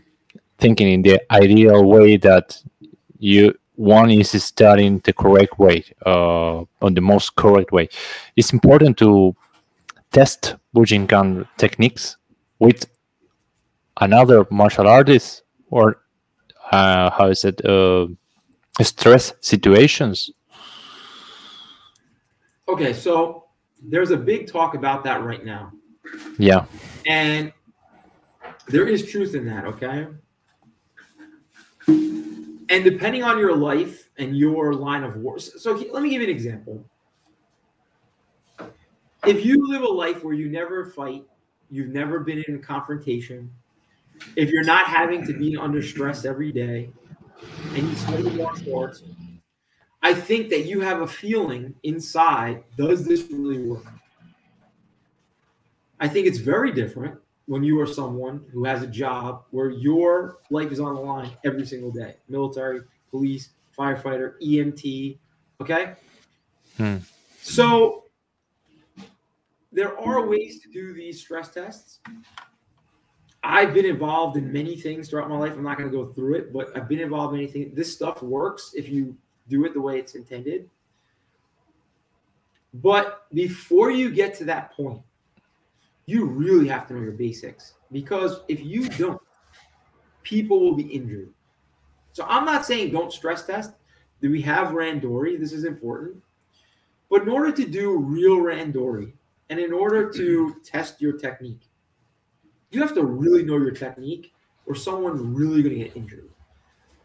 [0.62, 2.62] thinking in the ideal way that
[3.18, 7.88] you one is studying the correct way, uh, on the most correct way.
[8.36, 9.34] It's important to
[10.12, 12.16] test Bujinkan techniques
[12.58, 12.86] with
[14.00, 16.02] another martial artist or
[16.70, 17.64] uh, how is it?
[17.64, 18.06] Uh,
[18.80, 20.30] stress situations?
[22.68, 23.46] Okay, so
[23.82, 25.72] there's a big talk about that right now.
[26.38, 26.64] Yeah.
[27.06, 27.52] And
[28.68, 30.06] there is truth in that, okay?
[31.88, 36.28] And depending on your life and your line of work, so let me give you
[36.28, 36.84] an example.
[39.26, 41.24] If you live a life where you never fight,
[41.70, 43.50] you've never been in a confrontation,
[44.36, 46.90] if you're not having to be under stress every day,
[47.74, 49.02] and you study martial arts,
[50.02, 53.86] I think that you have a feeling inside, does this really work?
[56.00, 60.38] I think it's very different when you are someone who has a job where your
[60.50, 65.18] life is on the line every single day military, police, firefighter, EMT.
[65.60, 65.94] Okay.
[66.76, 66.96] Hmm.
[67.40, 68.04] So
[69.72, 72.00] there are ways to do these stress tests.
[73.44, 75.52] I've been involved in many things throughout my life.
[75.54, 77.74] I'm not going to go through it, but I've been involved in anything.
[77.74, 79.16] This stuff works if you
[79.48, 80.70] do it the way it's intended.
[82.74, 85.02] But before you get to that point,
[86.06, 89.20] you really have to know your basics because if you don't,
[90.22, 91.32] people will be injured.
[92.12, 93.72] So I'm not saying don't stress test.
[94.20, 95.38] Do we have randori?
[95.38, 96.16] This is important.
[97.10, 99.12] But in order to do real randori
[99.50, 101.68] and in order to test your technique,
[102.70, 104.32] you have to really know your technique
[104.66, 106.30] or someone's really going to get injured.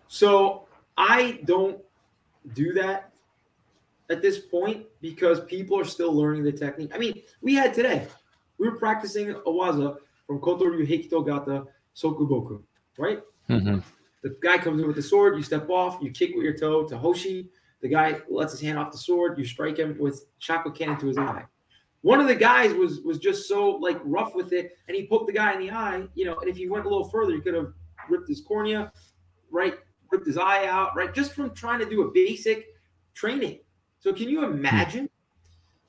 [0.08, 0.68] So
[0.98, 1.80] I don't
[2.54, 3.12] do that
[4.10, 6.92] at this point because people are still learning the technique.
[6.94, 8.08] I mean, we had today,
[8.58, 11.66] we were practicing a waza from Kotoryu Hekito Gata
[11.96, 12.62] Sokuboku,
[12.98, 13.22] right?
[13.50, 13.84] Mhm.
[14.24, 16.86] The guy comes in with the sword, you step off, you kick with your toe
[16.88, 17.50] to Hoshi.
[17.82, 21.08] The guy lets his hand off the sword, you strike him with chakra cannon to
[21.08, 21.46] his eye.
[22.02, 25.28] One of the guys was was just so like rough with it, and he poked
[25.28, 26.38] the guy in the eye, you know.
[26.40, 27.74] And if he went a little further, he could have
[28.10, 28.92] ripped his cornea,
[29.52, 29.76] right?
[30.12, 31.14] Ripped his eye out, right?
[31.14, 32.76] Just from trying to do a basic
[33.14, 33.60] training.
[34.00, 35.10] So can you imagine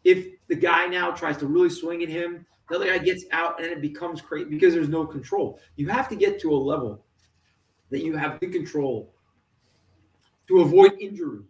[0.05, 3.61] if the guy now tries to really swing at him, the other guy gets out,
[3.63, 5.61] and it becomes crazy because there's no control.
[5.77, 7.05] You have to get to a level
[7.91, 9.15] that you have good control
[10.49, 11.41] to avoid injury,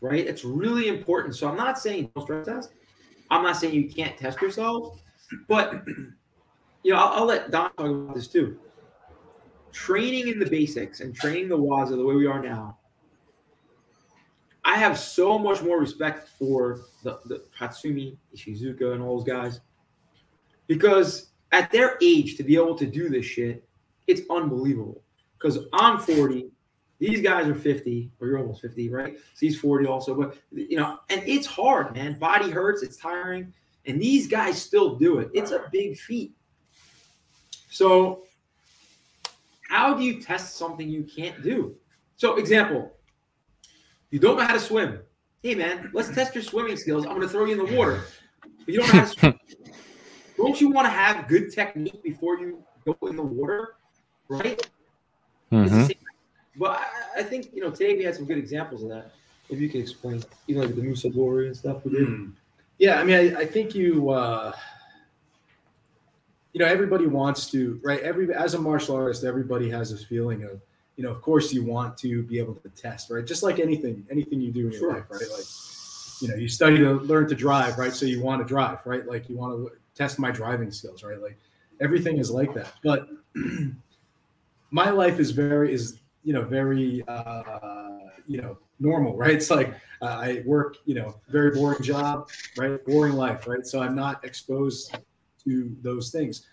[0.00, 0.26] right?
[0.26, 1.36] It's really important.
[1.36, 2.72] So I'm not saying don't stress test.
[3.30, 5.00] I'm not saying you can't test yourself,
[5.48, 5.86] but
[6.82, 8.58] you know, I'll, I'll let Don talk about this too.
[9.72, 12.78] Training in the basics and training the waza the way we are now.
[14.64, 19.60] I have so much more respect for the, the Hatsumi, Ishizuka, and all those guys
[20.66, 23.66] because at their age to be able to do this shit,
[24.06, 25.02] it's unbelievable.
[25.38, 26.50] Because I'm 40,
[26.98, 29.16] these guys are 50, or you're almost 50, right?
[29.18, 32.18] So he's 40 also, but you know, and it's hard, man.
[32.18, 33.52] Body hurts, it's tiring,
[33.84, 35.30] and these guys still do it.
[35.34, 36.32] It's a big feat.
[37.70, 38.24] So,
[39.68, 41.76] how do you test something you can't do?
[42.16, 42.92] So, example,
[44.10, 45.00] you don't know how to swim.
[45.42, 47.04] Hey, man, let's test your swimming skills.
[47.04, 48.04] I'm going to throw you in the water.
[48.40, 49.38] But you don't know how to swim.
[50.36, 53.74] don't you want to have good technique before you go in the water,
[54.28, 54.58] right?
[55.50, 55.96] It's the Mhm.
[56.58, 59.12] But I, I think you know today we had some good examples of that.
[59.48, 62.08] If you could explain, even like the Mutodori and stuff we did.
[62.08, 62.32] Mm.
[62.78, 64.52] Yeah, I mean, I, I think you, uh,
[66.52, 68.00] you know, everybody wants to, right?
[68.00, 70.60] Every as a martial artist, everybody has this feeling of,
[70.96, 73.24] you know, of course, you want to be able to test, right?
[73.24, 74.94] Just like anything, anything you do in your Sure.
[74.94, 75.20] life, right?
[75.30, 75.46] Like,
[76.20, 77.92] you know, you study to learn to drive, right?
[77.92, 79.06] So you want to drive, right?
[79.06, 81.20] Like you want to test my driving skills, right?
[81.20, 81.38] Like
[81.80, 82.72] everything is like that.
[82.84, 83.08] But
[84.70, 87.88] my life is very is you know very uh,
[88.26, 89.32] you know normal, right?
[89.32, 92.84] It's like uh, I work, you know, very boring job, right?
[92.84, 93.66] Boring life, right?
[93.66, 94.96] So I'm not exposed
[95.44, 96.46] to those things,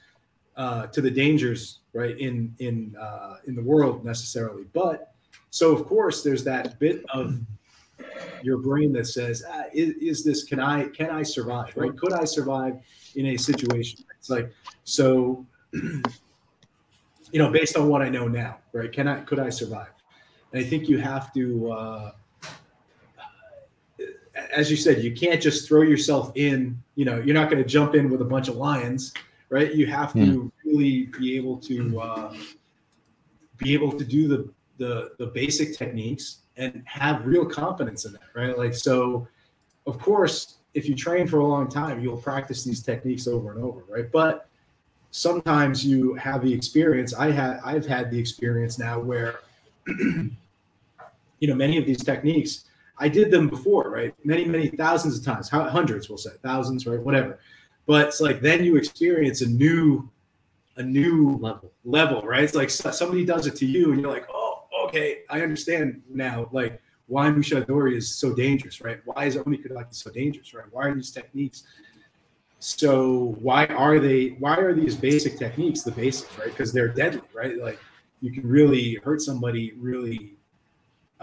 [0.56, 2.18] uh, to the dangers, right?
[2.18, 5.14] In in uh, in the world necessarily, but
[5.50, 7.40] so of course there's that bit of
[8.42, 11.76] your brain that says, ah, is, is this can I can I survive?
[11.76, 11.96] Right?
[11.98, 12.80] Could I survive
[13.16, 14.04] in a situation?
[14.18, 14.52] It's like
[14.84, 15.46] so.
[17.32, 18.92] You know, based on what I know now, right?
[18.92, 19.90] Can I could I survive?
[20.52, 21.72] And I think you have to.
[21.72, 22.12] Uh,
[24.56, 26.82] as you said, you can't just throw yourself in.
[26.94, 29.14] You know, you're not going to jump in with a bunch of lions,
[29.50, 29.74] right?
[29.74, 32.34] You have to really be able to uh,
[33.58, 38.30] be able to do the, the the basic techniques and have real confidence in that,
[38.36, 38.58] right?
[38.58, 39.28] Like so,
[39.88, 43.64] of course, if you train for a long time, you'll practice these techniques over and
[43.64, 44.12] over, right?
[44.12, 44.48] But
[45.12, 47.14] sometimes you have the experience.
[47.14, 49.40] I had I've had the experience now where
[49.88, 50.32] you
[51.42, 52.66] know many of these techniques
[52.98, 54.14] I did them before, right?
[54.24, 57.00] Many, many thousands of times, hundreds, we'll say, thousands, right?
[57.00, 57.40] Whatever.
[57.86, 60.10] But it's like then you experience a new,
[60.78, 61.72] a new Level.
[61.84, 62.44] level, right?
[62.44, 66.50] It's like somebody does it to you, and you're like, oh, okay, I understand now,
[66.52, 69.00] like why Mutodori is so dangerous, right?
[69.06, 70.66] Why is Onikudaki so dangerous, right?
[70.72, 71.64] Why are these techniques?
[72.60, 74.30] So why are they?
[74.40, 76.48] Why are these basic techniques the basics, right?
[76.48, 77.58] Because they're deadly, right?
[77.58, 77.80] Like
[78.22, 80.38] you can really hurt somebody really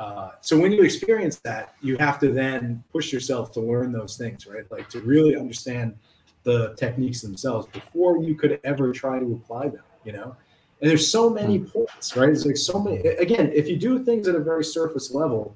[0.01, 4.17] uh, so when you experience that, you have to then push yourself to learn those
[4.17, 4.65] things, right?
[4.71, 5.95] Like to really understand
[6.43, 10.35] the techniques themselves before you could ever try to apply them, you know?
[10.81, 12.31] And there's so many points, right?
[12.31, 15.55] It's like so many, again, if you do things at a very surface level,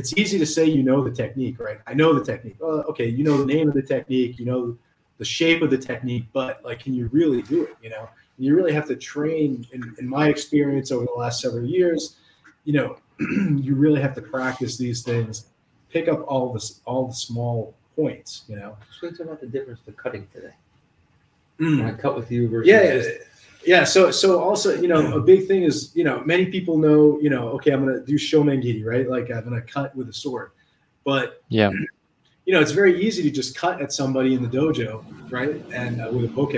[0.00, 1.78] it's easy to say you know the technique, right?
[1.86, 2.56] I know the technique.
[2.60, 4.76] Oh, okay, you know the name of the technique, you know
[5.20, 8.08] the shape of the technique, but like, can you really do it, you know?
[8.38, 12.16] You really have to train, in, in my experience over the last several years,
[12.64, 15.44] you know, you really have to practice these things,
[15.90, 18.78] pick up all this, all the small points, you know.
[19.00, 20.54] To about the difference to cutting today.
[21.60, 21.84] Mm.
[21.84, 23.10] When I cut with you versus yeah, just
[23.64, 23.84] yeah.
[23.84, 27.30] So, so also, you know, a big thing is, you know, many people know, you
[27.30, 29.08] know, okay, I'm gonna do shomengiri, right?
[29.08, 30.52] Like I'm gonna cut with a sword,
[31.04, 31.70] but Yeah.
[32.46, 35.62] you know, it's very easy to just cut at somebody in the dojo, right?
[35.72, 36.54] And uh, with a poke,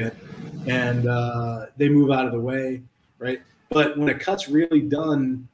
[0.66, 2.82] and uh, they move out of the way,
[3.18, 3.42] right?
[3.68, 5.48] But when a cut's really done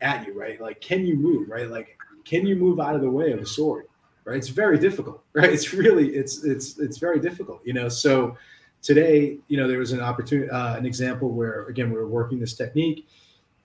[0.00, 0.60] at you, right?
[0.60, 1.70] Like, can you move, right?
[1.70, 3.86] Like, can you move out of the way of a sword,
[4.24, 4.36] right?
[4.36, 5.52] It's very difficult, right?
[5.52, 7.88] It's really, it's, it's, it's very difficult, you know?
[7.88, 8.36] So
[8.82, 12.38] today, you know, there was an opportunity, uh, an example where again we were working
[12.38, 13.06] this technique,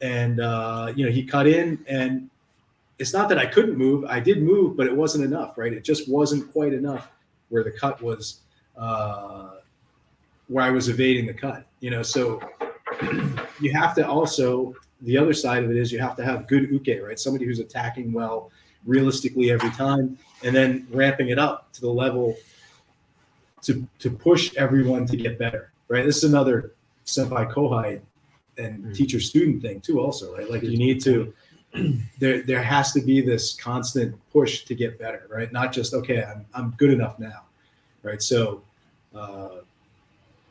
[0.02, 2.30] and uh, you know he cut in, and
[3.00, 4.06] it's not that I couldn't move.
[4.06, 5.74] I did move, but it wasn't enough, right?
[5.74, 7.12] It just wasn't quite enough
[7.50, 8.42] where the cut was,
[8.78, 9.52] uh,
[10.48, 11.66] where I was evading the cut.
[11.80, 12.42] You know, so
[13.62, 16.70] you have to also the other side of it is you have to have good
[16.70, 17.20] uke, right?
[17.20, 18.52] Somebody who's attacking well,
[18.86, 22.36] realistically every time, and then ramping it up to the level
[23.64, 26.06] to to push everyone to get better, right?
[26.06, 26.74] This is another
[27.06, 28.02] senpai kohai
[28.58, 28.96] and Mm.
[28.96, 30.50] teacher student thing too, also, right?
[30.50, 31.34] Like you need to
[32.20, 35.52] there there has to be this constant push to get better, right?
[35.52, 37.42] Not just okay, I'm I'm good enough now,
[38.04, 38.22] right?
[38.22, 38.62] So,
[39.16, 39.58] uh,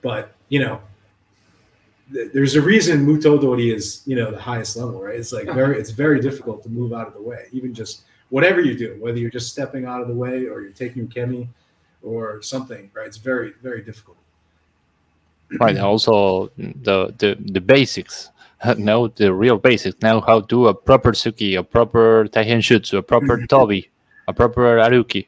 [0.01, 0.81] but you know,
[2.13, 5.17] th- there's a reason Mutodori is you know the highest level, right?
[5.17, 8.61] It's like very it's very difficult to move out of the way, even just whatever
[8.61, 11.47] you do, whether you're just stepping out of the way or you're taking kemi
[12.03, 13.07] or something, right?
[13.07, 14.17] It's very very difficult.
[15.61, 15.79] Right.
[15.79, 18.31] Also, the the the basics.
[18.79, 20.01] Know the real basics.
[20.03, 23.89] Know how to do a proper tsuki, a proper taihen taihenjutsu, a proper tobi,
[24.29, 25.27] a proper aruki.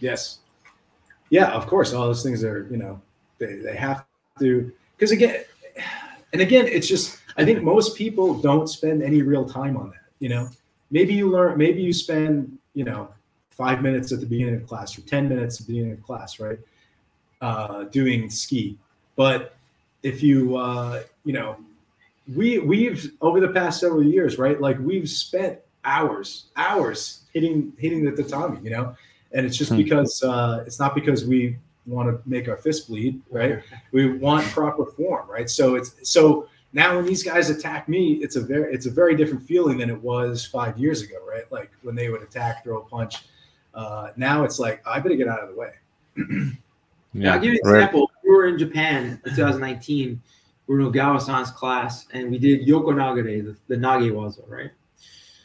[0.00, 0.38] Yes.
[1.30, 1.92] Yeah, of course.
[1.92, 3.00] All those things are, you know,
[3.38, 4.04] they, they have
[4.40, 5.44] to, because again,
[6.32, 10.10] and again, it's just, I think most people don't spend any real time on that.
[10.18, 10.48] You know,
[10.90, 13.08] maybe you learn, maybe you spend, you know,
[13.58, 16.40] five minutes at the beginning of class or 10 minutes at the beginning of class,
[16.40, 16.58] right?
[17.42, 18.76] Uh, doing tsuki.
[19.16, 19.54] But
[20.02, 21.56] if you, uh, you know,
[22.34, 24.58] we, we've, over the past several years, right?
[24.60, 28.96] Like we've spent hours, hours hitting, hitting the tatami, you know?
[29.32, 29.78] and it's just Hmm.
[29.78, 33.62] because uh, it's not because we want to make our fist bleed, right?
[33.92, 35.48] We want proper form, right?
[35.48, 39.16] So it's so now when these guys attack me, it's a very it's a very
[39.16, 41.50] different feeling than it was five years ago, right?
[41.50, 43.24] Like when they would attack, throw a punch.
[43.78, 45.72] Uh, now it's like I better get out of the way.
[47.14, 47.78] Yeah, I'll give you an right.
[47.78, 48.10] example.
[48.22, 50.20] We were in Japan in 2019.
[50.66, 54.70] We were in Ogawa-san's class, and we did Yoko Nagare, the, the Nage Waza, right?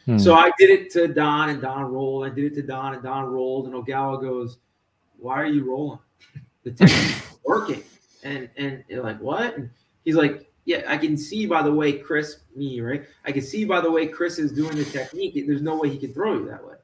[0.05, 0.18] Hmm.
[0.18, 2.26] So I did it to Don, and Don rolled.
[2.26, 3.68] I did it to Don, and Don rolled.
[3.68, 4.57] And Ogawa goes,
[5.18, 5.99] "Why are you rolling?
[6.64, 7.81] The technique's working."
[8.23, 9.69] And and you're like, "What?" And
[10.03, 13.05] he's like, "Yeah, I can see by the way Chris, me, right?
[13.23, 15.41] I can see by the way Chris is doing the technique.
[15.47, 16.76] There's no way he can throw you that way."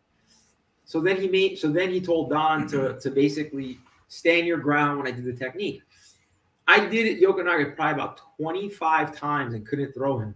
[0.90, 1.60] So then he made.
[1.60, 5.34] So then he told Don to to basically stand your ground when I did the
[5.34, 5.84] technique.
[6.68, 10.34] I did it Yokonaga probably about 25 times and couldn't throw him.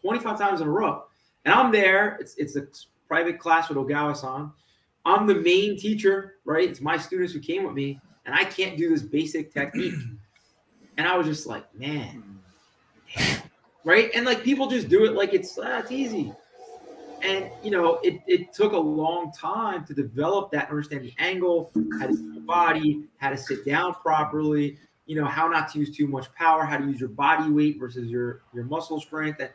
[0.00, 1.04] 25 times in a row.
[1.44, 2.16] And I'm there.
[2.18, 2.66] It's it's a
[3.08, 4.50] private class with Ogawa-san.
[5.04, 6.66] I'm the main teacher, right?
[6.66, 9.94] It's my students who came with me, and I can't do this basic technique.
[10.96, 12.22] And I was just like, man,
[13.16, 13.42] damn.
[13.84, 14.12] right?
[14.14, 16.32] And like people just do it like it's ah, it's easy.
[17.24, 21.72] And you know, it, it took a long time to develop that, understand the angle,
[21.98, 24.76] how to use your body, how to sit down properly,
[25.06, 27.78] you know, how not to use too much power, how to use your body weight
[27.80, 29.40] versus your your muscle strength.
[29.40, 29.48] And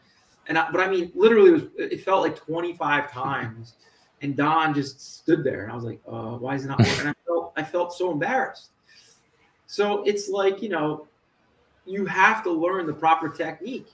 [0.47, 3.75] and I, but I mean, literally, it was it felt like 25 times.
[4.21, 7.07] And Don just stood there, and I was like, uh, "Why is it not working?"
[7.07, 8.71] I felt I felt so embarrassed.
[9.67, 11.07] So it's like you know,
[11.85, 13.87] you have to learn the proper technique.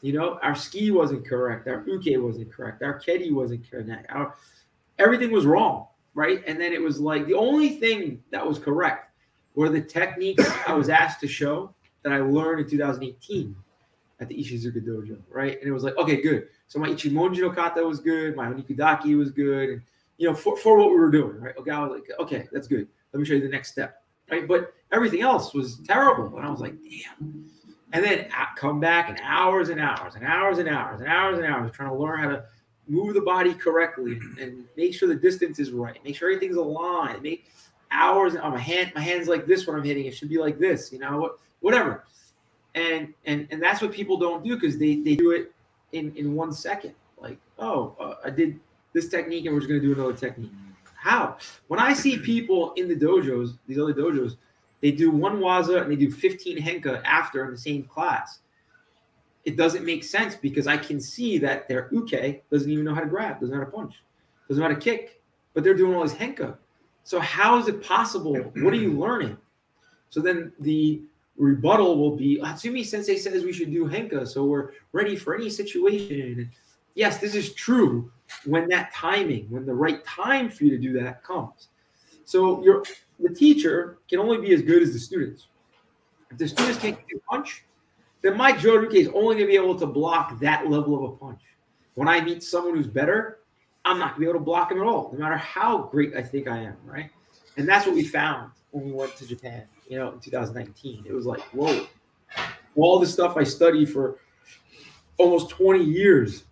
[0.00, 4.36] You know, our tsuki wasn't correct, our uke wasn't correct, our keri wasn't correct, our,
[4.98, 6.42] everything was wrong, right?
[6.46, 9.12] And then it was like the only thing that was correct
[9.54, 13.56] were the techniques I was asked to show that I learned in 2018
[14.20, 15.58] at the Ishizuka Dojo, right?
[15.58, 16.48] And it was like, okay, good.
[16.68, 19.82] So my Ichimonji no kata was good, my Onikudaki was good, and
[20.18, 21.56] you know, for, for what we were doing, right?
[21.56, 22.88] Okay, I was like, okay, that's good.
[23.12, 24.46] Let me show you the next step, right?
[24.46, 27.48] But everything else was terrible, and I was like, damn.
[27.92, 31.46] And then come back and hours and hours and hours and hours and hours and
[31.46, 32.44] hours trying to learn how to
[32.88, 37.22] move the body correctly and make sure the distance is right, make sure everything's aligned,
[37.22, 37.50] make
[37.90, 40.58] hours on my hand, my hands like this when I'm hitting, it should be like
[40.58, 42.04] this, you know, what whatever.
[42.74, 45.52] And and and that's what people don't do because they they do it
[45.92, 46.94] in in one second.
[47.18, 48.58] Like, oh, uh, I did
[48.92, 50.52] this technique and we're just gonna do another technique.
[50.94, 51.36] How?
[51.68, 54.36] When I see people in the dojos, these other dojos,
[54.80, 58.40] they do one waza and they do 15 henka after in the same class.
[59.44, 63.00] It doesn't make sense because I can see that their uke doesn't even know how
[63.00, 63.94] to grab, doesn't know how to punch,
[64.48, 65.22] doesn't know how to kick,
[65.54, 66.56] but they're doing all this henka.
[67.04, 68.34] So how is it possible?
[68.34, 69.38] What are you learning?
[70.10, 71.02] So then the
[71.36, 75.48] rebuttal will be Hatsumi Sensei says we should do henka, so we're ready for any
[75.48, 76.50] situation.
[76.94, 78.10] Yes, this is true
[78.44, 81.68] when that timing, when the right time for you to do that comes.
[82.24, 82.82] So you're
[83.18, 85.48] the teacher can only be as good as the students.
[86.30, 87.64] If the students can't get a punch,
[88.22, 91.16] then my Joruke is only going to be able to block that level of a
[91.16, 91.40] punch.
[91.94, 93.38] When I meet someone who's better,
[93.84, 96.14] I'm not going to be able to block him at all, no matter how great
[96.14, 97.10] I think I am, right?
[97.56, 101.04] And that's what we found when we went to Japan, you know, in 2019.
[101.06, 101.86] It was like, whoa,
[102.76, 104.18] all the stuff I studied for
[105.16, 106.44] almost 20 years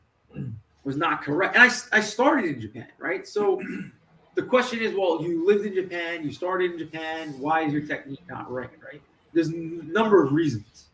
[0.85, 1.57] was not correct.
[1.57, 3.27] And I, I started in Japan, right?
[3.27, 3.61] So
[4.37, 7.83] the question is, well, you lived in Japan, you started in Japan, why is your
[7.83, 9.01] technique not right, right?
[9.33, 10.85] There's a number of reasons.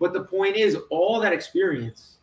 [0.00, 2.18] But the point is, all that experience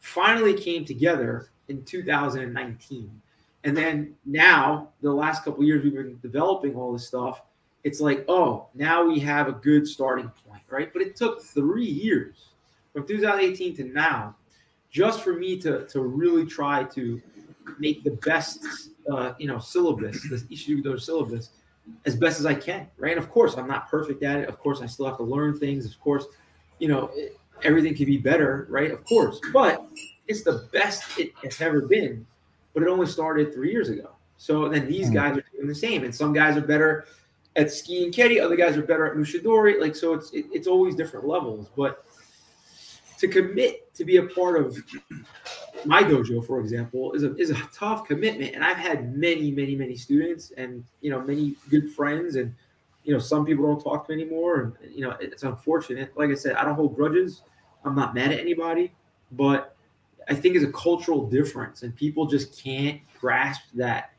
[0.00, 3.22] finally came together in 2019.
[3.62, 7.42] And then now, the last couple years, we've been developing all this stuff.
[7.84, 10.92] It's like, oh, now we have a good starting point, right?
[10.92, 12.48] But it took three years
[12.92, 14.34] from 2018 to now
[14.90, 17.22] just for me to, to really try to
[17.78, 18.64] make the best,
[19.10, 21.50] uh, you know, syllabus, this Ishido syllabus,
[22.04, 23.18] as best as I can, right?
[23.18, 24.48] Of course, I'm not perfect at it.
[24.48, 25.86] Of course, I still have to learn things.
[25.86, 26.26] Of course,
[26.78, 27.10] you know,
[27.62, 28.90] everything can be better, right?
[28.90, 29.86] Of course, but
[30.28, 32.26] it's the best it has ever been.
[32.72, 34.10] But it only started three years ago.
[34.36, 35.14] So then these hmm.
[35.14, 37.06] guys are doing the same, and some guys are better
[37.56, 39.80] at tsuki and other guys are better at mushidori.
[39.80, 41.68] Like so, it's it, it's always different levels.
[41.76, 42.04] But
[43.18, 44.78] to commit to be a part of
[45.84, 48.54] my dojo, for example, is a is a tough commitment.
[48.54, 52.54] And I've had many, many, many students, and you know, many good friends, and
[53.04, 56.16] you know, some people don't talk to me anymore, and you know, it's unfortunate.
[56.16, 57.42] Like I said, I don't hold grudges.
[57.84, 58.92] I'm not mad at anybody,
[59.32, 59.76] but
[60.28, 64.12] I think it's a cultural difference, and people just can't grasp that.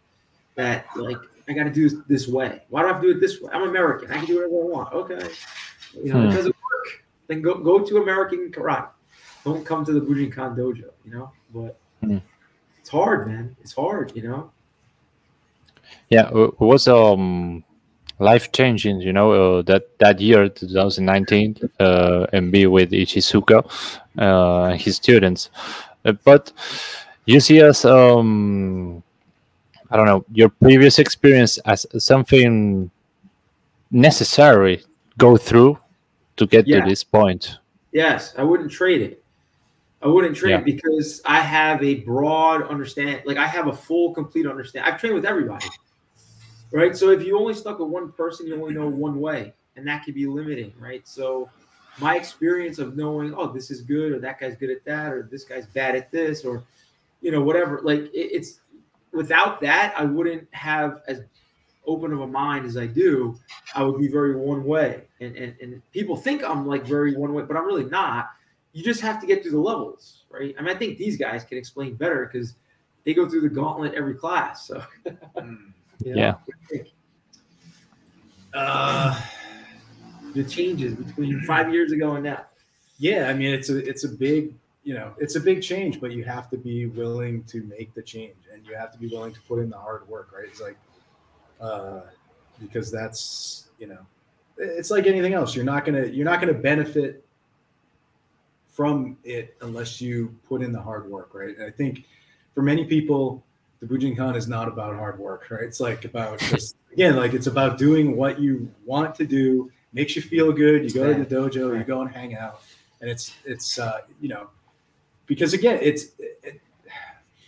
[0.56, 1.18] That like
[1.48, 2.62] I got to do this this way.
[2.70, 3.50] Why do I have to do it this way?
[3.54, 4.12] I'm American.
[4.12, 4.94] I can do whatever I want.
[4.94, 5.30] Okay,
[6.04, 6.30] you know, hmm.
[6.30, 7.04] it doesn't work.
[7.28, 8.90] Then go go to American karate.
[9.44, 10.90] Don't come to the Bujinkan dojo.
[11.06, 12.18] You know, but hmm.
[12.80, 13.56] it's hard, man.
[13.62, 14.12] It's hard.
[14.16, 14.52] You know.
[16.10, 17.64] Yeah, it was um
[18.20, 19.02] life changing.
[19.02, 23.66] You know uh, that that year, 2019, uh, and be with Ishizuka
[24.18, 25.50] uh, and his students.
[26.06, 26.52] Uh, but
[27.26, 29.04] you see us um,
[29.90, 32.90] i don't know your previous experience as something
[33.92, 34.84] necessary
[35.18, 35.78] go through
[36.36, 36.82] to get yeah.
[36.82, 37.58] to this point
[37.92, 39.21] yes i wouldn't trade it
[40.02, 40.62] i wouldn't trade yeah.
[40.62, 45.16] because i have a broad understand like i have a full complete understand i've trained
[45.16, 45.66] with everybody
[46.72, 49.88] right so if you only stuck with one person you only know one way and
[49.88, 51.50] that could be limiting right so
[52.00, 55.28] my experience of knowing, oh, this is good, or that guy's good at that, or
[55.30, 56.64] this guy's bad at this, or
[57.22, 57.82] you know, whatever.
[57.84, 58.62] Like it, it's
[59.12, 61.22] without that, I wouldn't have as
[61.86, 63.38] open of a mind as I do.
[63.76, 67.34] I would be very one way, and and, and people think I'm like very one
[67.34, 68.32] way, but I'm really not.
[68.74, 70.56] You just have to get through the levels, right?
[70.58, 72.56] I mean, I think these guys can explain better because
[73.04, 74.68] they go through the gauntlet every class.
[74.68, 74.84] So,
[76.04, 76.38] you know,
[76.74, 76.84] yeah.
[78.54, 79.20] Uh,
[80.34, 82.46] the changes between five years ago and now?
[82.98, 84.54] Yeah, I mean it's a it's a big
[84.84, 88.02] you know it's a big change, but you have to be willing to make the
[88.02, 90.46] change, and you have to be willing to put in the hard work, right?
[90.48, 90.78] It's like
[91.60, 92.02] uh,
[92.60, 94.00] because that's you know
[94.58, 95.56] it's like anything else.
[95.56, 97.26] You're not gonna you're not gonna benefit
[98.72, 101.56] from it unless you put in the hard work, right?
[101.56, 102.06] And I think
[102.56, 103.44] for many people,
[103.82, 105.64] the Bujinkan is not about hard work, right?
[105.64, 110.16] It's like about just again, like it's about doing what you want to do makes
[110.16, 110.84] you feel good.
[110.84, 112.62] You go to the dojo, you go and hang out,
[113.02, 114.50] and it's it's uh, you know
[115.26, 116.62] because again it's it,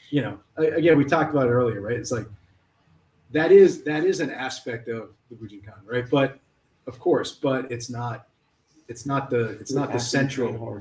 [0.10, 1.96] you know again we talked about it earlier, right?
[1.96, 2.28] It's like
[3.32, 6.10] that is that is an aspect of the Bujinkan, right?
[6.10, 6.40] But
[6.86, 8.28] of course, but it's not
[8.88, 10.80] it's not the it's not the central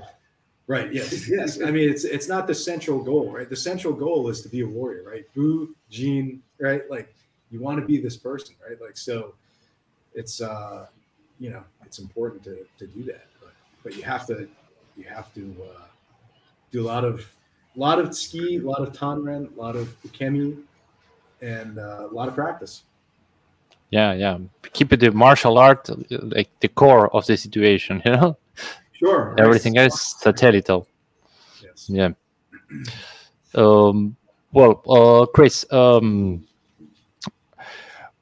[0.72, 0.92] Right.
[0.92, 1.28] Yes.
[1.28, 1.60] Yes.
[1.60, 3.48] I mean, it's it's not the central goal, right?
[3.48, 5.24] The central goal is to be a warrior, right?
[5.34, 6.82] Bu, Jin, right?
[6.90, 7.14] Like
[7.50, 8.80] you want to be this person, right?
[8.80, 9.34] Like so,
[10.14, 10.86] it's uh,
[11.42, 14.48] you know it's important to, to do that but but you have to
[14.96, 15.86] you have to uh,
[16.70, 17.26] do a lot of
[17.76, 19.86] a lot of tsuki a lot of tanren a lot of
[20.16, 20.56] kemi
[21.40, 22.82] and uh, a lot of practice
[23.90, 24.38] yeah yeah
[24.72, 25.82] keep it the martial art
[26.36, 28.36] like the core of the situation you know
[29.02, 29.34] sure.
[29.38, 31.88] Everything else satellite yes.
[31.88, 32.10] Yeah.
[33.54, 34.16] Um
[34.52, 36.46] well uh chris um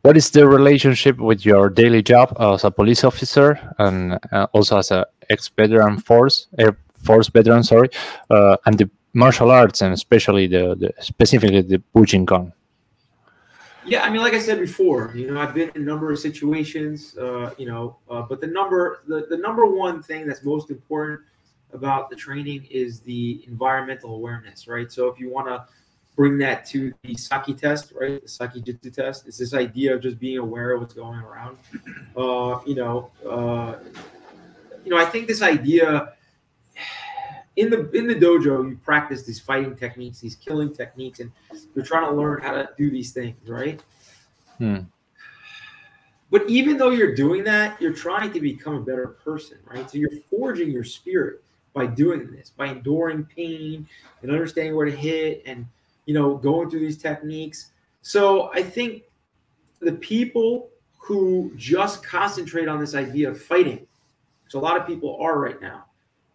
[0.02, 4.78] what is the relationship with your daily job as a police officer and uh, also
[4.78, 7.88] as a ex-veteran force, Air Force veteran, sorry,
[8.30, 12.52] uh, and the martial arts and especially the, the specifically the Bujinkan?
[13.86, 16.18] Yeah, I mean, like I said before, you know, I've been in a number of
[16.18, 20.70] situations, uh, you know, uh, but the number, the, the number one thing that's most
[20.70, 21.20] important
[21.72, 24.92] about the training is the environmental awareness, right?
[24.92, 25.64] So if you want to
[26.14, 28.20] bring that to the Sakki test, right?
[28.20, 29.26] The Sakki Jutsu test.
[29.26, 31.56] It's this idea of just being aware of what's going around.
[32.16, 33.76] Uh, you know, uh,
[34.84, 36.12] you know, I think this idea
[37.60, 41.30] in the in the dojo, you practice these fighting techniques, these killing techniques, and
[41.74, 43.82] you're trying to learn how to do these things, right?
[44.56, 44.78] Hmm.
[46.30, 49.90] But even though you're doing that, you're trying to become a better person, right?
[49.90, 51.42] So you're forging your spirit
[51.74, 53.86] by doing this, by enduring pain
[54.22, 55.66] and understanding where to hit and
[56.06, 57.72] you know going through these techniques.
[58.00, 59.02] So I think
[59.80, 63.86] the people who just concentrate on this idea of fighting,
[64.44, 65.84] which a lot of people are right now,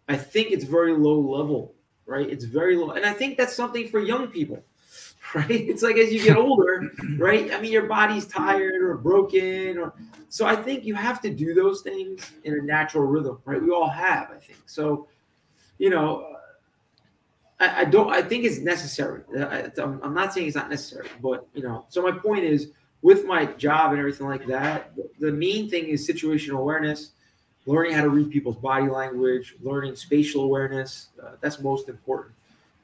[0.08, 1.74] I think it's very low level,
[2.06, 2.28] right?
[2.28, 2.90] It's very low.
[2.90, 4.62] And I think that's something for young people,
[5.34, 5.50] right?
[5.50, 7.52] It's like as you get older, right?
[7.52, 9.94] I mean, your body's tired or broken or
[10.28, 13.62] so I think you have to do those things in a natural rhythm, right?
[13.62, 14.58] We all have, I think.
[14.66, 15.08] So,
[15.78, 16.32] you know, uh,
[17.58, 19.22] I, I don't, I think it's necessary.
[19.36, 22.44] Uh, I, I'm, I'm not saying it's not necessary, but you know, so my point
[22.44, 22.72] is
[23.02, 27.12] with my job and everything like that, the main thing is situational awareness
[27.66, 31.08] learning how to read people's body language, learning spatial awareness.
[31.22, 32.34] Uh, that's most important.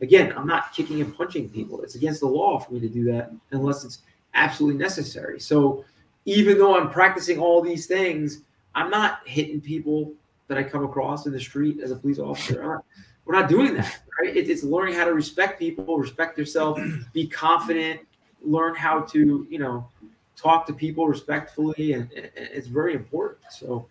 [0.00, 1.80] Again, I'm not kicking and punching people.
[1.82, 3.98] It's against the law for me to do that unless it's
[4.34, 5.38] absolutely necessary.
[5.38, 5.84] So
[6.24, 8.40] even though I'm practicing all these things,
[8.74, 10.12] I'm not hitting people
[10.48, 12.62] that I come across in the street as a police officer.
[12.62, 12.84] Not,
[13.24, 14.36] we're not doing that, right?
[14.36, 16.80] It, it's learning how to respect people, respect yourself,
[17.12, 18.00] be confident,
[18.44, 19.88] learn how to, you know,
[20.36, 23.40] talk to people respectfully, and, and it's very important.
[23.50, 23.86] So,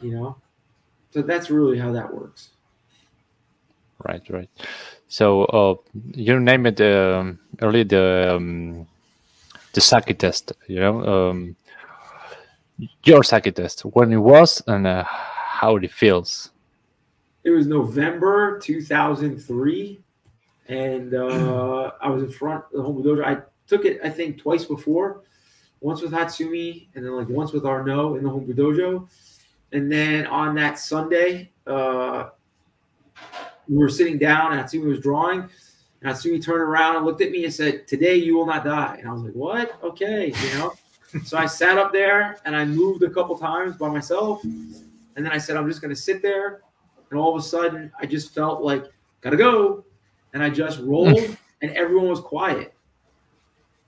[0.00, 0.36] you know?
[1.10, 2.50] So that's really how that works.
[4.06, 4.48] Right right.
[5.08, 5.74] So uh,
[6.12, 8.86] you named it um, earlier the um,
[9.72, 11.56] the Sakki test you know um,
[13.04, 16.50] your Sakki test when it was and uh, how it feels.
[17.42, 20.00] It was november 2003
[20.68, 24.38] and uh, i was in front of the Hombu dojo i took it i think
[24.38, 25.22] twice before
[25.80, 29.08] once with hatsumi and then like once with Arnaud in the Hombu dojo
[29.72, 32.30] and then on that Sunday, uh,
[33.68, 35.48] we were sitting down and Hatsumi was drawing.
[36.02, 38.96] And Hatsumi turned around and looked at me and said, Today you will not die.
[38.98, 39.78] And I was like, What?
[39.82, 40.72] Okay, you know.
[41.24, 44.42] so I sat up there and I moved a couple times by myself.
[44.42, 46.62] And then I said, I'm just gonna sit there.
[47.10, 48.86] And all of a sudden, I just felt like,
[49.20, 49.84] gotta go.
[50.32, 52.74] And I just rolled and everyone was quiet.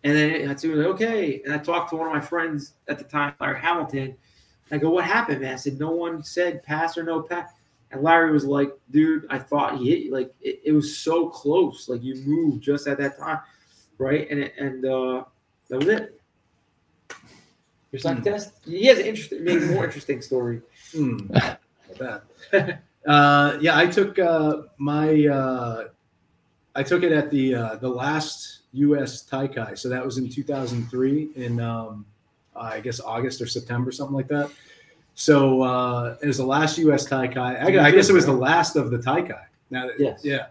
[0.04, 1.42] And then Hatsumi was like, okay.
[1.44, 4.16] And I talked to one of my friends at the time, Larry Hamilton,
[4.72, 5.52] I go, what happened, man?
[5.52, 7.50] I said, no one said pass or no pass.
[7.90, 10.12] And Larry was like, dude, I thought he hit you.
[10.12, 11.88] Like, it, it was so close.
[11.88, 13.40] Like, you moved just at that time.
[13.98, 14.28] Right.
[14.30, 15.24] And it, and uh,
[15.68, 16.20] that was it.
[17.90, 18.24] Your psych mm.
[18.24, 18.54] test?
[18.64, 20.62] He has an interesting, maybe more interesting story.
[20.94, 21.58] Mm.
[23.06, 25.84] uh, yeah, I took uh, my, uh,
[26.74, 29.26] I took it at the uh, the last U.S.
[29.26, 29.78] Taikai.
[29.78, 32.04] So that was in 2003 in um,
[32.54, 34.50] I guess August or September, something like that.
[35.14, 37.06] So uh, it was the last U.S.
[37.06, 37.36] Taikai.
[37.36, 39.44] I, I guess it was the last of the Taikai.
[39.70, 40.20] Now, yes.
[40.22, 40.46] yeah,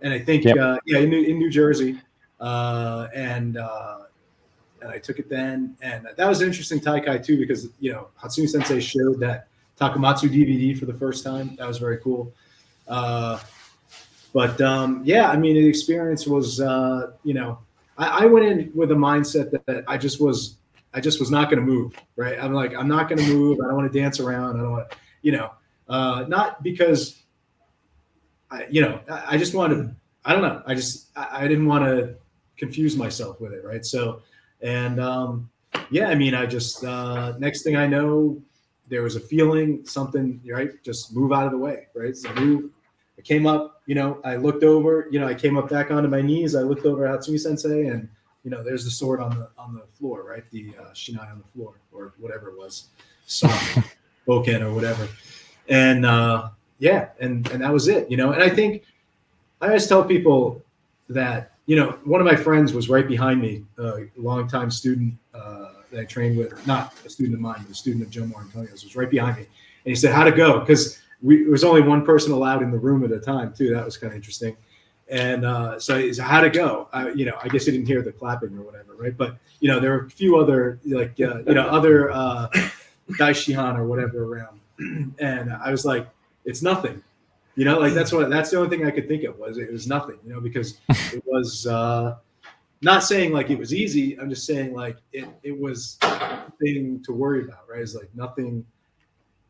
[0.00, 0.56] and I think yep.
[0.56, 1.98] uh, yeah in New, in New Jersey,
[2.40, 3.98] uh, and uh,
[4.80, 8.08] and I took it then, and that was an interesting Taikai too because you know
[8.22, 9.48] Hatsumi Sensei showed that
[9.80, 11.56] Takamatsu DVD for the first time.
[11.56, 12.32] That was very cool.
[12.88, 13.38] Uh,
[14.32, 17.58] but um, yeah, I mean, the experience was uh, you know
[17.96, 20.56] I, I went in with a mindset that, that I just was
[20.94, 21.94] I just was not going to move.
[22.16, 22.38] Right.
[22.40, 23.60] I'm like, I'm not going to move.
[23.60, 24.58] I don't want to dance around.
[24.58, 24.92] I don't want
[25.22, 25.50] you know,
[25.88, 27.22] uh, not because
[28.50, 29.94] I, you know, I, I just wanted,
[30.24, 30.62] I don't know.
[30.66, 32.16] I just, I, I didn't want to
[32.56, 33.64] confuse myself with it.
[33.64, 33.86] Right.
[33.86, 34.22] So,
[34.60, 35.48] and, um,
[35.90, 38.42] yeah, I mean, I just, uh, next thing I know,
[38.88, 40.70] there was a feeling something, right.
[40.82, 41.86] Just move out of the way.
[41.94, 42.16] Right.
[42.16, 42.70] So move,
[43.18, 46.08] I came up, you know, I looked over, you know, I came up back onto
[46.08, 46.54] my knees.
[46.54, 48.08] I looked over at Hatsumi sensei and,
[48.44, 50.44] you know, there's the sword on the on the floor, right?
[50.50, 52.88] The uh, shinai on the floor, or whatever it was,
[53.26, 53.78] soft
[54.26, 55.08] bokken or whatever.
[55.68, 58.32] And uh, yeah, and and that was it, you know.
[58.32, 58.82] And I think
[59.60, 60.62] I always tell people
[61.08, 65.68] that you know one of my friends was right behind me, a longtime student uh,
[65.92, 68.82] that I trained with, not a student of mine, but a student of Joe Maurantonio's,
[68.82, 71.82] was right behind me, and he said, "How'd it go?" Because we there was only
[71.82, 73.72] one person allowed in the room at a time too.
[73.72, 74.56] That was kind of interesting.
[75.12, 76.88] And uh, so, how'd it go?
[76.90, 79.14] Uh, you know, I guess you didn't hear the clapping or whatever, right?
[79.14, 82.48] But you know, there were a few other like uh, you know other uh,
[83.10, 84.58] daishihan or whatever around,
[85.18, 86.08] and I was like,
[86.46, 87.02] it's nothing.
[87.56, 89.70] You know, like that's what that's the only thing I could think of was it
[89.70, 90.16] was nothing.
[90.24, 92.16] You know, because it was uh,
[92.80, 94.18] not saying like it was easy.
[94.18, 95.98] I'm just saying like it it was
[96.58, 97.82] thing to worry about, right?
[97.82, 98.64] It's like nothing.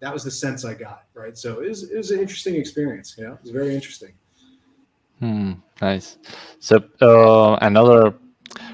[0.01, 1.39] That was the sense I got, right?
[1.39, 3.15] So it was it was an interesting experience.
[3.17, 4.15] You know, it was very interesting.
[5.23, 6.19] Hmm, nice.
[6.59, 8.13] So uh, another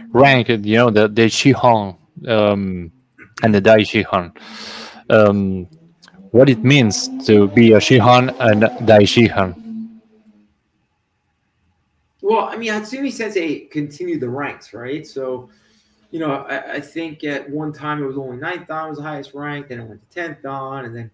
[0.08, 1.94] rank, you know, the the Shihan
[2.26, 2.90] um,
[3.42, 4.34] and the Dai Shihan.
[5.10, 5.68] Um,
[6.30, 10.00] what it means to be a Shihan and Dai Shihan.
[12.22, 15.06] Well, I mean, Hatsumi Sensei continued the ranks, right?
[15.06, 15.50] So
[16.10, 19.04] you know, I, I think at one time it was only ninth dan was the
[19.04, 21.10] highest rank, then it went to tenth dan, and then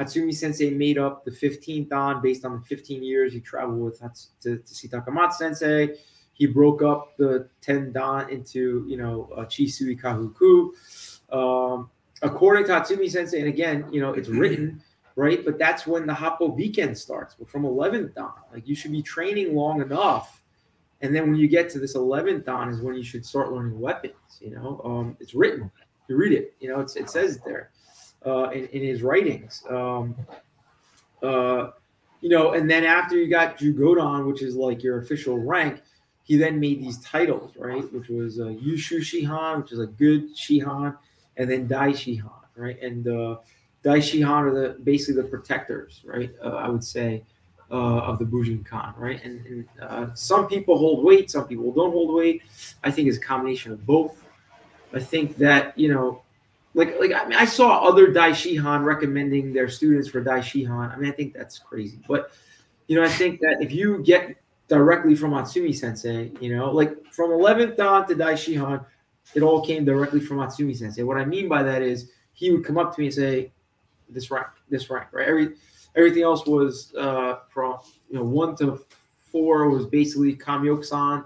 [0.00, 4.00] Hatsumi Sensei made up the 15th dan based on the 15 years he traveled with
[4.00, 5.96] Hats- to, to see Takamatsu Sensei.
[6.32, 10.70] He broke up the 10 dan into, you know, uh, Chisui Kahuku.
[11.30, 11.90] Um,
[12.22, 14.82] according to Hatsumi Sensei, and again, you know, it's written,
[15.16, 15.44] right?
[15.44, 17.34] But that's when the Happo Biken starts.
[17.38, 20.42] But from 11th dan, like you should be training long enough.
[21.02, 23.78] And then when you get to this 11th dan is when you should start learning
[23.78, 24.80] weapons, you know?
[24.82, 25.70] Um, it's written.
[26.08, 27.70] You read it, you know, it's, it says there
[28.26, 29.62] uh, in, in his writings.
[29.68, 30.14] Um,
[31.22, 31.70] uh,
[32.20, 35.80] you know, and then after you got Jugodan, which is like your official rank,
[36.24, 37.90] he then made these titles, right?
[37.92, 40.96] Which was uh, Yushu Shihan, which is a good Shihan,
[41.36, 42.80] and then Dai Shihan, right?
[42.82, 43.36] And uh,
[43.82, 46.30] Dai Shihan are the basically the protectors, right?
[46.42, 47.24] Uh, I would say
[47.70, 49.22] uh, of the Bujinkan, right?
[49.24, 52.42] And, and uh, some people hold weight, some people don't hold weight.
[52.84, 54.22] I think it's a combination of both.
[54.92, 56.22] I think that you know
[56.74, 60.92] like like I mean I saw other Dai Shihan recommending their students for Dai Shihan.
[60.92, 61.98] I mean I think that's crazy.
[62.06, 62.32] But
[62.86, 64.36] you know I think that if you get
[64.70, 68.84] directly from Hatsumi Sensei, you know, like from 11th dan to Dai Shihan,
[69.34, 71.02] it all came directly from Hatsumi Sensei.
[71.02, 73.52] What I mean by that is he would come up to me and say,
[74.08, 75.54] "This rank, this rank, right?" Every
[75.96, 77.78] everything else was uh, from
[78.08, 78.80] you know one to
[79.30, 81.24] four was basically Kamyoku-san.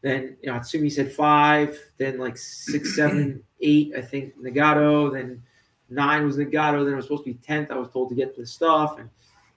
[0.00, 1.78] Then you know, Hatsumi said five.
[1.96, 5.12] Then like six, seven, eight, I think Nagato.
[5.12, 5.42] Then
[5.90, 6.84] nine was Nagato.
[6.84, 7.70] Then it was supposed to be tenth.
[7.70, 9.08] I was told to get the stuff and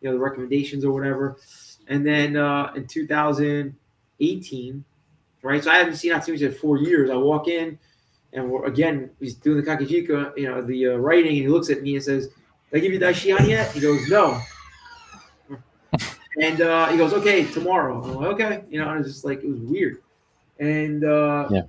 [0.02, 1.38] you know the recommendations or whatever.
[1.88, 4.86] And then uh, in 2018,
[5.42, 5.64] right?
[5.64, 7.10] So I haven't seen Hatsumi in four years.
[7.10, 7.78] I walk in,
[8.34, 11.70] and we're, again he's doing the kakejiku, you know, the uh, writing, and he looks
[11.70, 12.28] at me and says,
[12.72, 14.40] "Did I give you Daishihan yet?" He goes, "No."
[16.42, 19.44] And uh, he goes, "Okay, tomorrow." I'm like, "Okay," you know, I was just like
[19.44, 20.02] it was weird.
[20.62, 21.64] And uh, Yeah.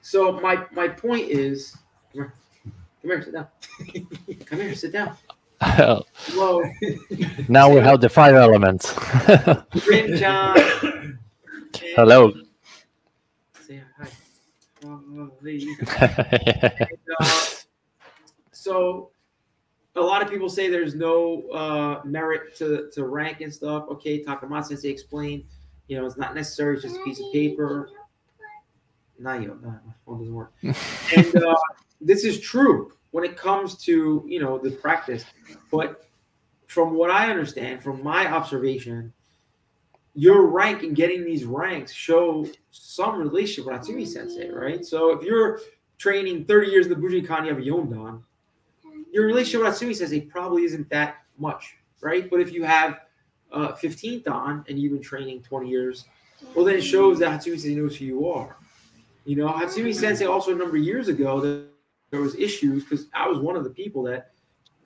[0.00, 1.76] so my my point is,
[2.14, 2.32] come here,
[3.02, 3.46] come here, sit down.
[4.46, 5.16] come here, sit down.
[5.60, 6.62] Hello,
[7.48, 8.94] now we have the five elements.
[9.88, 10.56] Rin John.
[11.96, 12.32] Hello.
[13.66, 14.08] Say hi.
[16.00, 17.26] And, uh,
[18.52, 19.10] so
[19.96, 23.86] a lot of people say there's no uh, merit to, to rank and stuff.
[23.90, 25.44] Okay, Takamatsu sensei explained,
[25.88, 27.88] you know, it's not necessary, it's just a piece of paper.
[29.18, 30.52] Not you, no, my phone doesn't work.
[30.62, 31.56] and uh,
[32.00, 35.24] this is true when it comes to, you know, the practice.
[35.70, 36.06] But
[36.66, 39.12] from what I understand, from my observation,
[40.14, 44.84] your rank and getting these ranks show some relationship with Hatsumi Sensei, right?
[44.84, 45.60] So if you're
[45.98, 48.22] training 30 years in the Bujinkan, you have a Yondan,
[49.12, 52.28] your relationship with Hatsumi Sensei probably isn't that much, right?
[52.28, 53.00] But if you have
[53.52, 56.06] uh, 15th Dan and you've been training 20 years,
[56.54, 58.56] well, then it shows that Hatsumi Sensei knows who you are.
[59.26, 61.66] You know, Hatsumi Sensei also a number of years ago, that
[62.10, 64.30] there was issues because I was one of the people that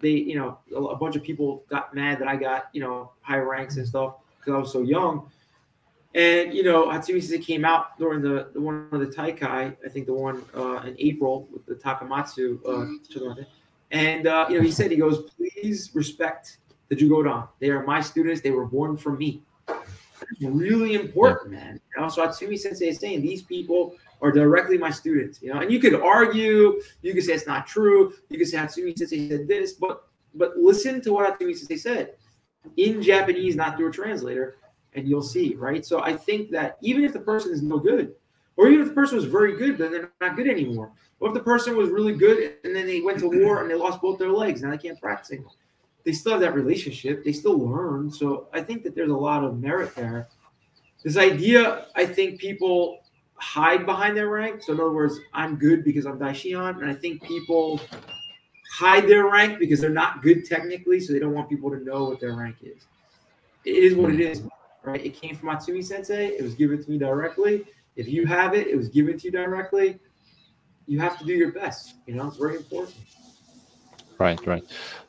[0.01, 3.39] they, you know, a, bunch of people got mad that I got, you know, high
[3.39, 5.31] ranks and stuff because I was so young.
[6.15, 9.89] And you know, Hatsumi Sensei came out during the, the one of the Taikai, I
[9.91, 13.35] think the one uh, in April with the Takamatsu, uh,
[13.93, 16.59] and uh, you know, he said he goes, please respect
[16.89, 17.47] the Jugodan.
[17.61, 18.41] They are my students.
[18.41, 19.43] They were born from me.
[19.69, 21.81] It's really important, man.
[21.95, 25.41] You know, so Hatsumi Sensei is saying these people are directly my students.
[25.43, 28.15] You know, and you could argue, you could say it's not true.
[28.29, 32.15] You could say Hatsumi Sensei said this, but but listen to what Hatsumi Sensei said
[32.77, 34.57] in Japanese, not through a translator,
[34.95, 35.85] and you'll see, right?
[35.85, 38.15] So I think that even if the person is no good,
[38.57, 40.93] or even if the person was very good, then they're not good anymore.
[41.19, 43.75] What if the person was really good and then they went to war and they
[43.75, 44.63] lost both their legs?
[44.63, 45.53] Now they can't practice anymore.
[46.05, 47.25] They still have that relationship.
[47.25, 48.11] They still learn.
[48.11, 50.29] So I think that there's a lot of merit there.
[51.03, 53.00] This idea, I think people
[53.41, 54.63] hide behind their rank.
[54.63, 56.81] So in other words, I'm good because I'm Daishihan.
[56.81, 57.81] And I think people
[58.73, 61.01] hide their rank because they're not good technically.
[61.01, 62.87] So they don't want people to know what their rank is.
[63.65, 64.43] It is what it is,
[64.83, 65.05] right?
[65.05, 66.29] It came from Hatsumi Sensei.
[66.29, 67.65] It was given to me directly.
[67.97, 69.99] If you have it, it was given to you directly
[70.91, 71.95] you have to do your best.
[72.07, 72.97] You know, it's very important.
[74.21, 74.63] Right, right.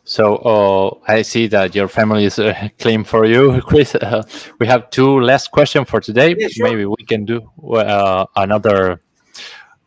[0.05, 3.93] So uh, I see that your family is uh, claim for you, Chris.
[3.93, 4.23] Uh,
[4.57, 6.33] we have two last questions for today.
[6.37, 6.69] Yeah, sure.
[6.69, 7.41] Maybe we can do
[7.75, 9.01] uh, another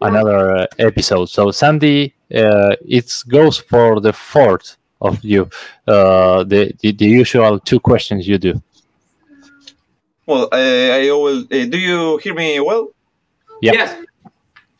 [0.02, 1.30] another uh, episode.
[1.30, 5.48] So Sandy, uh, it goes for the fourth of you.
[5.86, 8.62] the, the the usual two questions you do.
[10.26, 11.44] Well, I, I will.
[11.44, 12.88] do you hear me well?
[13.62, 13.72] Yeah.
[13.72, 14.04] Yes.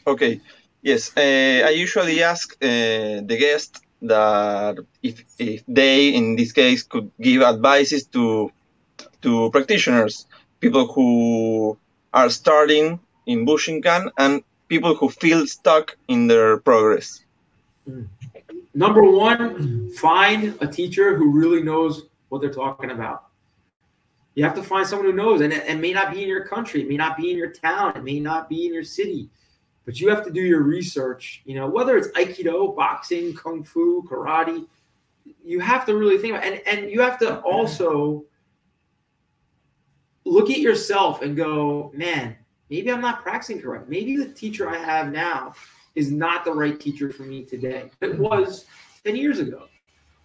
[0.07, 0.41] Okay.
[0.83, 2.67] Yes, uh, I usually ask uh,
[3.25, 8.53] the guest that if, if they, in this case, could give advices to
[9.23, 10.27] to practitioners,
[10.61, 11.77] people who
[12.13, 17.25] are starting in Bujinkan, and people who feel stuck in their progress?
[17.87, 18.03] Hmm.
[18.75, 23.27] Number one, find a teacher who really knows what they're talking about.
[24.35, 26.45] You have to find someone who knows, and it, it may not be in your
[26.45, 29.31] country, it may not be in your town, it may not be in your city,
[29.85, 31.43] but you have to do your research.
[31.45, 34.67] You know, whether it's Aikido, boxing, Kung Fu, karate,
[35.45, 38.25] you have to really think about, and and you have to also
[40.25, 42.37] look at yourself and go, man,
[42.71, 43.89] maybe I'm not practicing correct.
[43.89, 45.55] Maybe the teacher I have now
[45.95, 47.91] is not the right teacher for me today.
[48.01, 48.65] It was
[49.05, 49.69] 10 years ago,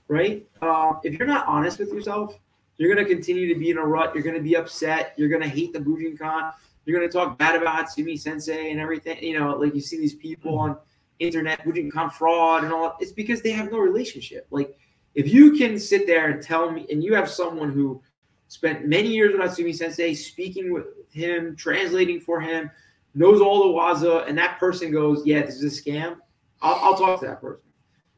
[0.07, 0.47] right?
[0.61, 2.39] Uh, if you're not honest with yourself,
[2.77, 4.15] you're going to continue to be in a rut.
[4.15, 5.13] You're going to be upset.
[5.17, 6.53] You're going to hate the Bujinkan.
[6.89, 9.21] You're going to talk bad about Hatsumi Sensei and everything.
[9.21, 10.71] You know, like you see these people mm-hmm.
[10.71, 10.77] on
[11.19, 12.97] internet, who didn't come fraud and all.
[12.99, 14.47] It's because they have no relationship.
[14.49, 14.75] Like
[15.13, 18.01] if you can sit there and tell me, and you have someone who
[18.47, 22.71] spent many years with Hatsumi Sensei, speaking with him, translating for him,
[23.13, 26.17] knows all the waza, and that person goes, "Yeah, this is a scam,"
[26.63, 27.69] I'll, I'll talk to that person.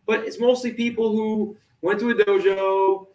[0.06, 3.07] But it's mostly people who went to a dojo.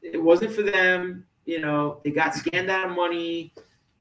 [0.00, 1.26] It wasn't for them.
[1.44, 3.52] You know, they got scammed out of money.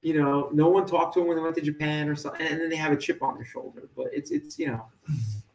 [0.01, 2.59] You know, no one talked to them when they went to Japan or something, and
[2.59, 3.87] then they have a chip on their shoulder.
[3.95, 4.85] But it's it's you know,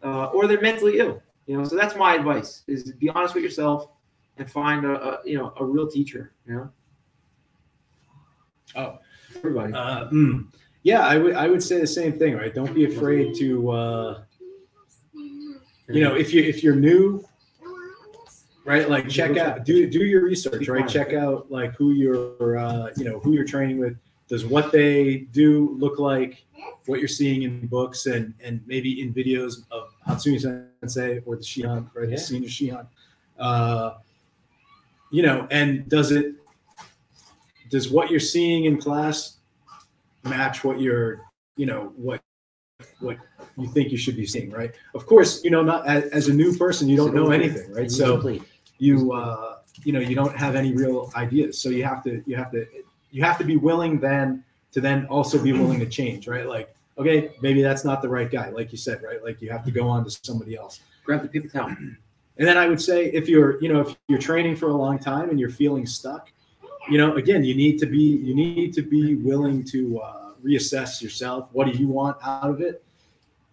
[0.03, 1.21] uh, or they're mentally ill.
[1.47, 3.89] You know, so that's my advice: is be honest with yourself
[4.39, 6.33] and find a, a you know a real teacher.
[6.47, 6.71] You know.
[8.77, 8.99] Oh,
[9.37, 9.73] everybody.
[9.73, 10.47] Uh, mm,
[10.83, 12.55] yeah, I would I would say the same thing, right?
[12.55, 14.23] Don't be afraid to, uh,
[15.15, 17.25] you know, if you if you're new,
[18.65, 18.89] right?
[18.89, 20.87] Like check out do do your research, right?
[20.87, 23.97] Check out like who you're uh, you know who you're training with.
[24.29, 26.45] Does what they do look like
[26.87, 31.43] what you're seeing in books and and maybe in videos of Hatsumi Sensei or the
[31.43, 32.09] Shihan, right?
[32.09, 32.17] Yeah.
[32.17, 32.87] The senior Shihan.
[33.39, 33.95] Uh,
[35.11, 36.35] you know, and does it
[37.71, 39.37] does what you're seeing in class
[40.25, 41.23] match what you're
[41.57, 42.21] you know what
[43.01, 43.17] what
[43.57, 46.35] you think you should be seeing right of course you know not as, as a
[46.35, 48.39] new person you don't know anything right so
[48.79, 52.37] you uh you know you don't have any real ideas so you have to you
[52.37, 52.67] have to
[53.11, 56.75] you have to be willing then to then also be willing to change right like
[56.99, 59.71] okay maybe that's not the right guy like you said right like you have to
[59.71, 63.29] go on to somebody else grab the people towel and then i would say if
[63.29, 66.31] you're you know if you're training for a long time and you're feeling stuck
[66.89, 71.03] you know, again, you need to be you need to be willing to uh, reassess
[71.03, 71.49] yourself.
[71.53, 72.85] What do you want out of it?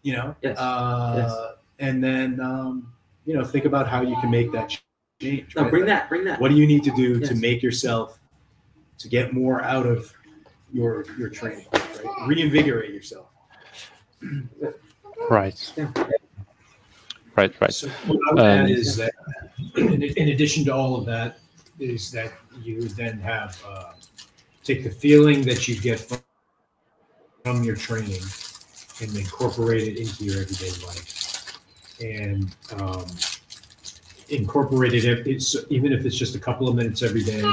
[0.04, 0.58] You know, Yes.
[0.58, 1.58] uh, Yes.
[1.80, 2.94] and then um,
[3.26, 4.78] you know think about how you can make that
[5.20, 5.56] change.
[5.56, 5.72] No, right?
[5.72, 6.40] bring Like, that, bring that.
[6.40, 8.20] What do you need to do to make yourself
[9.04, 10.12] to get more out of
[10.72, 11.68] your your training?
[11.74, 12.28] Right?
[12.28, 13.28] Reinvigorate yourself.
[15.30, 15.74] Right.
[15.78, 15.92] Yeah.
[17.36, 17.74] Right, right.
[17.74, 19.14] So what I would add Um, is that
[19.76, 21.40] in, in addition to all of that,
[21.80, 22.32] is that
[22.62, 23.94] you then have uh,
[24.64, 26.20] take the feeling that you get from,
[27.44, 28.22] from your training
[29.02, 31.60] and incorporate it into your everyday life,
[32.00, 33.06] and um,
[34.30, 35.06] incorporate it.
[35.06, 37.44] If it's even if it's just a couple of minutes every day.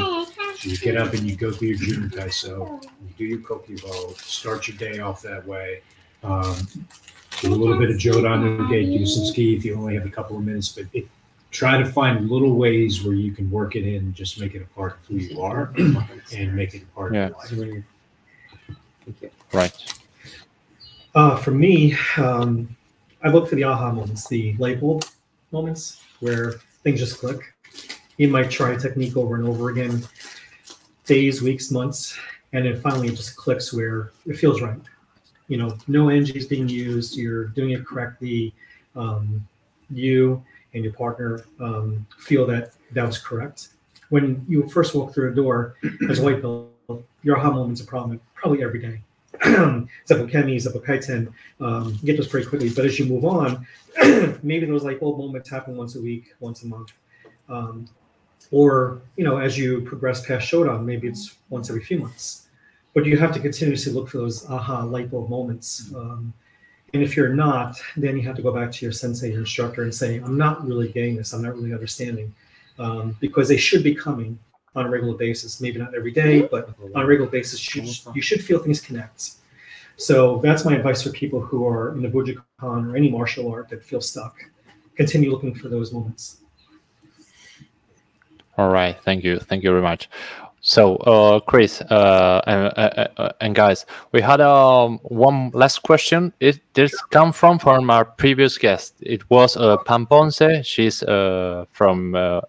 [0.62, 4.69] You get up and you go through your Junan Taiso, you do your Kokibo, start
[4.69, 5.81] your day off that way.
[6.23, 6.57] Um,
[7.41, 10.11] do a little bit of Jodan Uke, do some tsuki if you only have a
[10.11, 11.07] couple of minutes, but it,
[11.51, 14.66] try to find little ways where you can work it in, just make it a
[14.74, 15.73] part of who you are
[16.37, 17.31] and make it a part Yeah.
[17.43, 17.85] of your life.
[19.53, 19.95] Right.
[21.15, 22.77] Uh, for me, um,
[23.23, 25.05] I look for the aha moments, the light bulb
[25.53, 26.53] moments where
[26.85, 27.41] things just click.
[28.19, 30.05] You might try a technique over and over again,
[31.11, 32.16] days, weeks, months,
[32.53, 34.78] and then finally it just clicks where it feels right.
[35.49, 37.16] You know, no energy is being used.
[37.16, 38.55] You're doing it correctly.
[38.95, 39.45] Um,
[39.91, 40.43] you
[40.73, 43.69] and your partner um, feel that that was correct.
[44.11, 45.74] When you first walk through a door
[46.09, 46.70] as a white belt,
[47.24, 49.01] your aha moments are probably probably every day.
[50.09, 52.70] Zenpo Ukemi, Zepokaiten, um, you get those pretty quickly.
[52.70, 53.66] But as you move on,
[54.43, 56.93] maybe those light bulb moments happen once a week, once a month.
[57.49, 57.89] Um,
[58.51, 62.48] or, you know, as you progress past Shodan, maybe it's once every few months.
[62.94, 65.93] But you have to continuously look for those aha light bulb moments.
[65.94, 66.32] Um,
[66.93, 69.85] and if you're not, then you have to go back to your sensei, your instructor,
[69.85, 71.32] and say, I'm not really getting this.
[71.32, 72.35] I'm not really understanding.
[72.78, 74.39] Um, because they should be coming
[74.74, 75.60] on a regular basis.
[75.60, 78.81] Maybe not every day, but on a regular basis, you should, you should feel things
[78.81, 79.32] connect.
[79.97, 83.68] So that's my advice for people who are in the Bujinkan or any martial art
[83.68, 84.35] that feel stuck.
[84.97, 86.39] Continue looking for those moments.
[88.61, 88.95] All right.
[89.05, 89.39] Thank you.
[89.39, 90.11] Thank you very much.
[90.61, 96.35] So, uh, Chris uh, and, uh, uh, and guys, we had um, one last question.
[96.41, 98.97] It this come from from our previous guest.
[99.01, 100.43] It was uh, Pam Ponce.
[100.62, 102.43] She's uh, from uh,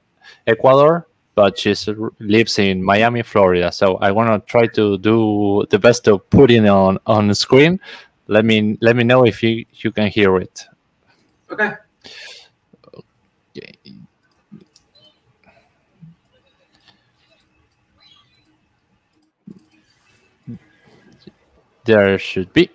[0.48, 1.74] Ecuador, but she
[2.20, 3.72] lives in Miami, Florida.
[3.72, 7.36] So I want to try to do the best to put it on on the
[7.36, 7.80] screen.
[8.28, 10.66] let me let me know if you you can hear it.
[11.50, 11.72] Okay.
[21.86, 22.70] There should be.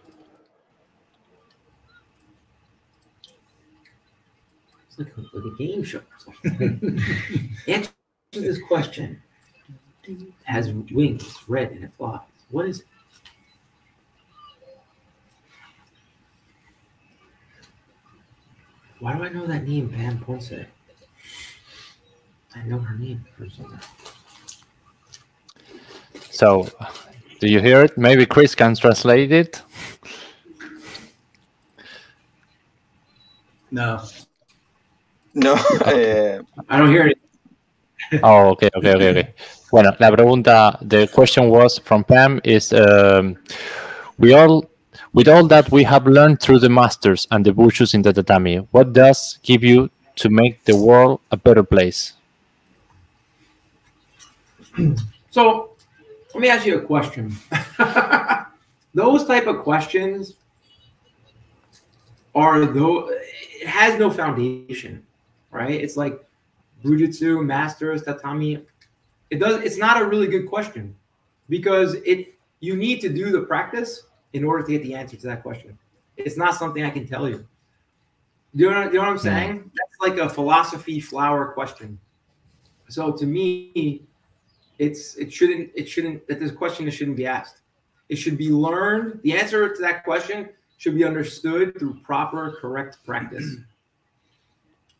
[4.88, 6.34] It's like a, like a game show or.
[7.68, 7.90] Answer
[8.32, 9.22] this question.
[10.44, 12.20] Has wings, red, and it flies.
[12.50, 12.86] What is it?
[18.98, 20.52] Why do I know that name, Pam Ponce?
[22.54, 23.78] I know her name for something.
[26.30, 26.68] So,
[27.40, 27.96] do you hear it?
[27.96, 29.62] Maybe Chris can translate it.
[33.70, 34.00] No.
[35.34, 35.54] No,
[35.84, 37.18] eh, I don't hear it.
[38.22, 39.34] Oh, okay, okay, okay, okay.
[39.70, 43.36] Bueno, la pregunta, the question was from Pam is, um,
[44.16, 44.64] we all,
[45.12, 48.66] with all that we have learned through the masters and the virtues in the tatami,
[48.70, 52.14] what does give you to make the world a better place?
[55.30, 55.75] So
[56.36, 57.34] let me ask you a question.
[58.94, 60.34] Those type of questions
[62.34, 65.02] are though it has no foundation,
[65.50, 65.80] right?
[65.80, 66.22] It's like
[66.84, 68.62] Bujutsu, masters, tatami.
[69.30, 70.94] It does it's not a really good question
[71.48, 74.02] because it you need to do the practice
[74.34, 75.78] in order to get the answer to that question.
[76.18, 77.46] It's not something I can tell you.
[78.54, 79.22] Do you know, you know what I'm hmm.
[79.22, 79.70] saying?
[79.74, 81.98] That's like a philosophy flower question.
[82.90, 84.05] So to me,
[84.78, 87.60] it's it shouldn't it shouldn't that this question that shouldn't be asked.
[88.08, 89.20] It should be learned.
[89.22, 90.48] The answer to that question
[90.78, 93.56] should be understood through proper, correct practice.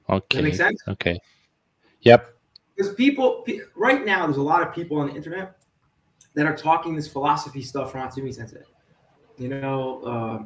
[0.09, 0.41] Okay.
[0.41, 0.81] make sense?
[0.87, 1.19] Okay.
[2.03, 2.33] Yep.
[2.77, 3.45] Because people
[3.75, 5.57] right now, there's a lot of people on the internet
[6.35, 8.63] that are talking this philosophy stuff from Hatsumi Sensei.
[9.37, 10.45] You know, uh,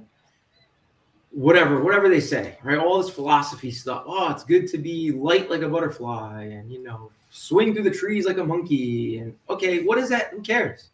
[1.31, 2.79] whatever, whatever they say, right?
[2.79, 4.05] All this philosophy stuff.
[4.07, 7.91] Oh, it's good to be light like a butterfly, and you know, swing through the
[7.91, 9.19] trees like a monkey.
[9.19, 10.31] And okay, what is that?
[10.31, 10.91] Who cares,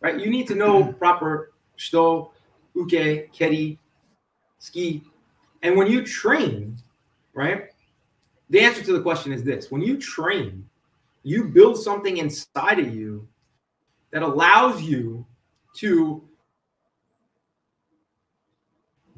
[0.00, 0.20] right?
[0.20, 0.98] You need to know mm-hmm.
[0.98, 2.30] proper shuto,
[2.74, 3.78] uke, keri,
[4.60, 5.02] tsuki,
[5.62, 6.76] and when you train,
[7.34, 7.70] right?
[8.50, 10.68] The answer to the question is this: when you train,
[11.22, 13.26] you build something inside of you
[14.12, 15.26] that allows you
[15.76, 16.22] to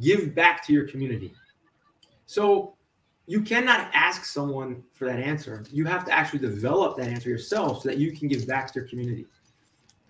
[0.00, 1.32] give back to your community.
[2.26, 2.74] So
[3.30, 5.64] you cannot ask someone for that answer.
[5.70, 8.80] You have to actually develop that answer yourself so that you can give back to
[8.80, 9.24] your community.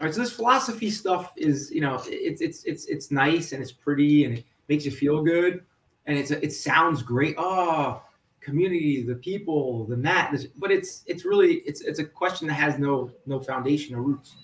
[0.01, 0.14] All right.
[0.14, 4.24] So this philosophy stuff is, you know, it's it's it's it's nice and it's pretty
[4.24, 5.62] and it makes you feel good
[6.06, 7.34] and it's it sounds great.
[7.36, 8.01] Oh,
[8.40, 12.78] community, the people, the mat, but it's it's really it's it's a question that has
[12.78, 14.34] no no foundation or roots.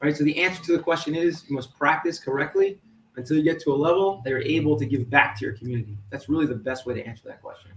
[0.00, 0.16] Right.
[0.16, 2.78] So the answer to the question is you must practice correctly
[3.16, 5.98] until you get to a level that you're able to give back to your community.
[6.10, 7.72] That's really the best way to answer that question.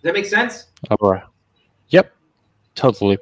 [0.00, 0.66] Does that make sense?
[0.90, 1.22] All right.
[1.90, 2.10] Yep.
[2.74, 3.18] Totally.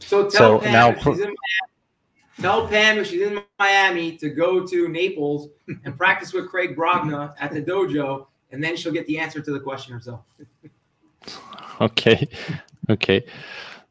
[0.00, 4.16] So tell So Pam now if she's in Miami, tell Pam if she's in Miami
[4.16, 5.50] to go to Naples
[5.84, 9.52] and practice with Craig Brogna at the dojo, and then she'll get the answer to
[9.52, 10.20] the question herself.
[11.80, 12.26] Okay.
[12.90, 13.24] Okay.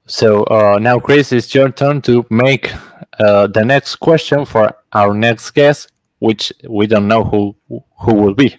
[0.08, 2.74] So uh, now, Chris, it's your turn to make
[3.20, 7.56] uh, the next question for our next guest, which we don't know who
[8.00, 8.58] who will be.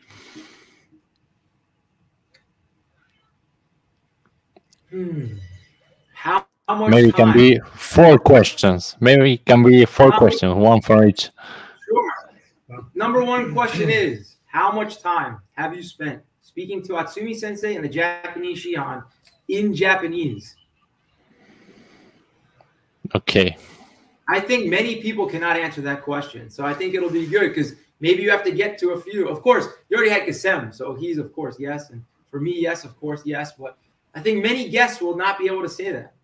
[4.90, 5.36] Hmm.
[6.14, 8.96] How, how much Maybe it can be four questions.
[9.00, 11.30] Maybe it can be four How- questions, one for each.
[11.86, 12.82] Sure.
[12.94, 17.84] Number one question is How much time have you spent speaking to Hatsumi sensei and
[17.84, 19.04] the Japanese Shihan
[19.48, 20.56] in Japanese?
[23.14, 23.56] Okay.
[24.28, 26.50] I think many people cannot answer that question.
[26.50, 29.28] So I think it'll be good because maybe you have to get to a few.
[29.28, 30.74] Of course, you already had Kacem.
[30.74, 31.90] So he's, of course, yes.
[31.90, 33.52] And for me, yes, of course, yes.
[33.52, 33.78] But
[34.14, 36.14] I think many guests will not be able to say that.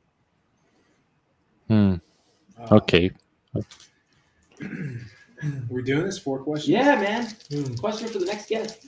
[1.68, 1.94] Hmm.
[2.70, 3.10] Okay.
[5.68, 6.70] We're doing this four questions.
[6.70, 7.28] Yeah, man.
[7.76, 8.86] Question for the next guest.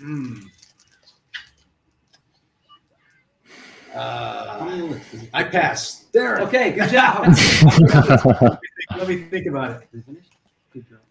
[3.93, 5.31] How many Uh, lists is it?
[5.33, 6.05] I pass.
[6.13, 6.41] There.
[6.43, 7.27] Okay, good job.
[8.97, 10.05] Let me think about it.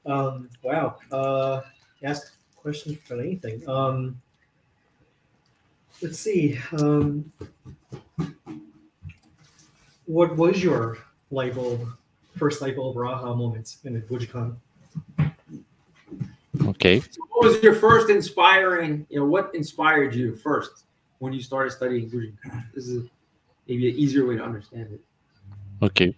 [0.06, 0.98] Um, wow.
[1.12, 1.62] Uh,
[2.04, 3.68] ask questions for anything.
[3.68, 4.22] Um,
[6.02, 6.60] let's see.
[6.80, 7.32] Um,
[10.06, 10.98] what was your
[11.32, 11.88] light bulb,
[12.38, 14.56] first light bulb Raha moment in the Bujinkan?
[16.68, 17.00] Okay.
[17.00, 20.86] So what was your first inspiring, you know, what inspired you first
[21.20, 22.66] when you started studying Bujinkan?
[22.74, 23.10] This is
[23.68, 25.02] maybe an easier way to understand it.
[25.82, 26.16] Okay.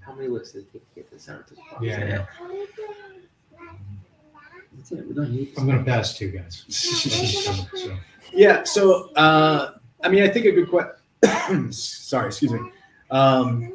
[0.00, 1.44] How many lists did it take to get this out?
[1.80, 2.66] Yeah, I know.
[4.76, 5.06] That's it.
[5.06, 5.48] We're done.
[5.56, 6.64] I'm going to pass too, guys.
[7.74, 7.96] So,
[8.32, 8.64] Yeah.
[8.64, 9.72] So, uh,
[10.02, 11.72] I mean, I think a good question.
[11.72, 12.60] Sorry, excuse me.
[13.10, 13.72] Um,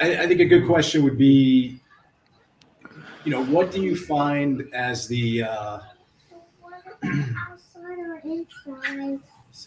[0.00, 1.80] I, I think a good question would be,
[3.24, 5.78] you know, what do you find as the uh,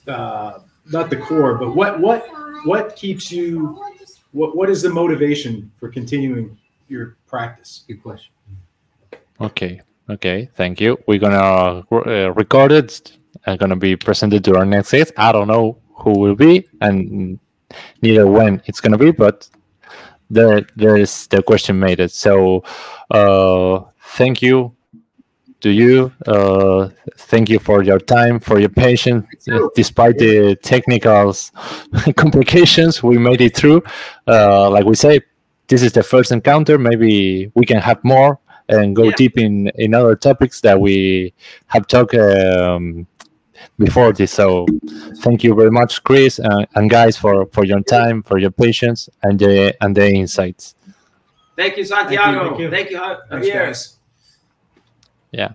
[0.07, 0.59] uh,
[0.91, 2.25] not the core, but what what
[2.65, 3.81] what keeps you?
[4.33, 6.57] What what is the motivation for continuing
[6.89, 7.85] your practice?
[7.87, 8.33] Good question.
[9.39, 10.97] Okay, okay, thank you.
[11.07, 15.13] We're gonna uh, record it and gonna be presented to our next guest.
[15.17, 17.39] I don't know who will be and
[18.01, 19.49] neither when it's gonna be, but
[20.29, 22.11] there there is the question made it.
[22.11, 22.63] So
[23.11, 24.75] uh, thank you
[25.61, 26.11] to you.
[26.27, 31.33] Uh, thank you for your time, for your patience, uh, despite the technical
[32.15, 33.01] complications.
[33.01, 33.83] We made it through.
[34.27, 35.21] Uh, like we say,
[35.67, 36.77] this is the first encounter.
[36.77, 38.39] Maybe we can have more
[38.69, 39.15] and go Yeah.
[39.17, 41.33] deep in in other topics that we
[41.67, 43.05] have talked um,
[43.79, 44.31] before this.
[44.31, 44.65] So
[45.23, 49.09] thank you very much, Chris and, and guys, for for your time, for your patience,
[49.23, 50.75] and the and the insights.
[51.57, 52.49] Thank you, Santiago.
[52.49, 52.69] thank you.
[52.69, 53.95] Thank you, Ja- Thanks, Javier.
[55.31, 55.51] Yeah.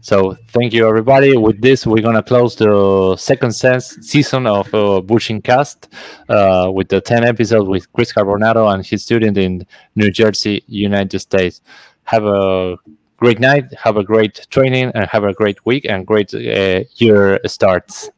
[0.00, 1.36] So thank you, everybody.
[1.36, 5.88] With this, we're gonna close the second sense season of uh, Bushing Cast
[6.28, 9.64] uh, with the ten episodes with Chris Carbonaro and his student in
[9.94, 11.60] New Jersey, United States.
[12.04, 12.76] Have a
[13.16, 13.72] great night.
[13.74, 18.10] Have a great training, and have a great week and great uh, year starts.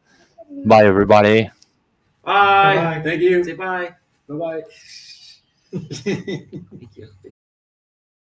[0.64, 1.50] Bye, everybody.
[2.24, 2.76] Bye.
[2.76, 3.00] Bye.
[3.04, 3.44] Thank you.
[3.44, 3.94] Say bye.
[4.28, 4.62] Bye bye.
[5.78, 7.30] Thank you.